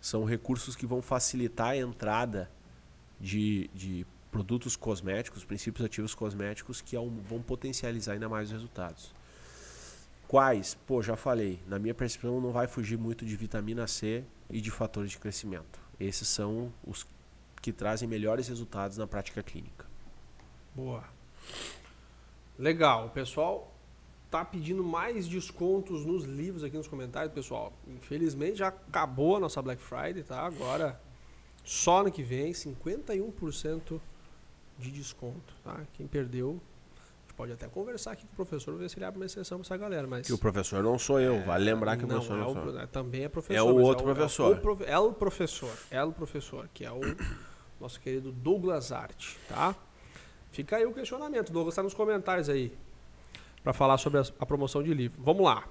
São 0.00 0.24
recursos 0.24 0.76
que 0.76 0.86
vão 0.86 1.02
facilitar 1.02 1.70
a 1.70 1.76
entrada 1.76 2.48
de, 3.20 3.68
de 3.74 4.06
produtos 4.30 4.76
cosméticos, 4.76 5.44
princípios 5.44 5.84
ativos 5.84 6.14
cosméticos 6.14 6.80
que 6.80 6.94
vão 6.96 7.42
potencializar 7.42 8.12
ainda 8.12 8.28
mais 8.28 8.50
os 8.50 8.52
resultados. 8.52 9.12
Quais? 10.28 10.78
Pô, 10.86 11.02
já 11.02 11.16
falei. 11.16 11.58
Na 11.66 11.76
minha 11.76 11.92
percepção, 11.92 12.40
não 12.40 12.52
vai 12.52 12.68
fugir 12.68 12.96
muito 12.96 13.26
de 13.26 13.34
vitamina 13.34 13.88
C 13.88 14.22
e 14.48 14.60
de 14.60 14.70
fatores 14.70 15.10
de 15.10 15.18
crescimento. 15.18 15.80
Esses 15.98 16.28
são 16.28 16.72
os 16.86 17.04
que 17.62 17.72
trazem 17.72 18.08
melhores 18.08 18.48
resultados 18.48 18.98
na 18.98 19.06
prática 19.06 19.40
clínica. 19.42 19.86
Boa. 20.74 21.04
Legal. 22.58 23.06
O 23.06 23.10
pessoal 23.10 23.72
tá 24.28 24.44
pedindo 24.44 24.82
mais 24.82 25.28
descontos 25.28 26.04
nos 26.04 26.24
livros 26.24 26.64
aqui 26.64 26.76
nos 26.76 26.88
comentários, 26.88 27.32
pessoal. 27.32 27.72
Infelizmente 27.86 28.56
já 28.56 28.68
acabou 28.68 29.36
a 29.36 29.40
nossa 29.40 29.62
Black 29.62 29.80
Friday, 29.80 30.24
tá? 30.24 30.40
Agora 30.40 31.00
só 31.64 32.00
ano 32.00 32.10
que 32.10 32.22
vem, 32.22 32.50
51% 32.52 34.00
de 34.78 34.90
desconto, 34.90 35.54
tá? 35.62 35.82
Quem 35.92 36.06
perdeu, 36.06 36.60
a 36.96 37.22
gente 37.22 37.34
pode 37.36 37.52
até 37.52 37.68
conversar 37.68 38.12
aqui 38.12 38.26
com 38.26 38.32
o 38.32 38.36
professor, 38.36 38.76
ver 38.76 38.90
se 38.90 38.98
ele 38.98 39.04
abre 39.04 39.20
uma 39.20 39.26
exceção 39.26 39.58
para 39.58 39.66
essa 39.66 39.76
galera, 39.76 40.06
mas... 40.08 40.26
Que 40.26 40.32
o 40.32 40.38
professor 40.38 40.82
não 40.82 40.98
sou 40.98 41.20
eu, 41.20 41.34
é, 41.34 41.42
vale 41.44 41.64
lembrar 41.64 41.96
que 41.96 42.06
não, 42.06 42.16
o 42.16 42.18
professor 42.18 42.38
não, 42.38 42.50
é 42.50 42.54
sou 42.54 42.80
eu. 42.80 42.88
Também 42.88 43.24
é 43.24 43.28
professor. 43.28 43.58
É 43.58 43.62
o 43.62 43.76
outro 43.76 44.08
é 44.08 44.12
o, 44.12 44.14
professor. 44.14 44.44
É 44.44 44.48
o, 44.48 44.84
é 44.86 44.98
o 44.98 45.12
professor, 45.12 45.78
é 45.90 46.04
o 46.04 46.12
professor, 46.12 46.68
que 46.72 46.84
é 46.84 46.90
o 46.90 47.00
nosso 47.82 48.00
querido 48.00 48.30
Douglas 48.30 48.92
Arte, 48.92 49.36
tá? 49.48 49.74
Fica 50.52 50.76
aí 50.76 50.86
o 50.86 50.92
questionamento, 50.92 51.52
Douglas 51.52 51.72
está 51.72 51.82
nos 51.82 51.94
comentários 51.94 52.48
aí, 52.48 52.72
para 53.62 53.72
falar 53.72 53.98
sobre 53.98 54.20
a, 54.20 54.46
promoção 54.46 54.82
de 54.82 54.94
livro. 54.94 55.20
Vamos 55.22 55.44
lá. 55.44 55.64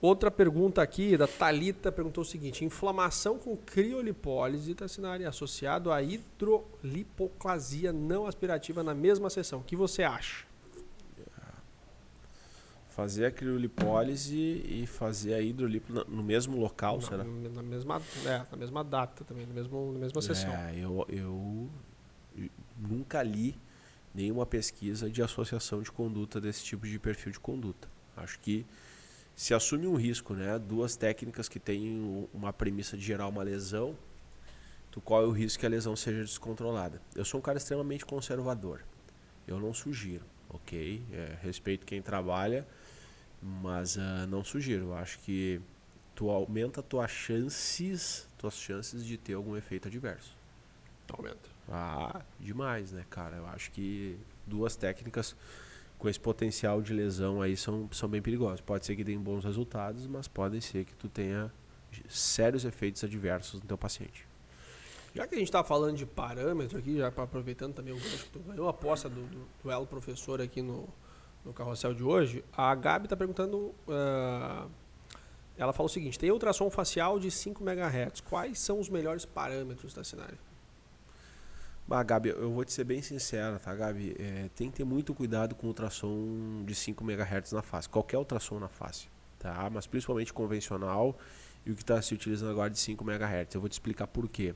Outra 0.00 0.30
pergunta 0.30 0.80
aqui 0.80 1.16
da 1.16 1.26
Talita 1.26 1.90
perguntou 1.90 2.22
o 2.22 2.24
seguinte: 2.24 2.64
inflamação 2.64 3.36
com 3.36 3.56
criolipólise 3.56 4.70
está 4.70 4.86
sendo 4.86 5.08
associado 5.26 5.90
a 5.90 6.00
hidrolipoclasia 6.00 7.92
não 7.92 8.26
aspirativa 8.26 8.84
na 8.84 8.94
mesma 8.94 9.28
sessão. 9.28 9.58
O 9.58 9.64
que 9.64 9.74
você 9.74 10.04
acha? 10.04 10.47
Fazer 12.98 13.26
a 13.26 13.30
criolipólise 13.30 14.36
e 14.36 14.84
fazer 14.84 15.34
a 15.34 15.40
hidrolipo 15.40 15.92
no 16.08 16.20
mesmo 16.20 16.58
local, 16.58 16.96
não, 16.96 17.00
será? 17.00 17.22
Na 17.22 17.62
mesma, 17.62 18.02
é, 18.26 18.42
na 18.50 18.56
mesma 18.56 18.82
data 18.82 19.22
também, 19.22 19.46
no 19.46 19.54
mesmo, 19.54 19.92
na 19.92 20.00
mesma 20.00 20.20
sessão. 20.20 20.50
É, 20.50 20.74
eu, 20.76 21.06
eu 21.08 21.70
nunca 22.76 23.22
li 23.22 23.54
nenhuma 24.12 24.44
pesquisa 24.44 25.08
de 25.08 25.22
associação 25.22 25.80
de 25.80 25.92
conduta 25.92 26.40
desse 26.40 26.64
tipo 26.64 26.88
de 26.88 26.98
perfil 26.98 27.30
de 27.30 27.38
conduta. 27.38 27.88
Acho 28.16 28.36
que 28.40 28.66
se 29.36 29.54
assume 29.54 29.86
um 29.86 29.94
risco, 29.94 30.34
né? 30.34 30.58
Duas 30.58 30.96
técnicas 30.96 31.48
que 31.48 31.60
têm 31.60 32.28
uma 32.34 32.52
premissa 32.52 32.96
de 32.96 33.04
gerar 33.04 33.28
uma 33.28 33.44
lesão, 33.44 33.96
tu 34.90 35.00
corre 35.00 35.24
o 35.24 35.30
risco 35.30 35.60
que 35.60 35.66
a 35.66 35.68
lesão 35.68 35.94
seja 35.94 36.22
descontrolada. 36.22 37.00
Eu 37.14 37.24
sou 37.24 37.38
um 37.38 37.42
cara 37.44 37.58
extremamente 37.58 38.04
conservador. 38.04 38.82
Eu 39.46 39.60
não 39.60 39.72
sugiro, 39.72 40.24
ok? 40.48 41.00
É, 41.12 41.38
respeito 41.40 41.86
quem 41.86 42.02
trabalha, 42.02 42.66
mas 43.42 43.96
uh, 43.96 44.26
não 44.28 44.42
sugiro. 44.44 44.94
Acho 44.94 45.18
que 45.20 45.60
tu 46.14 46.30
aumenta 46.30 46.82
tuas 46.82 47.10
chances, 47.10 48.28
tuas 48.38 48.54
chances 48.54 49.04
de 49.04 49.16
ter 49.16 49.34
algum 49.34 49.56
efeito 49.56 49.88
adverso. 49.88 50.36
Aumenta. 51.10 51.48
Ah, 51.68 52.22
demais, 52.40 52.92
né, 52.92 53.04
cara? 53.08 53.36
Eu 53.36 53.46
acho 53.46 53.70
que 53.70 54.18
duas 54.46 54.76
técnicas 54.76 55.36
com 55.98 56.08
esse 56.08 56.18
potencial 56.18 56.80
de 56.80 56.92
lesão 56.92 57.42
aí 57.42 57.56
são, 57.56 57.88
são 57.92 58.08
bem 58.08 58.22
perigosos. 58.22 58.60
Pode 58.60 58.86
ser 58.86 58.96
que 58.96 59.04
deem 59.04 59.18
bons 59.18 59.44
resultados, 59.44 60.06
mas 60.06 60.28
pode 60.28 60.60
ser 60.60 60.84
que 60.84 60.94
tu 60.94 61.08
tenha 61.08 61.52
sérios 62.08 62.64
efeitos 62.64 63.02
adversos 63.02 63.60
no 63.60 63.66
teu 63.66 63.78
paciente. 63.78 64.26
Já 65.14 65.26
que 65.26 65.34
a 65.34 65.38
gente 65.38 65.48
está 65.48 65.64
falando 65.64 65.96
de 65.96 66.06
parâmetro 66.06 66.78
aqui, 66.78 66.98
já 66.98 67.08
aproveitando 67.08 67.74
também 67.74 67.92
o 67.92 67.96
gancho 67.96 68.24
que 68.24 68.30
tu 68.30 68.38
ganhou 68.40 68.66
a 68.66 68.70
aposta 68.70 69.08
do, 69.08 69.22
do 69.26 69.48
duelo 69.62 69.86
professor 69.86 70.40
aqui 70.40 70.62
no, 70.62 70.88
no 71.48 71.54
carrossel 71.54 71.94
de 71.94 72.04
hoje, 72.04 72.44
a 72.52 72.74
Gabi 72.74 73.06
está 73.06 73.16
perguntando. 73.16 73.74
Uh, 73.88 74.70
ela 75.56 75.72
fala 75.72 75.86
o 75.86 75.88
seguinte: 75.88 76.18
tem 76.18 76.30
ultrassom 76.30 76.70
facial 76.70 77.18
de 77.18 77.30
5 77.30 77.64
MHz. 77.64 78.20
Quais 78.20 78.60
são 78.60 78.78
os 78.78 78.90
melhores 78.90 79.24
parâmetros 79.24 79.94
da 79.94 80.04
cenário? 80.04 80.38
Bah, 81.86 82.02
Gabi, 82.02 82.28
eu 82.28 82.50
vou 82.52 82.66
te 82.66 82.72
ser 82.72 82.84
bem 82.84 83.00
sincero, 83.00 83.58
tá, 83.58 83.74
Gabi? 83.74 84.14
É, 84.18 84.50
tem 84.54 84.70
que 84.70 84.76
ter 84.76 84.84
muito 84.84 85.14
cuidado 85.14 85.54
com 85.54 85.66
ultrassom 85.66 86.62
de 86.66 86.74
5 86.74 87.02
MHz 87.02 87.52
na 87.52 87.62
face. 87.62 87.88
Qualquer 87.88 88.18
ultrassom 88.18 88.60
na 88.60 88.68
face, 88.68 89.08
tá? 89.38 89.70
Mas 89.72 89.86
principalmente 89.86 90.34
convencional 90.34 91.16
e 91.64 91.70
o 91.70 91.74
que 91.74 91.82
está 91.82 92.00
se 92.02 92.12
utilizando 92.12 92.50
agora 92.50 92.68
de 92.68 92.78
5 92.78 93.02
MHz. 93.02 93.54
Eu 93.54 93.62
vou 93.62 93.70
te 93.70 93.72
explicar 93.72 94.06
por 94.06 94.28
quê. 94.28 94.54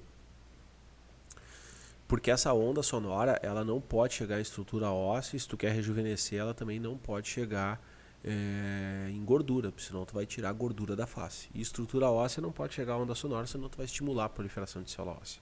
Porque 2.06 2.30
essa 2.30 2.52
onda 2.52 2.82
sonora, 2.82 3.38
ela 3.42 3.64
não 3.64 3.80
pode 3.80 4.14
chegar 4.14 4.38
em 4.38 4.42
estrutura 4.42 4.90
óssea. 4.90 5.38
Se 5.38 5.48
tu 5.48 5.56
quer 5.56 5.72
rejuvenescer, 5.72 6.38
ela 6.38 6.52
também 6.52 6.78
não 6.78 6.98
pode 6.98 7.28
chegar 7.28 7.80
é, 8.24 9.08
em 9.10 9.24
gordura, 9.24 9.72
senão 9.78 10.04
tu 10.04 10.14
vai 10.14 10.26
tirar 10.26 10.50
a 10.50 10.52
gordura 10.52 10.94
da 10.94 11.06
face. 11.06 11.48
E 11.54 11.60
estrutura 11.60 12.10
óssea 12.10 12.40
não 12.40 12.52
pode 12.52 12.74
chegar 12.74 12.94
a 12.94 12.98
onda 12.98 13.14
sonora, 13.14 13.46
senão 13.46 13.68
tu 13.68 13.76
vai 13.76 13.86
estimular 13.86 14.26
a 14.26 14.28
proliferação 14.28 14.82
de 14.82 14.90
célula 14.90 15.18
óssea. 15.20 15.40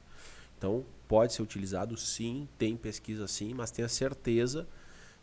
Então, 0.57 0.85
pode 1.09 1.33
ser 1.33 1.43
utilizado 1.43 1.97
sim, 1.97 2.49
tem 2.59 2.77
pesquisa 2.77 3.27
sim, 3.27 3.55
mas 3.55 3.71
tenha 3.71 3.89
certeza 3.89 4.67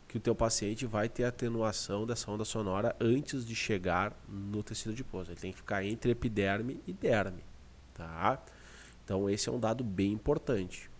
que 0.08 0.16
o 0.16 0.20
teu 0.20 0.34
paciente 0.34 0.86
vai 0.86 1.08
ter 1.08 1.24
atenuação 1.24 2.06
dessa 2.06 2.30
onda 2.30 2.44
sonora 2.44 2.96
antes 2.98 3.44
de 3.44 3.54
chegar 3.54 4.18
no 4.28 4.62
tecido 4.62 4.92
adiposo. 4.92 5.30
Ele 5.30 5.40
tem 5.40 5.52
que 5.52 5.58
ficar 5.58 5.84
entre 5.84 6.10
epiderme 6.10 6.80
e 6.86 6.92
derme, 6.92 7.44
tá? 7.94 8.42
Então, 9.04 9.28
esse 9.28 9.48
é 9.48 9.52
um 9.52 9.60
dado 9.60 9.84
bem 9.84 10.12
importante. 10.12 10.90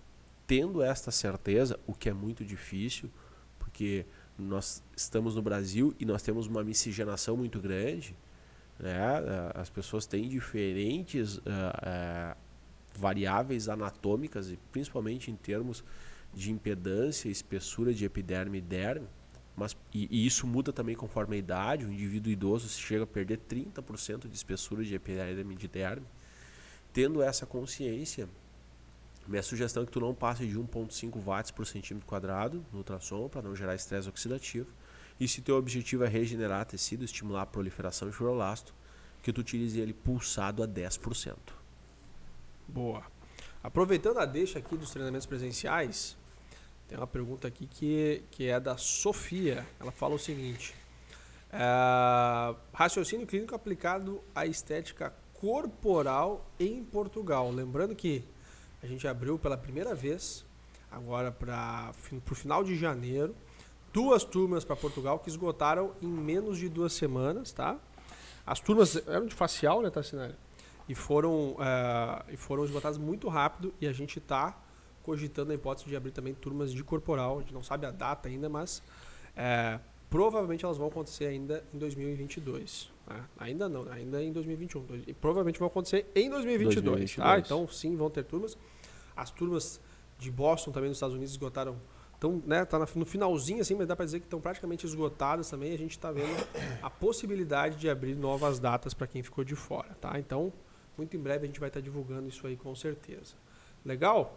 Tendo 0.48 0.82
esta 0.82 1.10
certeza, 1.10 1.78
o 1.86 1.92
que 1.92 2.08
é 2.08 2.12
muito 2.14 2.42
difícil, 2.42 3.10
porque 3.58 4.06
nós 4.38 4.82
estamos 4.96 5.36
no 5.36 5.42
Brasil 5.42 5.94
e 6.00 6.06
nós 6.06 6.22
temos 6.22 6.46
uma 6.46 6.64
miscigenação 6.64 7.36
muito 7.36 7.60
grande, 7.60 8.16
Né? 8.78 8.96
Ah, 8.98 9.60
As 9.60 9.68
pessoas 9.68 10.06
têm 10.06 10.26
diferentes 10.26 11.38
ah, 11.44 12.32
ah, 12.34 12.36
variáveis 12.96 13.68
anatômicas, 13.68 14.50
e 14.50 14.58
principalmente 14.72 15.30
em 15.30 15.36
termos 15.36 15.84
de 16.32 16.50
impedância, 16.50 17.28
espessura 17.28 17.92
de 17.92 18.06
epiderme 18.06 18.56
e 18.56 18.60
derme. 18.62 19.06
Mas, 19.54 19.76
e, 19.92 20.08
e 20.10 20.26
isso 20.26 20.46
muda 20.46 20.72
também 20.72 20.96
conforme 20.96 21.36
a 21.36 21.38
idade. 21.38 21.84
O 21.84 21.92
indivíduo 21.92 22.32
idoso 22.32 22.70
chega 22.70 23.04
a 23.04 23.06
perder 23.06 23.38
30% 23.50 24.26
de 24.26 24.34
espessura 24.34 24.82
de 24.82 24.94
epiderme 24.94 25.54
e 25.54 25.58
de 25.58 25.68
derme. 25.68 26.06
Tendo 26.90 27.20
essa 27.20 27.44
consciência, 27.44 28.28
minha 29.28 29.42
sugestão 29.42 29.82
é 29.82 29.86
que 29.86 29.92
tu 29.92 30.00
não 30.00 30.14
passe 30.14 30.46
de 30.46 30.58
1,5 30.58 31.22
watts 31.22 31.50
por 31.50 31.66
centímetro 31.66 32.08
quadrado 32.08 32.64
no 32.72 32.78
ultrassom 32.78 33.28
para 33.28 33.42
não 33.42 33.54
gerar 33.54 33.74
estresse 33.74 34.08
oxidativo. 34.08 34.70
E 35.20 35.28
se 35.28 35.42
teu 35.42 35.56
objetivo 35.56 36.04
é 36.04 36.08
regenerar 36.08 36.64
tecido, 36.64 37.04
estimular 37.04 37.42
a 37.42 37.46
proliferação 37.46 38.08
de 38.08 38.16
fibroblasto, 38.16 38.74
que 39.22 39.32
tu 39.32 39.40
utilize 39.40 39.78
ele 39.78 39.92
pulsado 39.92 40.62
a 40.62 40.68
10%. 40.68 41.36
Boa. 42.66 43.02
Aproveitando 43.62 44.18
a 44.18 44.24
deixa 44.24 44.60
aqui 44.60 44.76
dos 44.76 44.90
treinamentos 44.90 45.26
presenciais, 45.26 46.16
tem 46.86 46.96
uma 46.96 47.06
pergunta 47.06 47.46
aqui 47.46 47.66
que, 47.66 48.22
que 48.30 48.46
é 48.46 48.58
da 48.58 48.78
Sofia. 48.78 49.66
Ela 49.78 49.92
fala 49.92 50.14
o 50.14 50.18
seguinte: 50.18 50.74
é, 51.52 52.54
raciocínio 52.72 53.26
clínico 53.26 53.54
aplicado 53.54 54.22
à 54.34 54.46
estética 54.46 55.12
corporal 55.34 56.50
em 56.58 56.82
Portugal. 56.82 57.50
Lembrando 57.50 57.94
que 57.94 58.24
a 58.82 58.86
gente 58.86 59.06
abriu 59.06 59.38
pela 59.38 59.56
primeira 59.56 59.94
vez, 59.94 60.44
agora 60.90 61.30
para 61.30 61.92
o 62.30 62.34
final 62.34 62.62
de 62.62 62.76
janeiro, 62.76 63.34
duas 63.92 64.24
turmas 64.24 64.64
para 64.64 64.76
Portugal 64.76 65.18
que 65.18 65.28
esgotaram 65.28 65.92
em 66.00 66.06
menos 66.06 66.58
de 66.58 66.68
duas 66.68 66.92
semanas, 66.92 67.52
tá? 67.52 67.78
As 68.46 68.60
turmas 68.60 68.96
eram 69.06 69.26
de 69.26 69.34
facial, 69.34 69.82
né, 69.82 69.90
Tassinari? 69.90 70.34
E 70.88 70.94
foram, 70.94 71.56
é, 71.60 72.32
e 72.32 72.36
foram 72.36 72.64
esgotadas 72.64 72.96
muito 72.96 73.28
rápido 73.28 73.74
e 73.80 73.86
a 73.86 73.92
gente 73.92 74.18
está 74.18 74.58
cogitando 75.02 75.52
a 75.52 75.54
hipótese 75.54 75.88
de 75.88 75.96
abrir 75.96 76.12
também 76.12 76.32
turmas 76.32 76.72
de 76.72 76.82
corporal. 76.82 77.38
A 77.38 77.40
gente 77.40 77.52
não 77.52 77.62
sabe 77.62 77.86
a 77.86 77.90
data 77.90 78.28
ainda, 78.28 78.48
mas 78.48 78.82
é, 79.36 79.78
provavelmente 80.10 80.64
elas 80.64 80.76
vão 80.78 80.88
acontecer 80.88 81.26
ainda 81.26 81.62
em 81.72 81.78
2022. 81.78 82.90
né? 83.06 83.24
Ainda 83.38 83.68
não, 83.68 83.90
ainda 83.90 84.22
em 84.22 84.32
2021. 84.32 84.82
Dois- 84.84 85.02
E 85.06 85.12
provavelmente 85.14 85.58
vão 85.58 85.68
acontecer 85.68 86.06
em 86.14 86.28
2022. 86.30 87.14
Tá? 87.14 87.24
2022. 87.36 87.44
Então, 87.46 87.68
sim, 87.68 87.96
vão 87.96 88.10
ter 88.10 88.24
turmas. 88.24 88.56
As 89.16 89.30
turmas 89.30 89.80
de 90.18 90.30
Boston 90.30 90.70
também 90.72 90.88
nos 90.88 90.96
Estados 90.98 91.14
Unidos 91.14 91.32
esgotaram. 91.32 91.76
Então, 92.16 92.42
né, 92.44 92.64
tá 92.64 92.84
no 92.96 93.06
finalzinho 93.06 93.60
assim, 93.60 93.74
mas 93.76 93.86
dá 93.86 93.94
para 93.94 94.04
dizer 94.04 94.18
que 94.18 94.26
estão 94.26 94.40
praticamente 94.40 94.84
esgotadas 94.84 95.48
também. 95.48 95.72
A 95.72 95.78
gente 95.78 95.92
está 95.92 96.10
vendo 96.10 96.34
a 96.82 96.90
possibilidade 96.90 97.76
de 97.76 97.88
abrir 97.88 98.16
novas 98.16 98.58
datas 98.58 98.92
para 98.92 99.06
quem 99.06 99.22
ficou 99.22 99.44
de 99.44 99.54
fora, 99.54 99.96
tá? 100.00 100.18
Então, 100.18 100.52
muito 100.96 101.16
em 101.16 101.20
breve 101.20 101.44
a 101.44 101.46
gente 101.46 101.60
vai 101.60 101.68
estar 101.68 101.80
divulgando 101.80 102.28
isso 102.28 102.44
aí 102.46 102.56
com 102.56 102.74
certeza. 102.74 103.34
Legal? 103.84 104.36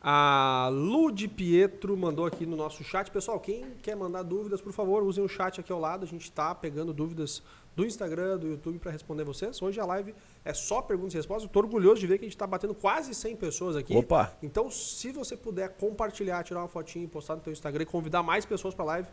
A 0.00 0.70
Lu 0.72 1.10
de 1.10 1.26
Pietro 1.26 1.96
mandou 1.96 2.24
aqui 2.24 2.46
no 2.46 2.56
nosso 2.56 2.84
chat. 2.84 3.10
Pessoal, 3.10 3.40
quem 3.40 3.64
quer 3.82 3.96
mandar 3.96 4.22
dúvidas, 4.22 4.60
por 4.60 4.72
favor, 4.72 5.02
usem 5.02 5.24
o 5.24 5.28
chat 5.28 5.60
aqui 5.60 5.72
ao 5.72 5.80
lado. 5.80 6.04
A 6.04 6.06
gente 6.06 6.22
está 6.22 6.54
pegando 6.54 6.92
dúvidas 6.92 7.42
do 7.74 7.84
Instagram, 7.84 8.38
do 8.38 8.46
YouTube 8.46 8.78
para 8.78 8.92
responder 8.92 9.24
vocês. 9.24 9.60
Hoje 9.60 9.80
a 9.80 9.84
live 9.84 10.14
é 10.44 10.54
só 10.54 10.80
perguntas 10.80 11.14
e 11.14 11.16
respostas. 11.16 11.46
Estou 11.46 11.64
orgulhoso 11.64 12.00
de 12.00 12.06
ver 12.06 12.18
que 12.18 12.24
a 12.24 12.28
gente 12.28 12.36
está 12.36 12.46
batendo 12.46 12.74
quase 12.74 13.12
100 13.12 13.36
pessoas 13.36 13.74
aqui. 13.74 13.96
Opa! 13.96 14.32
Então, 14.40 14.70
se 14.70 15.10
você 15.10 15.36
puder 15.36 15.70
compartilhar, 15.70 16.44
tirar 16.44 16.60
uma 16.60 16.68
fotinha 16.68 17.04
e 17.04 17.08
postar 17.08 17.34
no 17.34 17.40
teu 17.40 17.52
Instagram 17.52 17.82
e 17.82 17.86
convidar 17.86 18.22
mais 18.22 18.46
pessoas 18.46 18.74
para 18.74 18.84
a 18.84 18.86
live, 18.86 19.08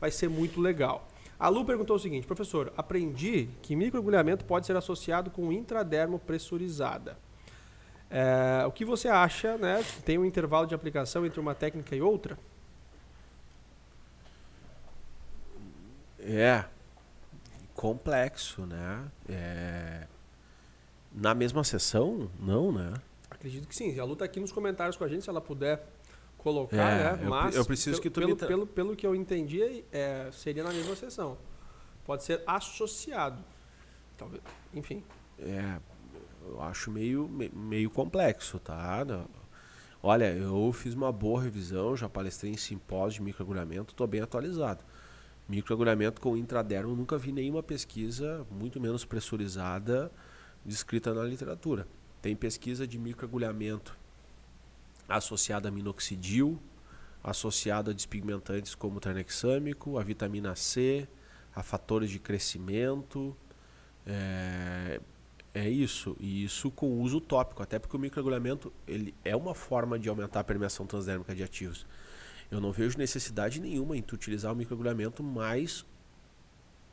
vai 0.00 0.10
ser 0.10 0.28
muito 0.28 0.60
legal. 0.60 1.06
A 1.38 1.48
Lu 1.48 1.64
perguntou 1.64 1.94
o 1.94 1.98
seguinte, 1.98 2.26
professor, 2.26 2.72
aprendi 2.76 3.48
que 3.62 3.76
microagulhamento 3.76 4.44
pode 4.44 4.66
ser 4.66 4.76
associado 4.76 5.30
com 5.30 5.52
intradermo 5.52 6.18
pressurizada. 6.18 7.18
É, 8.16 8.64
o 8.64 8.70
que 8.70 8.84
você 8.84 9.08
acha, 9.08 9.58
né? 9.58 9.84
Tem 10.04 10.16
um 10.16 10.24
intervalo 10.24 10.68
de 10.68 10.74
aplicação 10.74 11.26
entre 11.26 11.40
uma 11.40 11.52
técnica 11.52 11.96
e 11.96 12.00
outra? 12.00 12.38
É 16.20 16.64
complexo, 17.74 18.64
né? 18.66 19.04
É, 19.28 20.06
na 21.12 21.34
mesma 21.34 21.64
sessão, 21.64 22.30
não, 22.38 22.70
né? 22.70 22.94
Acredito 23.28 23.66
que 23.66 23.74
sim. 23.74 23.98
A 23.98 24.04
Lu 24.04 24.14
tá 24.14 24.24
aqui 24.24 24.38
nos 24.38 24.52
comentários 24.52 24.96
com 24.96 25.02
a 25.02 25.08
gente, 25.08 25.24
se 25.24 25.28
ela 25.28 25.40
puder 25.40 25.84
colocar, 26.38 26.76
É, 26.76 27.16
né? 27.16 27.18
eu 27.24 27.28
Mas 27.28 27.56
eu 27.56 27.64
preciso 27.64 28.00
pelo, 28.00 28.02
que 28.02 28.10
tu 28.10 28.20
pelo, 28.20 28.30
me 28.30 28.36
tra- 28.36 28.46
pelo, 28.48 28.66
pelo 28.66 28.96
que 28.96 29.04
eu 29.04 29.14
entendi, 29.14 29.84
é, 29.90 30.30
seria 30.32 30.62
na 30.62 30.72
mesma 30.72 30.94
sessão. 30.94 31.36
Pode 32.04 32.22
ser 32.22 32.42
associado. 32.46 33.42
Talvez. 34.16 34.40
Enfim. 34.72 35.02
É, 35.40 35.78
eu 36.46 36.60
acho 36.62 36.90
meio, 36.90 37.28
me- 37.28 37.48
meio 37.50 37.90
complexo, 37.90 38.58
tá? 38.58 39.04
Olha, 40.02 40.32
eu 40.32 40.72
fiz 40.72 40.94
uma 40.94 41.10
boa 41.10 41.42
revisão, 41.42 41.96
já 41.96 42.08
palestrei 42.08 42.52
em 42.52 42.56
simpósio 42.56 43.20
de 43.20 43.22
microagulhamento, 43.24 43.92
estou 43.92 44.06
bem 44.06 44.20
atualizado. 44.20 44.84
Microagulhamento 45.48 46.20
com 46.20 46.36
intradermo, 46.36 46.94
nunca 46.94 47.18
vi 47.18 47.32
nenhuma 47.32 47.62
pesquisa, 47.62 48.46
muito 48.50 48.80
menos 48.80 49.04
pressurizada, 49.04 50.10
descrita 50.64 51.12
na 51.14 51.22
literatura. 51.24 51.86
Tem 52.20 52.34
pesquisa 52.34 52.86
de 52.86 52.98
microagulhamento 52.98 53.96
associada 55.08 55.68
a 55.68 55.72
minoxidil, 55.72 56.58
associado 57.22 57.90
a 57.90 57.94
despigmentantes 57.94 58.74
como 58.74 58.96
o 58.96 59.00
tranexâmico, 59.00 59.98
a 59.98 60.02
vitamina 60.02 60.54
C, 60.54 61.08
a 61.54 61.62
fatores 61.62 62.10
de 62.10 62.18
crescimento. 62.18 63.36
É, 64.06 65.00
é 65.54 65.68
isso, 65.68 66.16
e 66.18 66.44
isso 66.44 66.68
com 66.68 67.00
uso 67.00 67.20
tópico, 67.20 67.62
até 67.62 67.78
porque 67.78 67.96
o 67.96 68.00
microagulhamento 68.00 68.72
ele 68.88 69.14
é 69.24 69.36
uma 69.36 69.54
forma 69.54 69.96
de 69.96 70.08
aumentar 70.08 70.40
a 70.40 70.44
permeação 70.44 70.84
transdérmica 70.84 71.32
de 71.32 71.44
ativos. 71.44 71.86
Eu 72.50 72.60
não 72.60 72.72
vejo 72.72 72.98
necessidade 72.98 73.60
nenhuma 73.60 73.96
em 73.96 74.02
tu 74.02 74.16
utilizar 74.16 74.52
o 74.52 74.56
microagulhamento 74.56 75.22
mais 75.22 75.86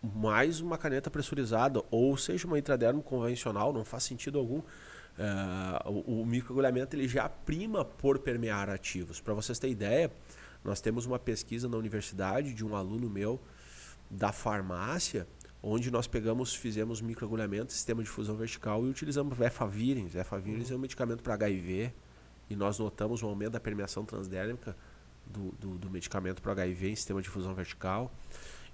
mais 0.01 0.59
uma 0.59 0.79
caneta 0.79 1.11
pressurizada 1.11 1.83
ou 1.91 2.17
seja 2.17 2.47
uma 2.47 2.57
intradermo 2.57 3.03
convencional, 3.03 3.71
não 3.71 3.85
faz 3.85 4.03
sentido 4.03 4.39
algum. 4.39 4.61
É, 5.17 5.89
o, 5.89 6.21
o 6.21 6.25
microagulhamento 6.25 6.95
ele 6.95 7.07
já 7.07 7.27
prima 7.29 7.83
por 7.83 8.19
permear 8.19 8.69
ativos. 8.69 9.19
Para 9.19 9.33
vocês 9.33 9.59
terem 9.59 9.73
ideia, 9.73 10.11
nós 10.63 10.81
temos 10.81 11.05
uma 11.05 11.19
pesquisa 11.19 11.67
na 11.67 11.77
universidade 11.77 12.53
de 12.53 12.65
um 12.65 12.75
aluno 12.75 13.09
meu 13.09 13.39
da 14.09 14.31
farmácia, 14.31 15.27
onde 15.63 15.91
nós 15.91 16.07
pegamos, 16.07 16.55
fizemos 16.55 17.01
microagulhamento, 17.01 17.71
sistema 17.71 18.01
de 18.01 18.09
fusão 18.09 18.35
vertical 18.35 18.85
e 18.85 18.89
utilizamos 18.89 19.39
Efavirenz. 19.39 20.15
Efavirenz 20.15 20.71
é 20.71 20.75
um 20.75 20.79
medicamento 20.79 21.21
para 21.21 21.35
HIV 21.35 21.93
e 22.49 22.55
nós 22.55 22.79
notamos 22.79 23.21
um 23.21 23.27
aumento 23.27 23.51
da 23.51 23.59
permeação 23.59 24.03
transdérmica 24.03 24.75
do, 25.25 25.51
do, 25.59 25.77
do 25.77 25.89
medicamento 25.89 26.41
para 26.41 26.51
HIV 26.53 26.89
em 26.89 26.95
sistema 26.95 27.21
de 27.21 27.29
fusão 27.29 27.53
vertical. 27.53 28.11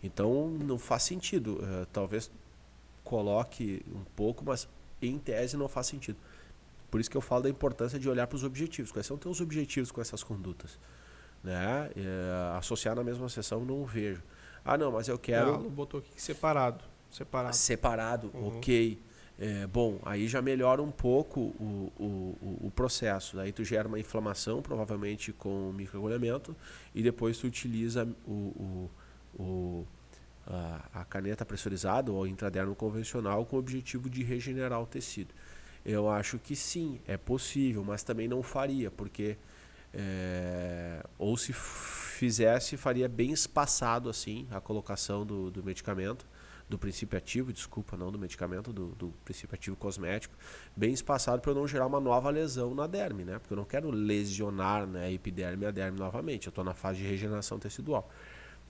Então 0.01 0.49
não 0.49 0.77
faz 0.77 1.03
sentido. 1.03 1.59
Eh, 1.61 1.85
talvez 1.91 2.31
coloque 3.03 3.83
um 3.93 4.03
pouco, 4.15 4.43
mas 4.45 4.67
em 5.01 5.17
tese 5.17 5.57
não 5.57 5.67
faz 5.67 5.87
sentido. 5.87 6.17
Por 6.89 7.01
isso 7.01 7.09
que 7.09 7.17
eu 7.17 7.21
falo 7.21 7.43
da 7.43 7.49
importância 7.49 7.99
de 7.99 8.09
olhar 8.09 8.27
para 8.27 8.35
os 8.35 8.43
objetivos. 8.43 8.91
Quais 8.91 9.05
são 9.05 9.17
teus 9.17 9.41
objetivos 9.41 9.91
com 9.91 9.99
essas 9.99 10.23
condutas? 10.23 10.79
Né? 11.43 11.91
Eh, 11.95 12.57
associar 12.57 12.95
na 12.95 13.03
mesma 13.03 13.27
sessão 13.27 13.65
não 13.65 13.85
vejo. 13.85 14.23
Ah, 14.67 14.77
não, 14.77 14.91
mas 14.91 15.07
eu 15.07 15.17
quero 15.17 15.53
A 15.53 15.57
Lu 15.57 15.69
botou 15.69 15.99
aqui 15.99 16.21
separado. 16.21 16.83
Separado. 17.09 17.55
separado, 17.55 18.31
Uhum. 18.33 18.57
ok. 18.57 18.99
É, 19.39 19.67
bom, 19.67 19.99
aí 20.03 20.27
já 20.27 20.41
melhora 20.41 20.81
um 20.81 20.91
pouco 20.91 21.39
o, 21.39 21.91
o, 21.97 22.57
o, 22.67 22.71
processo. 22.71 23.35
Daí 23.37 23.51
tu 23.51 23.63
gera 23.63 23.87
uma 23.87 23.99
inflamação, 23.99 24.61
provavelmente 24.63 25.31
com 25.31 25.71
microagulhamento, 25.73 26.55
e 26.93 27.03
depois 27.03 27.37
tu 27.37 27.45
utiliza 27.47 28.07
o, 28.25 28.31
o, 29.37 29.41
o- 29.41 29.85
a, 30.47 31.01
a 31.01 31.05
caneta 31.05 31.45
pressurizada 31.45 32.11
ou 32.11 32.25
intradermo 32.25 32.73
convencional 32.75 33.45
com 33.45 33.57
o 33.57 33.59
objetivo 33.59 34.09
de 34.09 34.23
regenerar 34.23 34.81
o 34.81 34.85
tecido. 34.87 35.33
Eu 35.85 36.09
acho 36.09 36.39
que 36.39 36.55
sim, 36.55 36.99
é 37.07 37.15
possível, 37.15 37.83
mas 37.83 38.01
também 38.03 38.27
não 38.27 38.41
faria, 38.41 38.89
porque 38.89 39.37
é, 39.99 41.03
ou 41.17 41.35
se 41.35 41.51
fizesse, 41.51 42.77
faria 42.77 43.09
bem 43.09 43.31
espaçado 43.31 44.09
assim 44.09 44.47
a 44.51 44.61
colocação 44.61 45.25
do, 45.25 45.49
do 45.49 45.63
medicamento, 45.63 46.23
do 46.69 46.77
princípio 46.77 47.17
ativo, 47.17 47.51
desculpa, 47.51 47.97
não 47.97 48.11
do 48.11 48.19
medicamento, 48.19 48.71
do, 48.71 48.89
do 48.89 49.13
princípio 49.23 49.55
ativo 49.55 49.75
cosmético, 49.75 50.35
bem 50.75 50.93
espaçado 50.93 51.41
para 51.41 51.51
eu 51.51 51.55
não 51.55 51.67
gerar 51.67 51.87
uma 51.87 51.99
nova 51.99 52.29
lesão 52.29 52.75
na 52.75 52.85
derme, 52.85 53.23
né? 53.23 53.39
Porque 53.39 53.53
eu 53.53 53.57
não 53.57 53.65
quero 53.65 53.89
lesionar 53.89 54.85
né, 54.85 55.05
a 55.05 55.11
epiderme 55.11 55.63
e 55.63 55.67
a 55.67 55.71
derme 55.71 55.97
novamente, 55.97 56.45
eu 56.45 56.49
estou 56.49 56.63
na 56.63 56.73
fase 56.73 56.99
de 56.99 57.07
regeneração 57.07 57.57
tecidual. 57.57 58.11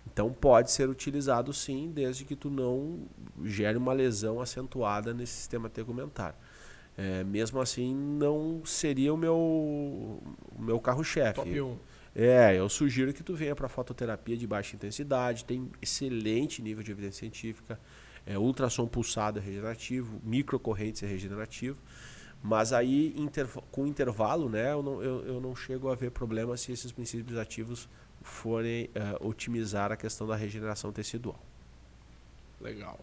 Então 0.06 0.32
pode 0.32 0.72
ser 0.72 0.88
utilizado 0.88 1.52
sim, 1.52 1.92
desde 1.92 2.24
que 2.24 2.36
tu 2.36 2.50
não 2.50 3.08
gere 3.44 3.78
uma 3.78 3.92
lesão 3.92 4.40
acentuada 4.40 5.14
nesse 5.14 5.34
sistema 5.34 5.68
tegumentar. 5.68 6.36
É, 6.98 7.24
mesmo 7.24 7.62
assim, 7.62 7.94
não 7.96 8.66
seria 8.66 9.14
o 9.14 9.18
meu, 9.18 9.36
o 9.36 10.62
meu 10.62 10.80
carro-chefe. 10.80 11.36
Top 11.36 11.62
1. 11.62 11.78
É, 12.16 12.56
eu 12.56 12.68
sugiro 12.68 13.14
que 13.14 13.22
tu 13.22 13.36
venha 13.36 13.56
para 13.56 13.70
fototerapia 13.70 14.36
de 14.36 14.48
baixa 14.48 14.76
intensidade, 14.76 15.46
tem 15.46 15.70
excelente 15.80 16.64
nível 16.64 16.84
de 16.84 16.92
evidência 16.92 17.20
científica, 17.20 17.80
É, 18.26 18.38
ultrassom 18.38 18.86
pulsado 18.88 19.40
é 19.40 19.42
regenerativo, 19.42 20.20
microcorrentes 20.22 21.02
é 21.02 21.08
regenerativo. 21.08 21.78
Mas 22.44 22.74
aí, 22.74 23.14
interv 23.16 23.58
com 23.72 23.88
intervalo, 23.88 24.50
né, 24.50 24.74
eu 24.74 24.84
não, 24.84 25.02
eu, 25.02 25.26
eu 25.26 25.42
não 25.42 25.56
chego 25.56 25.90
a 25.90 25.96
ver 25.96 26.12
problema 26.12 26.58
se 26.58 26.72
esses 26.72 26.92
princípios 26.92 27.38
ativos 27.38 27.88
forem 28.22 28.86
uh, 28.88 29.28
otimizar 29.28 29.92
a 29.92 29.96
questão 29.96 30.28
da 30.28 30.36
regeneração 30.36 30.92
tecidual. 30.92 31.40
Legal. 32.60 33.00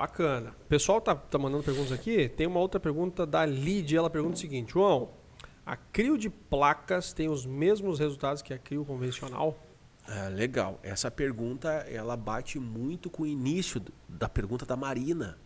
Bacana. 0.00 0.54
O 0.62 0.66
pessoal 0.66 0.98
tá, 0.98 1.14
tá 1.14 1.38
mandando 1.38 1.62
perguntas 1.62 1.92
aqui. 1.92 2.26
Tem 2.26 2.46
uma 2.46 2.58
outra 2.58 2.80
pergunta 2.80 3.26
da 3.26 3.44
Lídia. 3.44 3.98
Ela 3.98 4.08
pergunta 4.08 4.34
o 4.34 4.38
seguinte: 4.38 4.72
João, 4.72 5.10
a 5.66 5.76
crio 5.76 6.16
de 6.16 6.30
placas 6.30 7.12
tem 7.12 7.28
os 7.28 7.44
mesmos 7.44 7.98
resultados 7.98 8.40
que 8.40 8.54
a 8.54 8.58
crio 8.58 8.82
convencional? 8.82 9.58
É, 10.08 10.30
legal. 10.30 10.80
Essa 10.82 11.10
pergunta 11.10 11.68
ela 11.86 12.16
bate 12.16 12.58
muito 12.58 13.10
com 13.10 13.24
o 13.24 13.26
início 13.26 13.82
da 14.08 14.26
pergunta 14.26 14.64
da 14.64 14.74
Marina. 14.74 15.36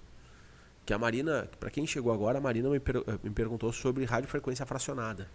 Que 0.87 0.95
a 0.95 0.99
Marina, 0.99 1.51
para 1.59 1.69
quem 1.69 1.85
chegou 1.85 2.13
agora, 2.13 2.39
a 2.39 2.41
Marina 2.41 2.71
me, 2.71 2.79
per 2.79 3.03
me 3.25 3.31
perguntou 3.31 3.73
sobre 3.73 4.05
radiofrequência 4.05 4.65
fracionada. 4.65 5.29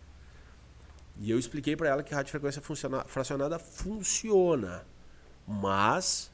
E 1.19 1.29
eu 1.29 1.37
expliquei 1.37 1.75
para 1.75 1.89
ela 1.89 2.03
que 2.03 2.13
radiofrequência 2.13 2.61
fracionada 3.05 3.59
funciona, 3.59 4.85
mas 5.45 6.31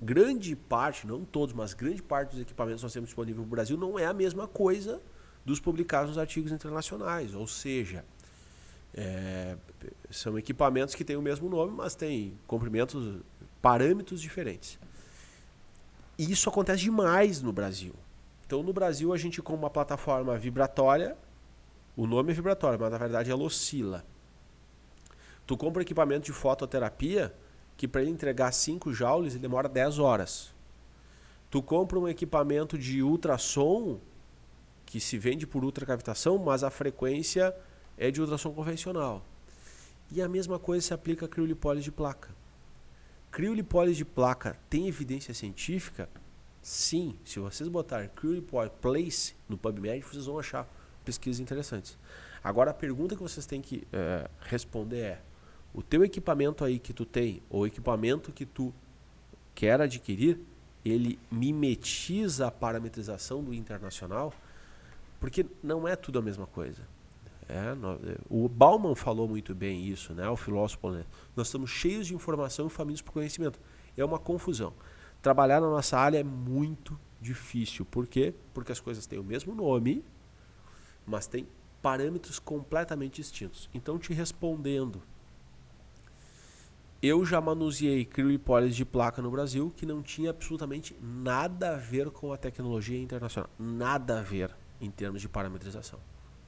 grande 0.00 0.56
parte, 0.56 1.06
não 1.06 1.24
todos, 1.24 1.54
mas 1.54 1.74
grande 1.74 2.02
parte 2.02 2.30
dos 2.30 2.40
equipamentos 2.40 2.80
que 2.80 2.84
nós 2.84 2.92
temos 2.92 3.08
disponível 3.08 3.42
no 3.42 3.48
Brasil 3.48 3.76
não 3.76 3.98
é 3.98 4.06
a 4.06 4.14
mesma 4.14 4.48
coisa 4.48 5.00
dos 5.44 5.60
publicados 5.60 6.10
nos 6.10 6.18
artigos 6.18 6.52
internacionais. 6.52 7.34
Ou 7.34 7.46
seja, 7.46 8.04
é, 8.94 9.56
são 10.10 10.38
equipamentos 10.38 10.94
que 10.94 11.04
têm 11.04 11.16
o 11.16 11.22
mesmo 11.22 11.48
nome, 11.48 11.72
mas 11.72 11.94
têm 11.94 12.38
comprimentos, 12.46 13.20
parâmetros 13.60 14.20
diferentes. 14.20 14.78
E 16.18 16.30
isso 16.30 16.48
acontece 16.48 16.82
demais 16.82 17.40
no 17.42 17.52
Brasil. 17.52 17.94
Então, 18.46 18.62
no 18.62 18.72
Brasil, 18.72 19.12
a 19.12 19.16
gente, 19.16 19.40
com 19.40 19.54
uma 19.54 19.70
plataforma 19.70 20.36
vibratória, 20.36 21.16
o 21.96 22.06
nome 22.06 22.32
é 22.32 22.34
vibratório, 22.34 22.78
mas 22.80 22.90
na 22.90 22.98
verdade 22.98 23.30
ela 23.30 23.42
oscila. 23.42 24.04
Tu 25.46 25.56
compra 25.56 25.82
equipamento 25.82 26.26
de 26.26 26.32
fototerapia 26.32 27.34
que 27.80 27.88
para 27.88 28.02
ele 28.02 28.10
entregar 28.10 28.52
5 28.52 28.92
joules 28.92 29.32
ele 29.32 29.40
demora 29.40 29.66
10 29.66 29.98
horas. 29.98 30.52
Tu 31.50 31.62
compra 31.62 31.98
um 31.98 32.06
equipamento 32.06 32.76
de 32.76 33.02
ultrassom 33.02 33.98
que 34.84 35.00
se 35.00 35.16
vende 35.16 35.46
por 35.46 35.64
ultracavitação, 35.64 36.36
mas 36.36 36.62
a 36.62 36.68
frequência 36.68 37.56
é 37.96 38.10
de 38.10 38.20
ultrassom 38.20 38.52
convencional. 38.52 39.24
E 40.10 40.20
a 40.20 40.28
mesma 40.28 40.58
coisa 40.58 40.88
se 40.88 40.92
aplica 40.92 41.24
a 41.24 41.28
criolipólise 41.28 41.84
de 41.84 41.90
placa. 41.90 42.28
Criolipólise 43.30 43.96
de 43.96 44.04
placa 44.04 44.58
tem 44.68 44.86
evidência 44.86 45.32
científica? 45.32 46.06
Sim. 46.60 47.16
Se 47.24 47.38
vocês 47.38 47.66
botarem 47.66 48.10
criolipólise 48.14 48.74
place 48.78 49.34
no 49.48 49.56
PubMed, 49.56 50.02
vocês 50.02 50.26
vão 50.26 50.38
achar 50.38 50.68
pesquisas 51.02 51.40
interessantes. 51.40 51.96
Agora 52.44 52.72
a 52.72 52.74
pergunta 52.74 53.16
que 53.16 53.22
vocês 53.22 53.46
têm 53.46 53.62
que 53.62 53.88
é, 53.90 54.28
responder 54.42 55.00
é: 55.00 55.22
o 55.72 55.82
teu 55.82 56.04
equipamento 56.04 56.64
aí 56.64 56.78
que 56.78 56.92
tu 56.92 57.04
tem, 57.04 57.42
ou 57.48 57.66
equipamento 57.66 58.32
que 58.32 58.44
tu 58.44 58.72
quer 59.54 59.80
adquirir, 59.80 60.38
ele 60.84 61.18
mimetiza 61.30 62.46
a 62.46 62.50
parametrização 62.50 63.42
do 63.42 63.54
internacional? 63.54 64.32
Porque 65.18 65.46
não 65.62 65.86
é 65.86 65.94
tudo 65.94 66.18
a 66.18 66.22
mesma 66.22 66.46
coisa. 66.46 66.82
É, 67.48 67.74
o 68.28 68.48
Bauman 68.48 68.94
falou 68.94 69.28
muito 69.28 69.54
bem 69.54 69.84
isso, 69.84 70.14
né, 70.14 70.28
o 70.28 70.36
filósofo 70.36 70.80
polonês. 70.80 71.06
Nós 71.34 71.48
estamos 71.48 71.68
cheios 71.68 72.06
de 72.06 72.14
informação 72.14 72.68
e 72.68 72.70
famintos 72.70 73.02
por 73.02 73.12
conhecimento. 73.12 73.58
É 73.96 74.04
uma 74.04 74.18
confusão. 74.18 74.72
Trabalhar 75.20 75.60
na 75.60 75.68
nossa 75.68 75.98
área 75.98 76.18
é 76.18 76.24
muito 76.24 76.98
difícil. 77.20 77.84
Por 77.84 78.06
quê? 78.06 78.32
Porque 78.54 78.72
as 78.72 78.80
coisas 78.80 79.04
têm 79.06 79.18
o 79.18 79.24
mesmo 79.24 79.54
nome, 79.54 80.04
mas 81.04 81.26
têm 81.26 81.46
parâmetros 81.82 82.38
completamente 82.38 83.16
distintos. 83.16 83.68
Então, 83.74 83.98
te 83.98 84.12
respondendo, 84.12 85.02
eu 87.02 87.24
já 87.24 87.40
manuseei 87.40 88.04
criolipólise 88.04 88.74
de 88.74 88.84
placa 88.84 89.22
no 89.22 89.30
Brasil 89.30 89.72
que 89.74 89.86
não 89.86 90.02
tinha 90.02 90.30
absolutamente 90.30 90.94
nada 91.00 91.74
a 91.74 91.76
ver 91.76 92.10
com 92.10 92.32
a 92.32 92.36
tecnologia 92.36 93.00
internacional. 93.00 93.48
Nada 93.58 94.18
a 94.18 94.22
ver 94.22 94.54
em 94.80 94.90
termos 94.90 95.20
de 95.22 95.28
parametrização. 95.28 95.98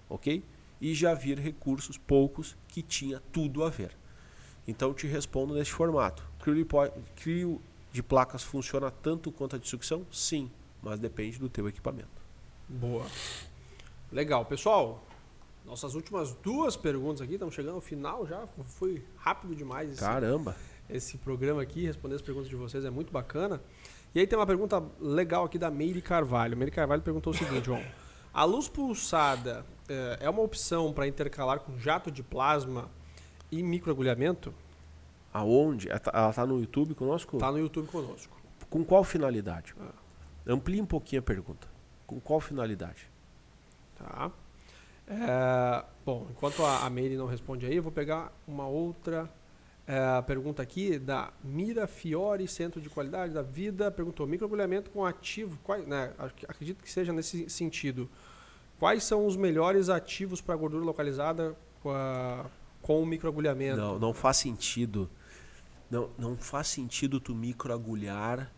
Ok? 0.09 0.45
E 0.81 0.95
já 0.95 1.15
vi 1.15 1.35
recursos, 1.35 1.97
poucos, 1.97 2.57
que 2.69 2.83
tinha 2.83 3.21
tudo 3.33 3.65
a 3.65 3.71
ver. 3.71 3.97
Então 4.69 4.93
te 4.93 5.07
respondo 5.07 5.55
neste 5.55 5.73
formato. 5.73 6.23
Crio 7.17 7.61
de 7.91 8.03
placas 8.03 8.43
funciona 8.43 8.91
tanto 8.91 9.33
quanto 9.33 9.57
a 9.57 9.59
de 9.59 9.69
sucção? 9.69 10.07
Sim, 10.11 10.51
mas 10.83 11.01
depende 11.01 11.39
do 11.39 11.49
teu 11.49 11.69
equipamento. 11.69 12.09
Boa. 12.69 13.07
Legal. 14.11 14.45
Pessoal, 14.45 15.03
nossas 15.65 15.95
últimas 15.95 16.33
duas 16.35 16.77
perguntas 16.77 17.21
aqui, 17.21 17.35
estamos 17.35 17.55
chegando 17.55 17.77
ao 17.77 17.81
final 17.81 18.27
já. 18.27 18.47
Foi 18.65 19.05
rápido 19.17 19.55
demais 19.55 19.91
esse, 19.91 20.01
Caramba! 20.01 20.57
Esse 20.89 21.17
programa 21.19 21.63
aqui, 21.63 21.87
responder 21.87 22.17
as 22.17 22.23
perguntas 22.23 22.49
de 22.49 22.57
vocês 22.57 22.85
é 22.85 22.91
muito 22.91 23.13
bacana. 23.13 23.61
E 24.15 24.21
aí 24.21 24.27
tem 24.27 24.39
uma 24.39 24.47
pergunta 24.47 24.83
legal 25.01 25.45
aqui 25.45 25.59
da 25.59 25.71
Meire 25.71 26.03
Carvalho. 26.03 26.57
Meire 26.57 26.71
Carvalho 26.71 27.03
perguntou 27.03 27.33
o 27.33 27.37
seguinte, 27.37 27.67
João. 27.67 27.83
A 28.35 28.45
luz 28.45 28.67
pulsada 28.67 29.65
é, 29.89 30.19
é 30.21 30.31
uma 30.31 30.43
opção 30.43 30.93
para 30.93 31.07
intercalar 31.07 31.61
com 31.61 31.79
jato 31.79 32.11
de 32.11 32.23
plasma 32.23 32.91
e 33.51 33.63
microagulhamento? 33.63 34.55
Aonde? 35.33 35.89
Ela 35.91 36.31
está 36.31 36.47
no 36.47 36.59
YouTube 36.59 36.95
conosco? 36.95 37.37
Está 37.37 37.53
no 37.53 37.59
YouTube 37.59 37.89
conosco. 37.89 38.35
Com 38.71 38.85
qual 38.85 39.05
finalidade? 39.05 39.75
Ah. 39.79 39.93
Amplie 40.47 40.81
um 40.81 40.87
pouquinho 40.87 41.21
a 41.21 41.23
pergunta. 41.23 41.69
Com 42.07 42.19
qual 42.21 42.41
finalidade? 42.41 43.09
Tá. 43.97 44.31
É, 45.13 45.85
bom, 46.05 46.27
enquanto 46.31 46.65
a, 46.65 46.85
a 46.85 46.91
Meire 46.91 47.17
não 47.17 47.27
responde 47.27 47.67
aí, 47.67 47.77
eu 47.77 47.83
vou 47.83 47.93
pegar 47.93 48.33
uma 48.47 48.67
outra 48.67 49.29
é, 49.87 50.23
pergunta 50.23 50.63
aqui 50.63 50.99
da 50.99 51.33
Mira 51.43 51.87
Fiore, 51.87 52.47
Centro 52.47 52.81
de 52.81 52.89
Qualidade 52.89 53.33
da 53.33 53.43
Vida. 53.43 53.91
Perguntou: 53.91 54.27
microagulhamento 54.27 54.91
com 54.91 55.05
ativo, 55.05 55.59
qual, 55.63 55.79
né, 55.81 56.13
acredito 56.49 56.83
que 56.83 56.91
seja 56.91 57.13
nesse 57.13 57.49
sentido. 57.51 58.09
Quais 58.79 59.05
são 59.05 59.27
os 59.27 59.37
melhores 59.37 59.89
ativos 59.89 60.41
para 60.41 60.57
gordura 60.57 60.85
localizada 60.85 61.57
com, 61.83 61.91
a, 61.91 62.47
com 62.81 63.03
o 63.03 63.07
microagulhamento? 63.07 63.77
Não, 63.77 63.99
não 63.99 64.15
faz 64.15 64.39
sentido. 64.39 65.09
Não, 65.91 66.11
não 66.19 66.37
faz 66.37 66.69
sentido 66.69 67.21
tu 67.21 67.35
microagulhar 67.35 68.51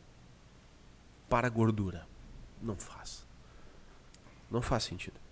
para 1.29 1.49
gordura. 1.49 2.07
Não 2.63 2.77
faz. 2.77 3.27
Não 4.51 4.63
faz 4.63 4.85
sentido. 4.85 5.24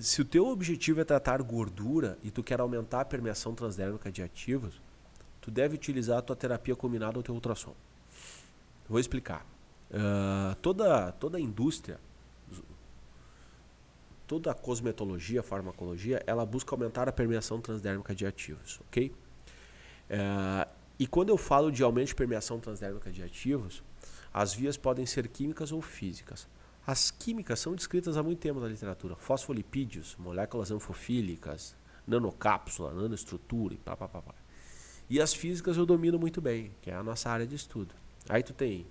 Se 0.00 0.22
o 0.22 0.24
teu 0.24 0.46
objetivo 0.46 1.00
é 1.00 1.04
tratar 1.04 1.42
gordura 1.42 2.18
e 2.22 2.30
tu 2.30 2.42
quer 2.42 2.60
aumentar 2.60 3.02
a 3.02 3.04
permeação 3.04 3.54
transdérmica 3.54 4.10
de 4.10 4.22
ativos, 4.22 4.80
tu 5.40 5.50
deve 5.50 5.74
utilizar 5.74 6.18
a 6.18 6.22
tua 6.22 6.36
terapia 6.36 6.74
combinada 6.74 7.18
ao 7.18 7.22
teu 7.22 7.34
ultrassom. 7.34 7.74
Vou 8.88 8.98
explicar. 8.98 9.44
Uh, 9.90 10.54
toda, 10.56 11.12
toda 11.12 11.38
a 11.38 11.40
indústria, 11.40 11.98
toda 14.26 14.50
a 14.50 14.54
cosmetologia, 14.54 15.42
farmacologia, 15.42 16.22
ela 16.26 16.44
busca 16.44 16.74
aumentar 16.74 17.08
a 17.08 17.12
permeação 17.12 17.60
transdérmica 17.60 18.14
de 18.14 18.26
ativos, 18.26 18.80
ok? 18.88 19.10
Uh, 20.10 20.70
e 20.98 21.06
quando 21.06 21.30
eu 21.30 21.38
falo 21.38 21.70
de 21.70 21.82
aumento 21.82 22.08
de 22.08 22.14
permeação 22.14 22.60
transdérmica 22.60 23.10
de 23.10 23.22
ativos, 23.22 23.82
as 24.32 24.52
vias 24.52 24.76
podem 24.76 25.06
ser 25.06 25.28
químicas 25.28 25.72
ou 25.72 25.80
físicas. 25.80 26.46
As 26.88 27.10
químicas 27.10 27.60
são 27.60 27.74
descritas 27.74 28.16
há 28.16 28.22
muito 28.22 28.38
tempo 28.38 28.58
na 28.60 28.66
literatura. 28.66 29.14
Fosfolipídios, 29.14 30.16
moléculas 30.18 30.70
anfofílicas, 30.70 31.76
nanocápsula, 32.06 32.94
nanoestrutura 32.94 33.74
e 33.74 33.76
pá, 33.76 33.94
pá, 33.94 34.08
pá, 34.08 34.22
pá. 34.22 34.34
E 35.10 35.20
as 35.20 35.34
físicas 35.34 35.76
eu 35.76 35.84
domino 35.84 36.18
muito 36.18 36.40
bem, 36.40 36.72
que 36.80 36.90
é 36.90 36.94
a 36.94 37.02
nossa 37.02 37.28
área 37.28 37.46
de 37.46 37.54
estudo. 37.54 37.94
Aí 38.26 38.42
tu 38.42 38.54
tem 38.54 38.86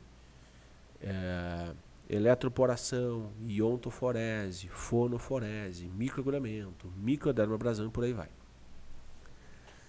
é, 1.01 1.73
eletroporação, 2.07 3.31
iontoforese, 3.47 4.67
fonoforese, 4.67 5.87
microagulhamento, 5.87 6.93
microdermabrasão 6.97 7.87
e 7.87 7.89
por 7.89 8.03
aí 8.03 8.13
vai. 8.13 8.29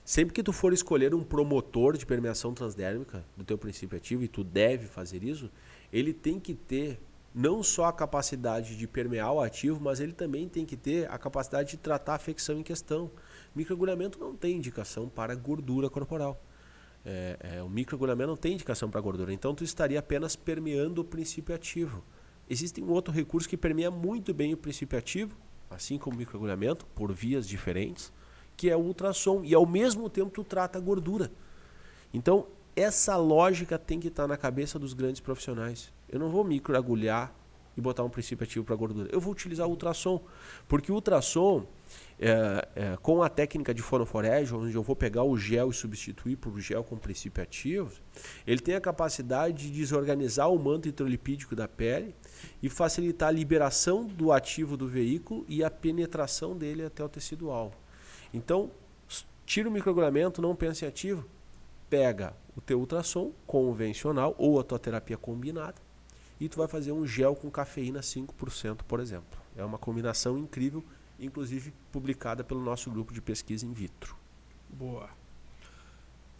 Sempre 0.02 0.32
que 0.32 0.42
tu 0.42 0.54
for 0.54 0.72
escolher 0.72 1.14
um 1.14 1.22
promotor 1.22 1.94
de 1.94 2.06
permeação 2.06 2.54
transdérmica 2.54 3.22
do 3.36 3.44
teu 3.44 3.58
princípio 3.58 3.98
ativo, 3.98 4.24
e 4.24 4.28
tu 4.28 4.42
deve 4.42 4.86
fazer 4.86 5.22
isso, 5.22 5.50
ele 5.92 6.14
tem 6.14 6.40
que 6.40 6.54
ter 6.54 6.98
não 7.38 7.62
só 7.62 7.84
a 7.84 7.92
capacidade 7.92 8.76
de 8.76 8.88
permear 8.88 9.32
o 9.32 9.40
ativo, 9.40 9.80
mas 9.80 10.00
ele 10.00 10.12
também 10.12 10.48
tem 10.48 10.66
que 10.66 10.76
ter 10.76 11.08
a 11.08 11.16
capacidade 11.16 11.70
de 11.70 11.76
tratar 11.76 12.14
a 12.14 12.16
afecção 12.16 12.58
em 12.58 12.64
questão. 12.64 13.08
Microagulhamento 13.54 14.18
não 14.18 14.34
tem 14.34 14.56
indicação 14.56 15.08
para 15.08 15.36
gordura 15.36 15.88
corporal. 15.88 16.42
É, 17.06 17.36
é, 17.38 17.62
o 17.62 17.68
microagulhamento 17.68 18.30
não 18.30 18.36
tem 18.36 18.54
indicação 18.54 18.90
para 18.90 19.00
gordura, 19.00 19.32
então 19.32 19.54
tu 19.54 19.62
estaria 19.62 20.00
apenas 20.00 20.34
permeando 20.34 21.00
o 21.00 21.04
princípio 21.04 21.54
ativo. 21.54 22.02
Existe 22.50 22.82
um 22.82 22.90
outro 22.90 23.14
recurso 23.14 23.48
que 23.48 23.56
permeia 23.56 23.88
muito 23.88 24.34
bem 24.34 24.52
o 24.52 24.56
princípio 24.56 24.98
ativo, 24.98 25.36
assim 25.70 25.96
como 25.96 26.16
o 26.16 26.18
microagulhamento, 26.18 26.86
por 26.86 27.12
vias 27.12 27.46
diferentes, 27.46 28.12
que 28.56 28.68
é 28.68 28.76
o 28.76 28.80
ultrassom, 28.80 29.44
e 29.44 29.54
ao 29.54 29.64
mesmo 29.64 30.10
tempo 30.10 30.32
tu 30.32 30.42
trata 30.42 30.76
a 30.76 30.80
gordura. 30.80 31.30
Então, 32.12 32.48
Essa 32.78 33.16
lógica 33.16 33.76
tem 33.76 33.98
que 33.98 34.06
estar 34.06 34.28
na 34.28 34.36
cabeça 34.36 34.78
dos 34.78 34.92
grandes 34.92 35.20
profissionais. 35.20 35.92
Eu 36.08 36.18
não 36.18 36.30
vou 36.30 36.44
microagulhar 36.44 37.34
e 37.78 37.80
botar 37.80 38.02
um 38.02 38.10
princípio 38.10 38.42
ativo 38.42 38.64
para 38.64 38.74
gordura. 38.74 39.08
Eu 39.12 39.20
vou 39.20 39.32
utilizar 39.32 39.64
o 39.64 39.70
ultrassom, 39.70 40.20
porque 40.66 40.90
o 40.90 40.96
ultrassom, 40.96 41.64
é, 42.18 42.68
é, 42.74 42.96
com 43.00 43.22
a 43.22 43.28
técnica 43.28 43.72
de 43.72 43.80
fonoforese, 43.80 44.52
onde 44.52 44.74
eu 44.74 44.82
vou 44.82 44.96
pegar 44.96 45.22
o 45.22 45.38
gel 45.38 45.70
e 45.70 45.72
substituir 45.72 46.34
por 46.34 46.58
gel 46.58 46.82
com 46.82 46.96
princípio 46.96 47.40
ativo, 47.40 47.92
ele 48.44 48.60
tem 48.60 48.74
a 48.74 48.80
capacidade 48.80 49.70
de 49.70 49.70
desorganizar 49.70 50.50
o 50.50 50.58
manto 50.58 50.88
hidrolipídico 50.88 51.54
da 51.54 51.68
pele 51.68 52.16
e 52.60 52.68
facilitar 52.68 53.28
a 53.28 53.32
liberação 53.32 54.04
do 54.04 54.32
ativo 54.32 54.76
do 54.76 54.88
veículo 54.88 55.44
e 55.48 55.62
a 55.62 55.70
penetração 55.70 56.56
dele 56.56 56.84
até 56.84 57.04
o 57.04 57.08
tecido 57.08 57.48
alvo. 57.48 57.76
Então, 58.34 58.72
tira 59.46 59.68
o 59.68 59.72
microagulhamento, 59.72 60.42
não 60.42 60.56
pense 60.56 60.84
em 60.84 60.88
ativo, 60.88 61.24
pega 61.88 62.34
o 62.56 62.60
teu 62.60 62.80
ultrassom 62.80 63.30
convencional 63.46 64.34
ou 64.36 64.58
a 64.58 64.64
tua 64.64 64.80
terapia 64.80 65.16
combinada 65.16 65.87
e 66.40 66.48
tu 66.48 66.58
vai 66.58 66.68
fazer 66.68 66.92
um 66.92 67.06
gel 67.06 67.34
com 67.34 67.50
cafeína 67.50 68.00
5%, 68.00 68.80
por 68.86 69.00
exemplo. 69.00 69.38
É 69.56 69.64
uma 69.64 69.78
combinação 69.78 70.38
incrível, 70.38 70.84
inclusive 71.18 71.72
publicada 71.90 72.44
pelo 72.44 72.60
nosso 72.60 72.90
grupo 72.90 73.12
de 73.12 73.20
pesquisa 73.20 73.66
in 73.66 73.72
vitro. 73.72 74.16
Boa. 74.68 75.08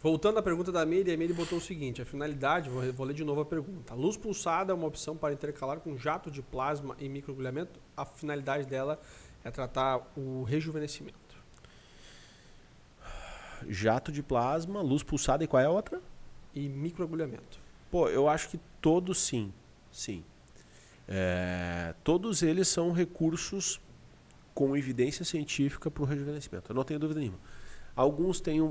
Voltando 0.01 0.37
à 0.39 0.41
pergunta 0.41 0.71
da 0.71 0.85
Meire, 0.85 1.11
a 1.11 1.17
Meire 1.17 1.33
botou 1.33 1.57
o 1.57 1.61
seguinte: 1.61 2.01
a 2.01 2.05
finalidade, 2.05 2.69
vou, 2.69 2.81
vou 2.93 3.05
ler 3.05 3.13
de 3.13 3.25
novo 3.25 3.41
a 3.41 3.45
pergunta. 3.45 3.93
A 3.93 3.95
luz 3.95 4.15
pulsada 4.15 4.71
é 4.71 4.75
uma 4.75 4.87
opção 4.87 5.17
para 5.17 5.33
intercalar 5.33 5.81
com 5.81 5.97
jato 5.97 6.31
de 6.31 6.41
plasma 6.41 6.95
em 6.99 7.09
microagulhamento. 7.09 7.79
A 7.97 8.05
finalidade 8.05 8.65
dela 8.65 8.99
é 9.43 9.51
tratar 9.51 10.09
o 10.15 10.43
rejuvenescimento. 10.43 11.17
Jato 13.67 14.09
de 14.09 14.23
plasma, 14.23 14.81
luz 14.81 15.03
pulsada 15.03 15.43
e 15.43 15.47
qual 15.47 15.61
é 15.61 15.65
a 15.65 15.69
outra? 15.69 16.01
E 16.55 16.69
microagulhamento. 16.69 17.59
Pô, 17.91 18.07
eu 18.07 18.29
acho 18.29 18.47
que 18.49 18.59
todos 18.79 19.19
sim. 19.19 19.51
Sim. 19.91 20.23
É, 21.07 21.95
todos 22.03 22.43
eles 22.43 22.67
são 22.67 22.91
recursos 22.91 23.81
com 24.53 24.75
evidência 24.75 25.25
científica 25.25 25.89
para 25.89 26.03
o 26.03 26.05
rejuvenescimento. 26.05 26.71
Eu 26.71 26.75
não 26.75 26.83
tenho 26.83 26.99
dúvida 26.99 27.19
nenhuma. 27.19 27.39
Alguns 27.95 28.39
têm, 28.39 28.61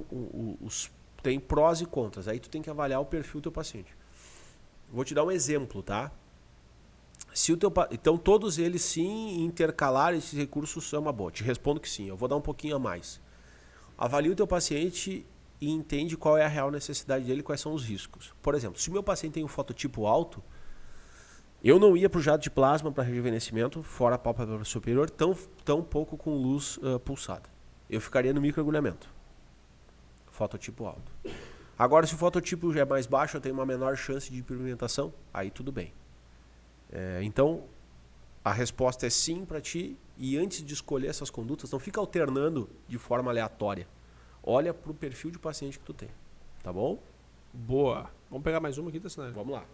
os, 0.60 0.90
têm 1.22 1.40
prós 1.40 1.80
e 1.80 1.86
contras. 1.86 2.28
Aí 2.28 2.38
tu 2.38 2.48
tem 2.48 2.62
que 2.62 2.70
avaliar 2.70 3.00
o 3.00 3.06
perfil 3.06 3.40
do 3.40 3.44
teu 3.44 3.52
paciente. 3.52 3.96
Vou 4.90 5.04
te 5.04 5.14
dar 5.14 5.24
um 5.24 5.30
exemplo, 5.30 5.82
tá? 5.82 6.12
Se 7.34 7.52
o 7.52 7.56
teu, 7.56 7.72
então 7.90 8.16
todos 8.16 8.58
eles 8.58 8.82
sim 8.82 9.42
intercalar 9.42 10.14
esses 10.14 10.32
recursos 10.32 10.92
é 10.92 10.98
uma 10.98 11.12
boa. 11.12 11.30
Te 11.30 11.42
respondo 11.42 11.80
que 11.80 11.88
sim. 11.88 12.06
Eu 12.06 12.16
vou 12.16 12.28
dar 12.28 12.36
um 12.36 12.40
pouquinho 12.40 12.76
a 12.76 12.78
mais. 12.78 13.20
Avalie 13.96 14.30
o 14.30 14.36
teu 14.36 14.46
paciente 14.46 15.26
e 15.60 15.70
entende 15.70 16.16
qual 16.16 16.36
é 16.36 16.44
a 16.44 16.48
real 16.48 16.70
necessidade 16.70 17.24
dele, 17.24 17.42
quais 17.42 17.60
são 17.60 17.72
os 17.72 17.84
riscos. 17.84 18.32
Por 18.40 18.54
exemplo, 18.54 18.80
se 18.80 18.88
o 18.88 18.92
meu 18.92 19.02
paciente 19.02 19.34
tem 19.34 19.44
um 19.44 19.48
fototipo 19.48 20.06
alto, 20.06 20.42
eu 21.62 21.78
não 21.78 21.96
ia 21.96 22.08
para 22.08 22.18
o 22.18 22.22
jato 22.22 22.42
de 22.42 22.50
plasma 22.50 22.92
para 22.92 23.04
rejuvenescimento, 23.04 23.82
fora 23.82 24.14
a 24.14 24.18
pálpebra 24.18 24.64
superior, 24.64 25.10
tão, 25.10 25.36
tão 25.64 25.82
pouco 25.82 26.16
com 26.16 26.36
luz 26.36 26.76
uh, 26.78 27.00
pulsada. 27.00 27.48
Eu 27.90 28.00
ficaria 28.00 28.32
no 28.32 28.40
microagulhamento. 28.40 29.08
Fototipo 30.30 30.86
alto. 30.86 31.12
Agora, 31.76 32.06
se 32.06 32.14
o 32.14 32.18
fototipo 32.18 32.72
já 32.72 32.80
é 32.80 32.84
mais 32.84 33.06
baixo, 33.06 33.36
eu 33.36 33.40
tenho 33.40 33.54
uma 33.54 33.66
menor 33.66 33.96
chance 33.96 34.30
de 34.30 34.42
pigmentação, 34.42 35.12
aí 35.32 35.50
tudo 35.50 35.72
bem. 35.72 35.92
É, 36.92 37.20
então, 37.22 37.64
a 38.44 38.52
resposta 38.52 39.06
é 39.06 39.10
sim 39.10 39.44
para 39.44 39.60
ti. 39.60 39.96
E 40.16 40.36
antes 40.36 40.64
de 40.64 40.74
escolher 40.74 41.08
essas 41.08 41.30
condutas, 41.30 41.70
não 41.70 41.78
fica 41.78 42.00
alternando 42.00 42.68
de 42.88 42.98
forma 42.98 43.30
aleatória. 43.30 43.86
Olha 44.42 44.74
para 44.74 44.90
o 44.90 44.94
perfil 44.94 45.30
de 45.30 45.38
paciente 45.38 45.78
que 45.78 45.84
tu 45.84 45.94
tem. 45.94 46.08
Tá 46.62 46.72
bom? 46.72 46.98
Boa. 47.52 48.10
Vamos 48.30 48.44
pegar 48.44 48.58
mais 48.58 48.78
uma 48.78 48.88
aqui, 48.88 48.98
tá, 48.98 49.08
Vamos 49.30 49.52
lá. 49.54 49.64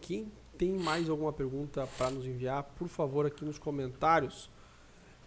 Quem 0.00 0.30
tem 0.58 0.72
mais 0.72 1.08
alguma 1.08 1.32
pergunta 1.32 1.88
para 1.96 2.10
nos 2.10 2.26
enviar, 2.26 2.64
por 2.76 2.88
favor, 2.88 3.24
aqui 3.24 3.44
nos 3.44 3.58
comentários. 3.58 4.50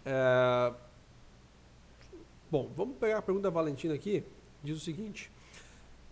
É... 0.04 0.72
Bom, 2.50 2.70
vamos 2.76 2.98
pegar 2.98 3.18
a 3.18 3.22
pergunta 3.22 3.44
da 3.44 3.50
Valentina 3.50 3.94
aqui. 3.94 4.22
Diz 4.62 4.76
o 4.76 4.80
seguinte: 4.80 5.32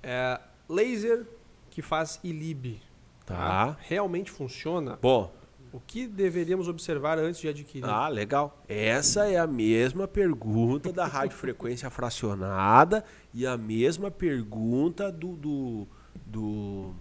é, 0.03 0.41
laser 0.69 1.27
que 1.69 1.83
faz 1.83 2.19
ILIB 2.25 2.81
tá. 3.27 3.37
tá? 3.37 3.77
realmente 3.81 4.31
funciona? 4.31 4.99
Bom. 5.01 5.31
O 5.73 5.79
que 5.79 6.09
deveríamos 6.09 6.67
observar 6.67 7.17
antes 7.17 7.41
de 7.41 7.47
adquirir? 7.47 7.89
Ah, 7.89 8.09
legal. 8.09 8.61
Essa 8.69 9.29
é 9.29 9.39
a 9.39 9.47
mesma 9.47 10.09
pergunta 10.09 10.93
da 10.93 11.07
radiofrequência 11.07 11.89
fracionada 11.91 13.05
e 13.33 13.47
a 13.47 13.57
mesma 13.57 14.11
pergunta 14.11 15.13
do, 15.13 15.37
do, 15.37 15.87
do 16.27 16.93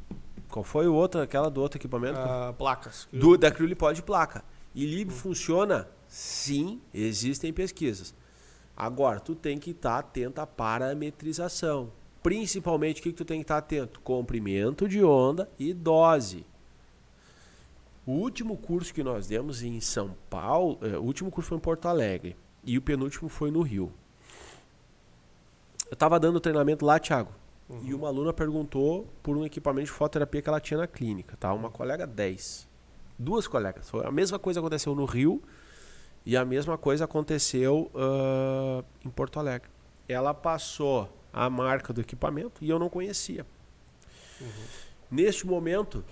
qual 0.49 0.63
foi 0.63 0.87
o 0.87 0.93
outro, 0.93 1.21
aquela 1.21 1.49
do 1.49 1.61
outro 1.61 1.77
equipamento? 1.77 2.19
Uh, 2.19 2.53
placas. 2.53 3.07
Do, 3.13 3.37
da 3.37 3.51
Criolipod 3.51 3.95
de 3.95 4.01
placa. 4.01 4.43
E 4.73 4.85
LIB 4.85 5.11
hum. 5.11 5.15
funciona? 5.15 5.87
Sim, 6.07 6.81
existem 6.93 7.53
pesquisas. 7.53 8.15
Agora, 8.75 9.19
tu 9.19 9.35
tem 9.35 9.59
que 9.59 9.71
estar 9.71 9.91
tá 9.91 9.99
atento 9.99 10.41
à 10.41 10.47
parametrização. 10.47 11.91
Principalmente, 12.23 12.99
o 12.99 13.03
que, 13.03 13.11
que 13.11 13.17
tu 13.17 13.25
tem 13.25 13.39
que 13.39 13.43
estar 13.43 13.55
tá 13.55 13.59
atento? 13.59 13.99
Comprimento 14.01 14.87
de 14.87 15.03
onda 15.03 15.49
e 15.59 15.73
dose. 15.73 16.45
O 18.05 18.13
último 18.13 18.57
curso 18.57 18.93
que 18.93 19.03
nós 19.03 19.27
demos 19.27 19.61
em 19.61 19.79
São 19.79 20.15
Paulo, 20.29 20.79
é, 20.81 20.97
o 20.97 21.03
último 21.03 21.29
curso 21.29 21.49
foi 21.49 21.57
em 21.57 21.61
Porto 21.61 21.87
Alegre 21.87 22.35
e 22.63 22.75
o 22.77 22.81
penúltimo 22.81 23.29
foi 23.29 23.51
no 23.51 23.61
Rio. 23.61 23.91
Eu 25.87 25.93
estava 25.93 26.19
dando 26.19 26.39
treinamento 26.39 26.85
lá, 26.85 26.99
Thiago. 26.99 27.31
Uhum. 27.69 27.81
E 27.83 27.93
uma 27.93 28.07
aluna 28.07 28.33
perguntou 28.33 29.07
por 29.21 29.37
um 29.37 29.45
equipamento 29.45 29.85
de 29.85 29.91
fototerapia 29.91 30.41
que 30.41 30.49
ela 30.49 30.59
tinha 30.59 30.79
na 30.79 30.87
clínica, 30.87 31.37
tá? 31.37 31.53
Uma 31.53 31.69
colega 31.69 32.07
10. 32.07 32.67
Duas 33.17 33.47
colegas. 33.47 33.91
A 34.03 34.11
mesma 34.11 34.39
coisa 34.39 34.59
aconteceu 34.59 34.95
no 34.95 35.05
Rio 35.05 35.41
e 36.25 36.35
a 36.35 36.43
mesma 36.43 36.77
coisa 36.77 37.05
aconteceu 37.05 37.91
uh, 37.93 38.83
em 39.05 39.09
Porto 39.09 39.39
Alegre. 39.39 39.69
Ela 40.07 40.33
passou 40.33 41.07
a 41.31 41.47
marca 41.49 41.93
do 41.93 42.01
equipamento 42.01 42.63
e 42.63 42.69
eu 42.69 42.79
não 42.79 42.89
conhecia. 42.89 43.45
Uhum. 44.41 44.47
Neste 45.11 45.45
momento, 45.45 46.03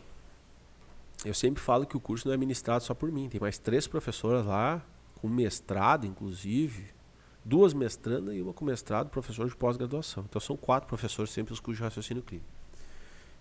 eu 1.26 1.34
sempre 1.34 1.62
falo 1.62 1.88
que 1.88 1.98
o 1.98 2.00
curso 2.00 2.28
não 2.28 2.36
é 2.36 2.38
ministrado 2.38 2.84
só 2.84 2.94
por 2.94 3.12
mim. 3.12 3.30
Tem 3.30 3.42
mais 3.42 3.58
três 3.58 3.88
professoras 3.88 4.46
lá, 4.46 4.86
com 5.16 5.28
mestrado, 5.28 6.06
inclusive, 6.06 6.94
duas 7.48 7.74
mestrandas 7.74 8.36
e 8.36 8.42
uma 8.42 8.54
com 8.54 8.66
mestrado, 8.66 9.10
professor 9.10 9.48
de 9.48 9.56
pós-graduação. 9.56 10.26
Então 10.28 10.40
são 10.40 10.58
quatro 10.58 10.88
professores 10.88 11.32
sempre 11.32 11.54
os 11.54 11.60
cursos 11.62 11.78
de 11.78 11.84
raciocínio 11.84 12.22
clínico. 12.22 12.50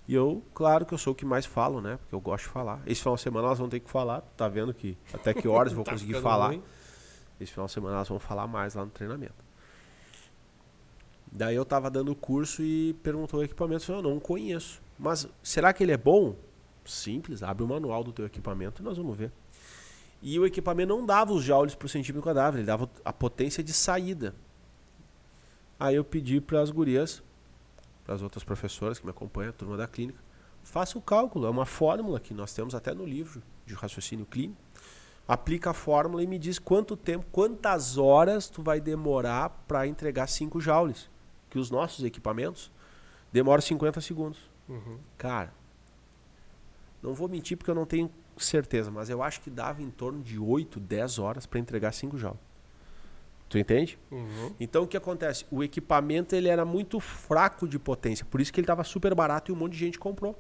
E 0.06 0.14
eu, 0.14 0.44
claro 0.54 0.86
que 0.86 0.94
eu 0.94 0.98
sou 0.98 1.12
o 1.12 1.16
que 1.16 1.24
mais 1.24 1.44
falo, 1.44 1.80
né? 1.80 1.96
Porque 1.96 2.14
eu 2.14 2.20
gosto 2.20 2.44
de 2.44 2.50
falar. 2.50 2.80
Esse 2.86 3.00
final 3.00 3.16
de 3.16 3.22
semana 3.22 3.48
elas 3.48 3.58
vão 3.58 3.68
ter 3.68 3.80
que 3.80 3.90
falar. 3.90 4.20
Tá 4.36 4.46
vendo 4.46 4.72
que 4.72 4.96
até 5.12 5.34
que 5.34 5.48
horas 5.48 5.72
eu 5.72 5.76
vou 5.76 5.84
tá 5.84 5.90
conseguir 5.90 6.20
falar. 6.20 6.48
Ruim. 6.48 6.62
Esse 7.40 7.50
final 7.50 7.66
de 7.66 7.72
semana 7.72 7.96
elas 7.96 8.08
vão 8.08 8.20
falar 8.20 8.46
mais 8.46 8.76
lá 8.76 8.84
no 8.84 8.90
treinamento. 8.92 9.44
Daí 11.32 11.56
eu 11.56 11.64
tava 11.64 11.90
dando 11.90 12.12
o 12.12 12.14
curso 12.14 12.62
e 12.62 12.94
perguntou 13.02 13.40
o 13.40 13.42
equipamento. 13.42 13.90
Eu 13.90 14.00
não 14.00 14.20
conheço. 14.20 14.80
Mas 14.96 15.28
será 15.42 15.72
que 15.72 15.82
ele 15.82 15.92
é 15.92 15.96
bom? 15.96 16.36
Simples, 16.84 17.42
abre 17.42 17.64
o 17.64 17.66
manual 17.66 18.04
do 18.04 18.12
teu 18.12 18.24
equipamento 18.24 18.80
e 18.80 18.84
nós 18.84 18.96
vamos 18.96 19.18
ver. 19.18 19.32
E 20.22 20.38
o 20.38 20.46
equipamento 20.46 20.96
não 20.96 21.04
dava 21.04 21.32
os 21.32 21.42
joules 21.42 21.74
por 21.74 21.88
centímetro 21.88 22.22
quadrado, 22.22 22.56
ele 22.56 22.66
dava 22.66 22.90
a 23.04 23.12
potência 23.12 23.62
de 23.62 23.72
saída. 23.72 24.34
Aí 25.78 25.94
eu 25.94 26.04
pedi 26.04 26.40
para 26.40 26.60
as 26.60 26.70
gurias, 26.70 27.22
para 28.04 28.14
as 28.14 28.22
outras 28.22 28.42
professoras 28.42 28.98
que 28.98 29.04
me 29.04 29.10
acompanham, 29.10 29.50
a 29.50 29.52
turma 29.52 29.76
da 29.76 29.86
clínica, 29.86 30.18
faça 30.62 30.98
o 30.98 31.02
cálculo, 31.02 31.46
é 31.46 31.50
uma 31.50 31.66
fórmula 31.66 32.18
que 32.18 32.32
nós 32.32 32.52
temos 32.52 32.74
até 32.74 32.94
no 32.94 33.04
livro 33.04 33.42
de 33.66 33.74
raciocínio 33.74 34.24
clínico. 34.26 34.60
Aplica 35.28 35.70
a 35.70 35.74
fórmula 35.74 36.22
e 36.22 36.26
me 36.26 36.38
diz 36.38 36.58
quanto 36.58 36.96
tempo, 36.96 37.26
quantas 37.32 37.98
horas 37.98 38.48
tu 38.48 38.62
vai 38.62 38.80
demorar 38.80 39.50
para 39.66 39.86
entregar 39.86 40.28
5 40.28 40.60
joules. 40.60 41.10
Que 41.50 41.58
os 41.58 41.68
nossos 41.68 42.04
equipamentos 42.04 42.70
demoram 43.32 43.60
50 43.60 44.00
segundos. 44.00 44.38
Uhum. 44.68 44.98
Cara, 45.18 45.52
não 47.02 47.12
vou 47.12 47.28
mentir 47.28 47.56
porque 47.56 47.70
eu 47.70 47.74
não 47.74 47.86
tenho 47.86 48.10
certeza, 48.42 48.90
mas 48.90 49.08
eu 49.08 49.22
acho 49.22 49.40
que 49.40 49.50
dava 49.50 49.82
em 49.82 49.90
torno 49.90 50.22
de 50.22 50.38
8, 50.38 50.78
10 50.80 51.18
horas 51.18 51.46
para 51.46 51.58
entregar 51.58 51.92
5 51.92 52.16
jogos. 52.18 52.40
Tu 53.48 53.58
entende? 53.58 53.98
Uhum. 54.10 54.52
Então 54.58 54.82
o 54.82 54.86
que 54.86 54.96
acontece? 54.96 55.46
O 55.50 55.62
equipamento 55.62 56.34
ele 56.34 56.48
era 56.48 56.64
muito 56.64 56.98
fraco 56.98 57.68
de 57.68 57.78
potência, 57.78 58.26
por 58.26 58.40
isso 58.40 58.52
que 58.52 58.58
ele 58.58 58.64
estava 58.64 58.82
super 58.82 59.14
barato 59.14 59.50
e 59.50 59.54
um 59.54 59.56
monte 59.56 59.72
de 59.72 59.78
gente 59.78 59.98
comprou. 59.98 60.38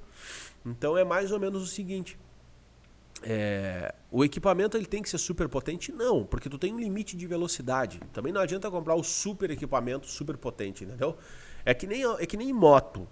Então 0.64 0.98
é 0.98 1.04
mais 1.04 1.30
ou 1.30 1.38
menos 1.38 1.62
o 1.62 1.66
seguinte: 1.66 2.18
é, 3.22 3.94
o 4.10 4.24
equipamento 4.24 4.76
ele 4.76 4.86
tem 4.86 5.02
que 5.02 5.08
ser 5.08 5.18
super 5.18 5.48
potente? 5.48 5.92
Não, 5.92 6.24
porque 6.24 6.48
tu 6.48 6.58
tem 6.58 6.74
um 6.74 6.78
limite 6.78 7.16
de 7.16 7.26
velocidade. 7.26 8.00
Também 8.12 8.32
não 8.32 8.40
adianta 8.40 8.70
comprar 8.70 8.94
o 8.96 9.04
super 9.04 9.50
equipamento 9.50 10.06
super 10.06 10.36
potente, 10.36 10.84
entendeu? 10.84 11.16
É 11.64 11.72
que 11.72 11.86
nem, 11.86 12.02
é 12.04 12.26
que 12.26 12.36
nem 12.36 12.52
moto. 12.52 13.08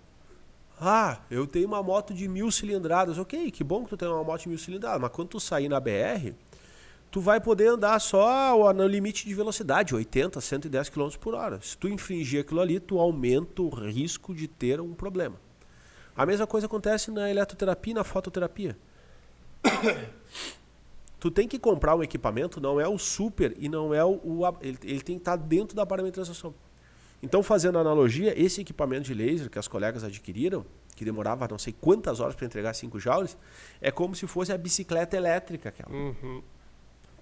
Ah, 0.80 1.18
eu 1.30 1.46
tenho 1.46 1.68
uma 1.68 1.82
moto 1.82 2.12
de 2.12 2.26
mil 2.26 2.50
cilindradas. 2.50 3.18
Ok, 3.18 3.50
que 3.50 3.62
bom 3.62 3.84
que 3.84 3.90
tu 3.90 3.96
tem 3.96 4.08
uma 4.08 4.24
moto 4.24 4.42
de 4.42 4.48
mil 4.48 4.58
cilindradas. 4.58 5.00
Mas 5.00 5.10
quando 5.10 5.28
tu 5.28 5.40
sair 5.40 5.68
na 5.68 5.78
BR, 5.78 6.32
tu 7.10 7.20
vai 7.20 7.40
poder 7.40 7.68
andar 7.68 7.98
só 8.00 8.72
no 8.72 8.86
limite 8.86 9.26
de 9.26 9.34
velocidade, 9.34 9.94
80, 9.94 10.40
110 10.40 10.88
km 10.88 11.10
por 11.20 11.34
hora. 11.34 11.60
Se 11.62 11.76
tu 11.78 11.88
infringir 11.88 12.40
aquilo 12.40 12.60
ali, 12.60 12.80
tu 12.80 12.98
aumenta 12.98 13.62
o 13.62 13.68
risco 13.68 14.34
de 14.34 14.48
ter 14.48 14.80
um 14.80 14.94
problema. 14.94 15.36
A 16.16 16.26
mesma 16.26 16.46
coisa 16.46 16.66
acontece 16.66 17.10
na 17.10 17.30
eletroterapia 17.30 17.92
e 17.92 17.94
na 17.94 18.04
fototerapia. 18.04 18.76
tu 21.20 21.30
tem 21.30 21.46
que 21.46 21.58
comprar 21.58 21.94
um 21.94 22.02
equipamento, 22.02 22.60
não 22.60 22.80
é 22.80 22.88
o 22.88 22.98
super 22.98 23.54
e 23.58 23.68
não 23.68 23.94
é 23.94 24.04
o. 24.04 24.20
o 24.24 24.56
ele, 24.60 24.78
ele 24.82 25.00
tem 25.00 25.16
que 25.16 25.22
estar 25.22 25.36
dentro 25.36 25.76
da 25.76 25.86
parametrização. 25.86 26.54
Então, 27.24 27.42
fazendo 27.42 27.78
analogia, 27.78 28.38
esse 28.38 28.60
equipamento 28.60 29.04
de 29.04 29.14
laser 29.14 29.48
que 29.48 29.58
as 29.58 29.66
colegas 29.66 30.04
adquiriram, 30.04 30.62
que 30.94 31.06
demorava 31.06 31.48
não 31.48 31.58
sei 31.58 31.72
quantas 31.72 32.20
horas 32.20 32.34
para 32.34 32.44
entregar 32.44 32.74
5 32.74 33.00
joules, 33.00 33.34
é 33.80 33.90
como 33.90 34.14
se 34.14 34.26
fosse 34.26 34.52
a 34.52 34.58
bicicleta 34.58 35.16
elétrica 35.16 35.70
aquela. 35.70 35.90
Uhum. 35.90 36.42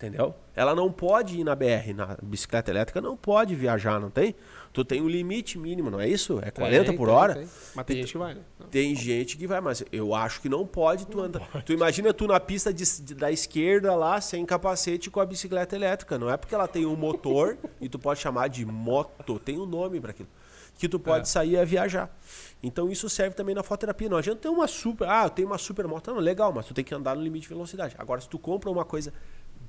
Entendeu? 0.02 0.34
Ela 0.56 0.74
não 0.74 0.90
pode 0.90 1.38
ir 1.38 1.44
na 1.44 1.54
BR, 1.54 1.94
na 1.94 2.16
bicicleta 2.20 2.72
elétrica 2.72 3.00
não 3.00 3.16
pode 3.16 3.54
viajar, 3.54 4.00
não 4.00 4.10
tem? 4.10 4.34
Tu 4.72 4.84
tem 4.84 5.00
um 5.00 5.08
limite 5.08 5.56
mínimo, 5.56 5.92
não 5.92 6.00
é 6.00 6.08
isso? 6.08 6.40
É 6.42 6.50
40 6.50 6.86
Tem, 6.86 6.96
por 6.96 7.06
tem, 7.06 7.14
hora? 7.14 7.34
tem. 7.36 7.48
Mas 7.76 7.86
tem 7.86 7.96
gente 7.98 8.10
que 8.12 8.18
vai, 8.18 8.34
né? 8.34 8.40
Tem 8.68 8.96
gente 8.96 9.36
que 9.36 9.46
vai, 9.46 9.60
mas 9.60 9.84
eu 9.92 10.12
acho 10.12 10.40
que 10.40 10.48
não 10.48 10.66
pode 10.66 11.06
tu 11.06 11.20
andar. 11.20 11.46
Tu 11.64 11.72
imagina 11.72 12.12
tu 12.12 12.26
na 12.26 12.40
pista 12.40 12.74
de- 12.74 13.00
de- 13.02 13.14
da 13.14 13.30
esquerda 13.30 13.94
lá, 13.94 14.20
sem 14.20 14.44
capacete, 14.44 15.08
com 15.08 15.20
a 15.20 15.26
bicicleta 15.26 15.76
elétrica. 15.76 16.18
Não 16.18 16.28
é 16.28 16.36
porque 16.36 16.54
ela 16.54 16.66
tem 16.66 16.84
um 16.84 16.96
motor, 16.96 17.56
e 17.80 17.88
tu 17.88 17.96
pode 17.98 18.18
chamar 18.18 18.48
de 18.48 18.66
moto, 18.66 19.38
tem 19.38 19.56
um 19.60 19.66
nome 19.66 20.00
para 20.00 20.10
aquilo, 20.10 20.28
que 20.78 20.88
tu 20.88 20.98
pode 20.98 21.22
É. 21.22 21.30
sair 21.30 21.56
a 21.58 21.64
viajar. 21.64 22.10
Então 22.62 22.90
isso 22.90 23.08
serve 23.08 23.36
também 23.36 23.54
na 23.54 23.62
fototerapia. 23.62 24.08
Não 24.08 24.16
adianta 24.16 24.40
ter 24.40 24.48
uma 24.48 24.66
super. 24.66 25.06
Ah, 25.08 25.24
eu 25.24 25.30
tenho 25.30 25.48
uma 25.48 25.58
super 25.58 25.86
moto. 25.86 26.10
Não, 26.12 26.18
legal, 26.18 26.52
mas 26.52 26.66
tu 26.66 26.74
tem 26.74 26.84
que 26.84 26.94
andar 26.94 27.14
no 27.14 27.22
limite 27.22 27.42
de 27.42 27.48
velocidade. 27.54 27.94
Agora, 27.98 28.20
se 28.20 28.28
tu 28.28 28.38
compra 28.38 28.70
uma 28.70 28.84
coisa 28.84 29.12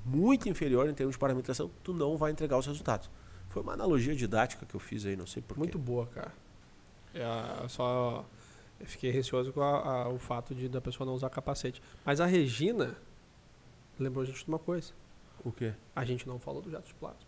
muito 0.06 0.48
inferior 0.50 0.90
em 0.90 0.94
termos 0.94 1.16
de 1.16 1.20
parametração, 1.20 1.70
tu 1.84 1.94
não 1.94 2.18
vai 2.18 2.32
entregar 2.32 2.58
os 2.58 2.66
resultados. 2.66 3.10
Foi 3.50 3.62
uma 3.62 3.74
analogia 3.74 4.16
didática 4.16 4.66
que 4.66 4.76
eu 4.76 4.80
fiz 4.80 5.06
aí, 5.06 5.16
não 5.16 5.28
sei 5.28 5.42
porquê. 5.42 5.60
Muito 5.60 5.78
boa, 5.80 6.08
cara. 6.08 6.32
É, 7.14 7.68
só 7.68 8.26
eu 8.80 8.86
fiquei 8.88 9.12
receoso 9.12 9.54
com 9.54 9.62
a- 9.62 10.04
a- 10.04 10.10
o 10.10 10.18
fato 10.18 10.56
de 10.56 10.68
da 10.68 10.82
pessoa 10.82 11.06
não 11.06 11.14
usar 11.14 11.30
capacete. 11.30 11.82
Mas 12.04 12.20
a 12.20 12.26
Regina 12.26 12.96
lembrou 14.00 14.24
a 14.24 14.26
gente 14.26 14.44
de 14.44 14.48
uma 14.48 14.60
coisa. 14.60 14.92
O 15.44 15.52
quê? 15.52 15.74
A 15.96 16.04
gente 16.04 16.28
não 16.28 16.40
falou 16.40 16.62
do 16.62 16.72
jato 16.72 16.88
de 16.88 16.94
plasma. 16.96 17.20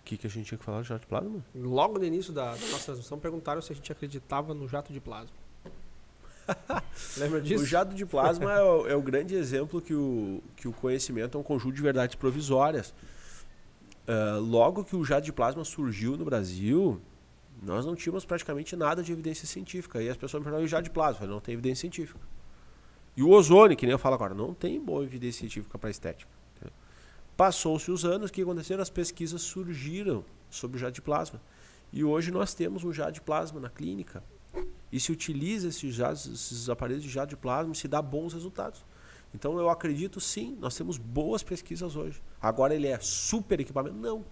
O 0.00 0.04
que, 0.04 0.16
que 0.16 0.26
a 0.26 0.30
gente 0.30 0.46
tinha 0.46 0.58
que 0.58 0.64
falar 0.64 0.82
de 0.82 0.88
jato 0.88 1.00
de 1.02 1.06
plasma? 1.06 1.44
Logo 1.54 1.98
no 1.98 2.04
início 2.04 2.32
da, 2.32 2.46
da 2.54 2.66
nossa 2.68 2.84
transmissão, 2.86 3.18
perguntaram 3.18 3.60
se 3.62 3.72
a 3.72 3.74
gente 3.76 3.90
acreditava 3.90 4.54
no 4.54 4.66
jato 4.68 4.92
de 4.92 5.00
plasma. 5.00 5.34
Lembra 7.16 7.40
disso? 7.40 7.62
O 7.62 7.66
jato 7.66 7.94
de 7.94 8.06
plasma 8.06 8.52
é, 8.52 8.62
o, 8.62 8.86
é 8.88 8.96
o 8.96 9.02
grande 9.02 9.34
exemplo 9.34 9.80
que 9.80 9.94
o, 9.94 10.42
que 10.56 10.68
o 10.68 10.72
conhecimento 10.72 11.36
é 11.36 11.40
um 11.40 11.44
conjunto 11.44 11.74
de 11.74 11.82
verdades 11.82 12.14
provisórias. 12.14 12.94
Ah, 14.06 14.38
logo 14.40 14.84
que 14.84 14.94
o 14.94 15.04
jato 15.04 15.24
de 15.24 15.32
plasma 15.32 15.64
surgiu 15.64 16.16
no 16.16 16.24
Brasil, 16.24 17.00
nós 17.62 17.84
não 17.84 17.94
tínhamos 17.96 18.24
praticamente 18.24 18.76
nada 18.76 19.02
de 19.02 19.12
evidência 19.12 19.46
científica. 19.46 20.00
E 20.02 20.08
as 20.08 20.16
pessoas 20.16 20.40
me 20.40 20.44
perguntavam, 20.44 20.64
e 20.64 20.66
o 20.66 20.68
jato 20.68 20.84
de 20.84 20.90
plasma? 20.90 21.20
Falei, 21.20 21.34
não 21.34 21.40
tem 21.40 21.54
evidência 21.54 21.80
científica. 21.82 22.20
E 23.16 23.22
o 23.22 23.30
ozônio, 23.30 23.76
que 23.76 23.86
nem 23.86 23.92
eu 23.92 23.98
falo 23.98 24.14
agora, 24.14 24.34
não 24.34 24.54
tem 24.54 24.80
boa 24.80 25.02
evidência 25.02 25.40
científica 25.40 25.78
para 25.78 25.90
estética. 25.90 26.30
Passou-se 27.36 27.90
os 27.90 28.04
anos, 28.04 28.30
o 28.30 28.32
que 28.32 28.40
aconteceu? 28.40 28.80
As 28.80 28.88
pesquisas 28.88 29.42
surgiram 29.42 30.24
sobre 30.48 30.76
o 30.76 30.80
jato 30.80 30.92
de 30.92 31.02
plasma. 31.02 31.40
E 31.92 32.02
hoje 32.02 32.30
nós 32.30 32.54
temos 32.54 32.82
um 32.82 32.92
jato 32.92 33.12
de 33.12 33.20
plasma 33.20 33.60
na 33.60 33.68
clínica. 33.68 34.22
E 34.90 35.00
se 35.00 35.12
utiliza 35.12 35.68
esses, 35.68 35.98
esses 35.98 36.68
aparelhos 36.68 37.02
de 37.02 37.08
jato 37.08 37.30
de 37.30 37.36
plasma 37.36 37.74
se 37.74 37.88
dá 37.88 38.00
bons 38.00 38.32
resultados. 38.32 38.84
Então 39.34 39.58
eu 39.58 39.68
acredito 39.68 40.20
sim, 40.20 40.56
nós 40.60 40.76
temos 40.76 40.96
boas 40.96 41.42
pesquisas 41.42 41.96
hoje. 41.96 42.22
Agora 42.40 42.74
ele 42.74 42.86
é 42.86 42.98
super 43.00 43.60
equipamento? 43.60 43.96
Não. 43.96 44.24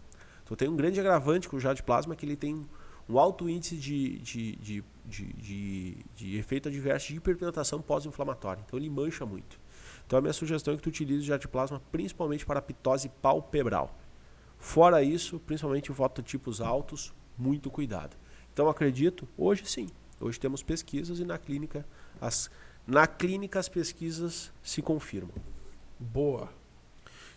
Então 0.43 0.57
tem 0.57 0.69
um 0.69 0.77
grande 0.77 1.01
agravante 1.01 1.49
com 1.49 1.57
o 1.57 1.61
jato 1.61 1.77
de 1.77 1.83
plasma 1.83 2.15
que 2.15 2.25
ele 2.25 2.37
tem 2.37 2.65
um 3.09 3.19
alto 3.19 3.49
índice 3.49 3.77
de, 3.77 4.19
de, 4.21 4.57
de, 4.57 4.85
de, 5.05 5.33
de, 5.35 5.97
de 6.15 6.37
efeito 6.39 6.69
adverso 6.69 7.09
de 7.09 7.17
hiperpigmentação 7.17 7.83
pós-inflamatória. 7.83 8.63
Então 8.67 8.79
ele 8.79 8.89
mancha 8.89 9.27
muito. 9.27 9.61
Então 10.07 10.19
a 10.19 10.23
minha 10.23 10.33
sugestão 10.33 10.75
é 10.75 10.77
que 10.77 10.83
tu 10.83 10.89
utilize 10.89 11.21
o 11.21 11.25
jato 11.25 11.43
de 11.43 11.49
plasma 11.49 11.83
principalmente 11.93 12.47
para 12.47 12.63
pitose 12.63 13.09
palpebral. 13.21 13.99
Fora 14.59 15.03
isso, 15.03 15.39
principalmente 15.41 15.93
fototipos 15.93 16.61
altos, 16.61 17.13
muito 17.37 17.71
cuidado. 17.71 18.17
Então 18.53 18.69
acredito, 18.69 19.29
hoje 19.37 19.67
sim. 19.67 19.89
Hoje 20.25 20.41
temos 20.41 20.63
pesquisas 20.63 21.21
e 21.21 21.25
na 21.25 21.37
clínica 21.37 21.85
as, 22.19 22.51
na 22.87 23.07
clínica 23.07 23.61
as 23.61 23.69
pesquisas 23.69 24.51
se 24.63 24.81
confirmam. 24.81 25.35
Boa. 26.01 26.49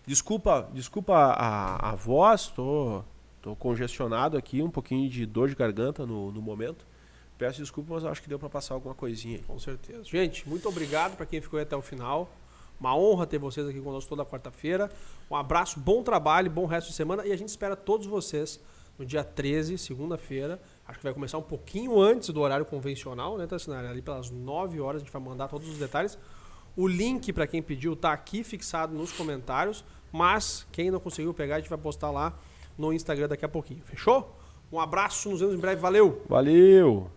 Desculpa, 0.06 0.70
desculpa 0.74 1.14
a, 1.14 1.92
a 1.92 1.96
voz, 1.96 2.48
tô, 2.48 3.04
tô 3.42 3.58
congestionado 3.58 4.38
aqui, 4.38 4.62
um 4.62 4.70
pouquinho 4.70 5.10
de 5.10 5.26
dor 5.26 5.50
de 5.50 5.56
garganta 5.56 6.06
no, 6.06 6.32
no 6.32 6.42
momento. 6.42 6.86
Peço 7.38 7.60
desculpa, 7.60 7.96
mas 7.96 8.06
acho 8.06 8.22
que 8.22 8.30
deu 8.30 8.40
para 8.40 8.48
passar 8.48 8.76
alguma 8.76 8.96
coisinha 8.96 9.36
aí. 9.36 9.44
Com 9.44 9.60
certeza. 9.60 10.06
Gente, 10.06 10.48
muito 10.48 10.70
obrigado 10.70 11.18
para 11.18 11.26
quem 11.26 11.42
ficou 11.42 11.58
aí 11.58 11.64
até 11.64 11.76
o 11.76 11.82
final. 11.82 12.32
Uma 12.80 12.96
honra 12.96 13.28
ter 13.28 13.38
vocês 13.38 13.68
aqui 13.68 13.82
conosco 13.82 14.08
toda 14.08 14.26
quarta-feira. 14.26 14.90
Um 15.30 15.36
abraço, 15.36 15.78
bom 15.78 16.04
trabalho, 16.04 16.50
bom 16.50 16.66
resto 16.66 16.88
de 16.88 16.96
semana 16.96 17.28
e 17.28 17.34
a 17.34 17.38
gente 17.38 17.50
espera 17.50 17.76
todos 17.76 18.08
vocês 18.08 18.62
no 18.98 19.06
dia 19.06 19.26
13, 19.26 19.78
segunda-feira. 19.78 20.58
Acho 20.88 21.00
que 21.00 21.04
vai 21.04 21.14
começar 21.14 21.38
um 21.38 21.44
pouquinho 21.44 22.00
antes 22.00 22.30
do 22.30 22.40
horário 22.40 22.66
convencional, 22.66 23.38
né, 23.38 23.46
Tassinari? 23.46 23.88
Ali 23.88 24.02
pelas 24.02 24.32
9 24.32 24.80
horas 24.80 25.02
a 25.02 25.06
gente 25.06 25.12
vai 25.12 25.22
mandar 25.22 25.50
todos 25.50 25.68
os 25.68 25.78
detalhes. 25.78 26.18
O 26.78 26.88
link 26.88 27.34
para 27.34 27.46
quem 27.46 27.62
pediu 27.62 27.96
tá 27.96 28.14
aqui 28.14 28.44
fixado 28.44 28.96
nos 28.96 29.12
comentários, 29.12 29.84
mas 30.12 30.66
quem 30.72 30.90
não 30.90 31.00
conseguiu 31.00 31.34
pegar, 31.34 31.56
a 31.56 31.60
gente 31.60 31.70
vai 31.70 31.78
postar 31.78 32.10
lá 32.12 32.40
no 32.78 32.94
Instagram 32.94 33.28
daqui 33.28 33.44
a 33.44 33.50
pouquinho. 33.50 33.82
Fechou? 33.84 34.34
Um 34.72 34.80
abraço, 34.80 35.30
nos 35.30 35.40
vemos 35.40 35.56
em 35.56 35.60
breve. 35.60 35.82
Valeu! 35.82 36.22
Valeu! 36.30 37.17